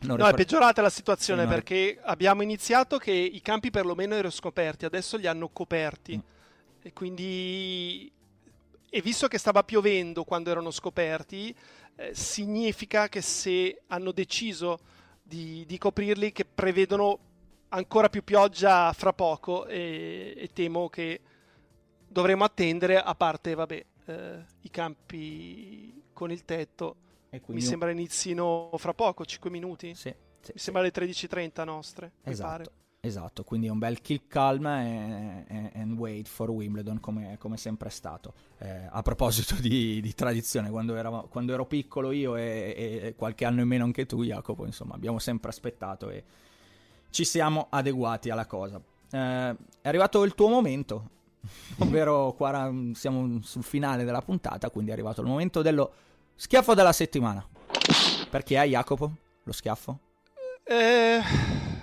Non 0.00 0.18
no, 0.18 0.26
è 0.26 0.34
peggiorata 0.34 0.82
la 0.82 0.90
situazione 0.90 1.42
sì, 1.42 1.48
perché 1.48 1.98
abbiamo 2.02 2.42
iniziato 2.42 2.98
che 2.98 3.12
i 3.12 3.40
campi 3.40 3.70
perlomeno 3.70 4.14
erano 4.14 4.30
scoperti, 4.30 4.84
adesso 4.84 5.16
li 5.16 5.26
hanno 5.26 5.48
coperti. 5.48 6.16
Mm. 6.16 6.20
E 6.82 6.92
quindi 6.92 8.12
e 8.90 9.02
visto 9.02 9.26
che 9.26 9.38
stava 9.38 9.64
piovendo 9.64 10.22
quando 10.22 10.50
erano 10.50 10.70
scoperti, 10.70 11.52
eh, 11.96 12.14
significa 12.14 13.08
che 13.08 13.22
se 13.22 13.82
hanno 13.88 14.12
deciso 14.12 14.78
di, 15.26 15.64
di, 15.66 15.78
coprirli, 15.78 16.30
che 16.32 16.44
prevedono 16.44 17.18
ancora 17.70 18.08
più 18.08 18.22
pioggia 18.22 18.92
fra 18.92 19.12
poco 19.12 19.66
e, 19.66 20.34
e 20.36 20.50
temo 20.52 20.88
che 20.88 21.20
dovremo 22.06 22.44
attendere, 22.44 22.98
a 23.00 23.14
parte, 23.14 23.54
vabbè, 23.54 23.84
eh, 24.06 24.44
i 24.60 24.70
campi 24.70 26.02
con 26.12 26.30
il 26.30 26.44
tetto. 26.44 26.96
Mi 27.46 27.60
sembra 27.60 27.90
inizino 27.90 28.70
fra 28.76 28.94
poco, 28.94 29.24
5 29.24 29.50
minuti. 29.50 29.94
Sì, 29.94 30.14
sì, 30.40 30.52
mi 30.54 30.60
sembra 30.60 30.82
le 30.82 30.92
13.30 30.92 31.64
nostre. 31.64 32.12
Esatto. 32.22 32.70
Esatto, 33.04 33.44
quindi 33.44 33.66
è 33.66 33.70
un 33.70 33.78
bel 33.78 34.00
kill 34.00 34.22
calm 34.28 34.66
e, 34.66 35.44
e, 35.46 35.70
and 35.74 35.83
wait 36.24 36.28
for 36.28 36.50
Wimbledon 36.50 37.00
come, 37.00 37.36
come 37.38 37.56
sempre 37.56 37.88
è 37.88 37.90
stato. 37.90 38.32
Eh, 38.58 38.88
a 38.90 39.02
proposito 39.02 39.54
di, 39.56 40.00
di 40.00 40.14
tradizione, 40.14 40.70
quando, 40.70 40.96
eravamo, 40.96 41.26
quando, 41.28 41.52
ero 41.52 41.66
piccolo 41.66 42.10
io 42.10 42.36
e, 42.36 43.02
e, 43.02 43.14
qualche 43.16 43.44
anno 43.44 43.60
in 43.60 43.68
meno 43.68 43.84
anche 43.84 44.06
tu 44.06 44.22
Jacopo, 44.22 44.64
insomma 44.64 44.94
abbiamo 44.94 45.18
sempre 45.18 45.50
aspettato 45.50 46.10
e 46.10 46.24
ci 47.10 47.24
siamo 47.24 47.66
adeguati 47.70 48.30
alla 48.30 48.46
cosa. 48.46 48.80
Eh, 49.10 49.56
è 49.80 49.88
arrivato 49.88 50.24
il 50.24 50.34
tuo 50.34 50.48
momento, 50.48 51.10
ovvero 51.78 52.32
qua 52.32 52.72
siamo 52.94 53.40
sul 53.42 53.62
finale 53.62 54.04
della 54.04 54.22
puntata, 54.22 54.70
quindi 54.70 54.90
è 54.90 54.94
arrivato 54.94 55.20
il 55.20 55.26
momento 55.26 55.62
dello 55.62 55.92
schiaffo 56.34 56.74
della 56.74 56.92
settimana. 56.92 57.46
Per 58.30 58.42
chi 58.42 58.54
è 58.54 58.66
Jacopo? 58.66 59.12
Lo 59.44 59.52
schiaffo? 59.52 59.98
Eh 60.64 61.73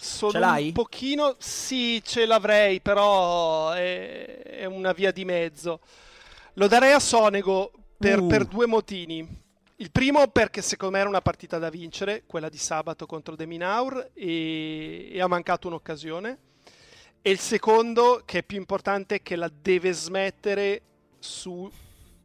sono 0.00 0.32
ce 0.32 0.38
l'hai? 0.38 0.66
un 0.66 0.72
pochino. 0.72 1.34
Sì, 1.38 2.00
ce 2.04 2.24
l'avrei, 2.24 2.80
però 2.80 3.70
è, 3.72 4.42
è 4.42 4.64
una 4.64 4.92
via 4.92 5.10
di 5.10 5.24
mezzo. 5.24 5.80
Lo 6.54 6.68
darei 6.68 6.92
a 6.92 7.00
Sonego 7.00 7.72
per, 7.96 8.20
uh. 8.20 8.26
per, 8.26 8.44
due 8.44 8.66
motivi. 8.66 9.26
Il 9.76 9.90
primo 9.90 10.26
perché 10.28 10.62
secondo 10.62 10.94
me 10.94 11.00
era 11.00 11.08
una 11.08 11.20
partita 11.20 11.58
da 11.58 11.70
vincere, 11.70 12.24
quella 12.26 12.48
di 12.48 12.58
sabato 12.58 13.06
contro 13.06 13.36
De 13.36 13.46
Minaur, 13.46 14.10
e, 14.14 15.10
e 15.12 15.20
ha 15.20 15.26
mancato 15.26 15.68
un'occasione. 15.68 16.38
E 17.20 17.30
il 17.30 17.38
secondo, 17.38 18.22
che 18.24 18.38
è 18.38 18.42
più 18.42 18.56
importante, 18.56 19.16
è 19.16 19.22
che 19.22 19.36
la 19.36 19.50
deve 19.50 19.92
smettere 19.92 20.82
su 21.18 21.70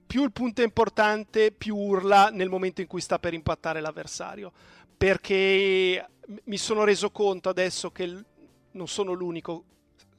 più 0.05 0.24
il 0.24 0.32
punto 0.32 0.61
è 0.61 0.63
importante, 0.63 1.51
più 1.51 1.76
urla 1.76 2.30
nel 2.30 2.47
momento 2.47 2.82
in 2.82 2.88
cui 2.88 3.01
sta 3.01 3.17
per 3.17 3.34
impattare 3.34 3.82
l'avversario. 3.82 4.51
Perché 4.95 6.07
mi 6.45 6.57
sono 6.57 6.84
reso 6.84 7.11
conto 7.11 7.49
adesso 7.49 7.91
che 7.91 8.24
non 8.71 8.88
sono 8.88 9.13
l'unico 9.13 9.65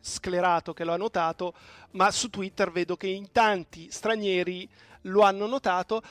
sclerato 0.01 0.75
che 0.75 0.85
lo 0.85 0.93
ha 0.93 0.99
notato, 0.99 1.55
ma 1.93 2.11
su 2.11 2.29
Twitter 2.29 2.71
vedo 2.71 2.97
che 2.97 3.07
in 3.07 3.33
tanti 3.33 3.91
stranieri 3.91 4.69
lo 5.03 5.23
hanno 5.23 5.47
notato. 5.47 6.03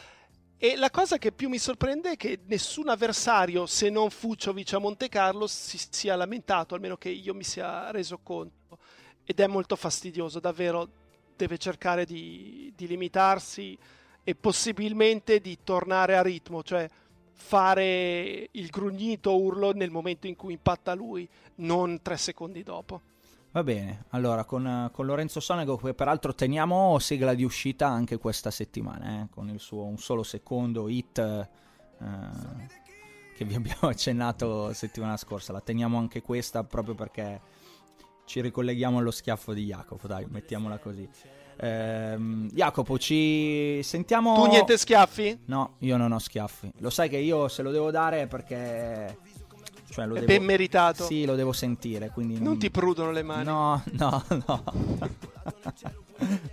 E 0.57 0.75
la 0.75 0.89
cosa 0.89 1.17
che 1.17 1.31
più 1.31 1.49
mi 1.49 1.57
sorprende 1.59 2.11
è 2.11 2.17
che 2.17 2.39
nessun 2.45 2.89
avversario, 2.89 3.65
se 3.65 3.89
non 3.89 4.09
Fuciovic 4.09 4.73
a 4.73 4.79
Monte 4.79 5.09
Carlo, 5.09 5.45
si 5.45 5.79
sia 5.89 6.15
lamentato, 6.15 6.73
almeno 6.73 6.95
che 6.95 7.09
io 7.09 7.33
mi 7.33 7.43
sia 7.43 7.91
reso 7.91 8.19
conto. 8.23 8.79
Ed 9.25 9.39
è 9.39 9.47
molto 9.47 9.75
fastidioso, 9.75 10.39
davvero 10.39 10.89
deve 11.35 11.57
cercare 11.57 12.05
di, 12.05 12.71
di 12.75 12.87
limitarsi 12.87 13.77
e 14.23 14.35
possibilmente 14.35 15.39
di 15.39 15.59
tornare 15.63 16.15
a 16.15 16.21
ritmo, 16.21 16.63
cioè 16.63 16.89
fare 17.33 18.49
il 18.51 18.67
grugnito 18.69 19.37
urlo 19.37 19.73
nel 19.73 19.91
momento 19.91 20.27
in 20.27 20.35
cui 20.35 20.53
impatta 20.53 20.93
lui, 20.93 21.27
non 21.55 22.01
tre 22.01 22.17
secondi 22.17 22.63
dopo. 22.63 23.01
Va 23.51 23.63
bene, 23.63 24.05
allora 24.09 24.45
con, 24.45 24.89
con 24.91 25.05
Lorenzo 25.05 25.39
Sonego, 25.39 25.77
che 25.77 25.93
peraltro 25.93 26.33
teniamo 26.33 26.97
sigla 26.97 27.35
di 27.35 27.43
uscita 27.43 27.87
anche 27.87 28.17
questa 28.17 28.49
settimana, 28.49 29.21
eh, 29.21 29.27
con 29.29 29.47
il 29.49 29.59
suo 29.59 29.83
un 29.83 29.99
solo 29.99 30.23
secondo 30.23 30.89
hit 30.89 31.19
eh, 31.19 31.47
che 33.35 33.45
vi 33.45 33.53
abbiamo 33.53 33.89
accennato 33.89 34.73
settimana 34.73 35.17
scorsa, 35.17 35.53
la 35.53 35.61
teniamo 35.61 35.99
anche 35.99 36.23
questa 36.23 36.63
proprio 36.63 36.95
perché 36.95 37.41
ci 38.25 38.41
ricolleghiamo 38.41 38.97
allo 38.97 39.11
schiaffo 39.11 39.53
di 39.53 39.65
Jacopo, 39.65 40.07
dai, 40.07 40.25
mettiamola 40.27 40.79
così. 40.79 41.07
Ehm, 41.63 42.49
Jacopo, 42.51 42.99
ci 42.99 43.79
sentiamo. 43.83 44.35
Tu 44.35 44.45
niente 44.47 44.77
schiaffi? 44.77 45.39
No, 45.45 45.75
io 45.79 45.95
non 45.95 46.11
ho 46.11 46.19
schiaffi. 46.19 46.69
Lo 46.79 46.89
sai 46.89 47.07
che 47.07 47.17
io 47.17 47.47
se 47.47 47.61
lo 47.61 47.71
devo 47.71 47.89
dare 47.89 48.27
perché. 48.27 49.17
Cioè, 49.89 50.05
lo 50.05 50.15
È 50.15 50.19
devo... 50.19 50.31
ben 50.31 50.43
meritato. 50.43 51.05
Sì, 51.05 51.23
lo 51.23 51.35
devo 51.35 51.53
sentire. 51.53 52.09
Quindi 52.09 52.33
non... 52.33 52.43
Non 52.43 52.59
ti 52.59 52.69
prudono 52.69 53.11
le 53.11 53.23
mani. 53.23 53.45
No, 53.45 53.81
no, 53.91 54.25
no. 54.45 54.63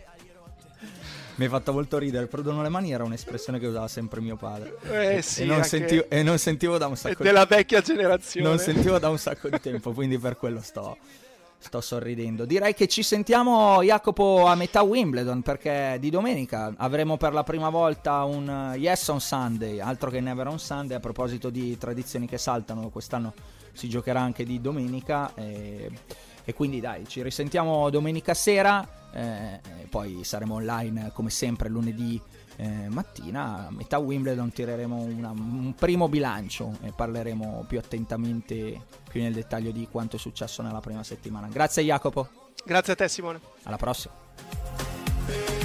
Mi 1.34 1.46
ha 1.46 1.48
fatto 1.48 1.72
molto 1.72 1.98
ridere. 1.98 2.26
Prudono 2.26 2.62
le 2.62 2.68
mani 2.68 2.92
era 2.92 3.02
un'espressione 3.02 3.58
che 3.58 3.66
usava 3.66 3.88
sempre 3.88 4.20
mio 4.20 4.36
padre. 4.36 4.76
Eh 4.90 5.22
sì, 5.22 5.42
e, 5.42 5.46
non 5.46 5.64
sentivo, 5.64 6.04
e 6.08 6.22
non 6.22 6.38
sentivo 6.38 6.76
da 6.78 6.86
un 6.86 6.92
È 6.92 6.96
sacco 6.96 7.22
della 7.22 7.46
di 7.46 7.54
vecchia 7.54 7.80
generazione. 7.80 8.46
Non 8.46 8.58
sentivo 8.58 8.98
da 8.98 9.08
un 9.08 9.18
sacco 9.18 9.48
di 9.48 9.58
tempo, 9.58 9.92
quindi 9.92 10.18
per 10.18 10.36
quello 10.36 10.60
sto, 10.60 10.98
sto 11.60 11.80
sorridendo. 11.80 12.46
Direi 12.46 12.74
che 12.74 12.88
ci 12.88 13.02
sentiamo, 13.02 13.82
Jacopo, 13.82 14.46
a 14.46 14.54
metà 14.54 14.82
Wimbledon, 14.82 15.42
perché 15.42 15.98
di 16.00 16.10
domenica 16.10 16.72
avremo 16.76 17.16
per 17.18 17.34
la 17.34 17.44
prima 17.44 17.68
volta 17.68 18.24
un 18.24 18.48
uh, 18.48 18.76
Yes 18.76 19.06
on 19.08 19.20
Sunday, 19.20 19.78
altro 19.78 20.10
che 20.10 20.20
Never 20.20 20.46
on 20.48 20.58
Sunday. 20.58 20.96
A 20.96 21.00
proposito 21.00 21.50
di 21.50 21.76
tradizioni 21.76 22.26
che 22.26 22.38
saltano, 22.38 22.88
quest'anno 22.88 23.34
si 23.72 23.88
giocherà 23.88 24.20
anche 24.20 24.44
di 24.44 24.60
domenica. 24.60 25.32
E, 25.34 25.90
e 26.42 26.54
quindi 26.54 26.80
dai, 26.80 27.06
ci 27.06 27.22
risentiamo 27.22 27.90
domenica 27.90 28.34
sera. 28.34 28.98
eh, 29.12 29.60
poi 29.88 30.24
saremo 30.24 30.54
online 30.54 31.10
come 31.12 31.30
sempre 31.30 31.68
lunedì 31.68 32.20
eh, 32.62 32.88
mattina. 32.90 33.68
A 33.68 33.70
metà 33.70 33.96
Wimbledon 33.98 34.50
tireremo 34.52 34.96
una- 34.96 35.30
un 35.30 35.74
primo 35.74 36.08
bilancio 36.08 36.76
e 36.82 36.92
parleremo 36.92 37.64
più 37.66 37.78
attentamente, 37.78 38.82
più 39.08 39.22
nel 39.22 39.32
dettaglio 39.32 39.70
di 39.70 39.88
quanto 39.90 40.16
è 40.16 40.18
successo 40.18 40.60
nella 40.62 40.80
prima 40.80 41.02
settimana. 41.02 41.48
Grazie 41.48 41.82
Jacopo, 41.84 42.28
Grazie 42.64 42.92
a 42.92 42.96
te 42.96 43.08
Simone. 43.08 43.40
alla 43.62 43.76
prossima. 43.76 45.59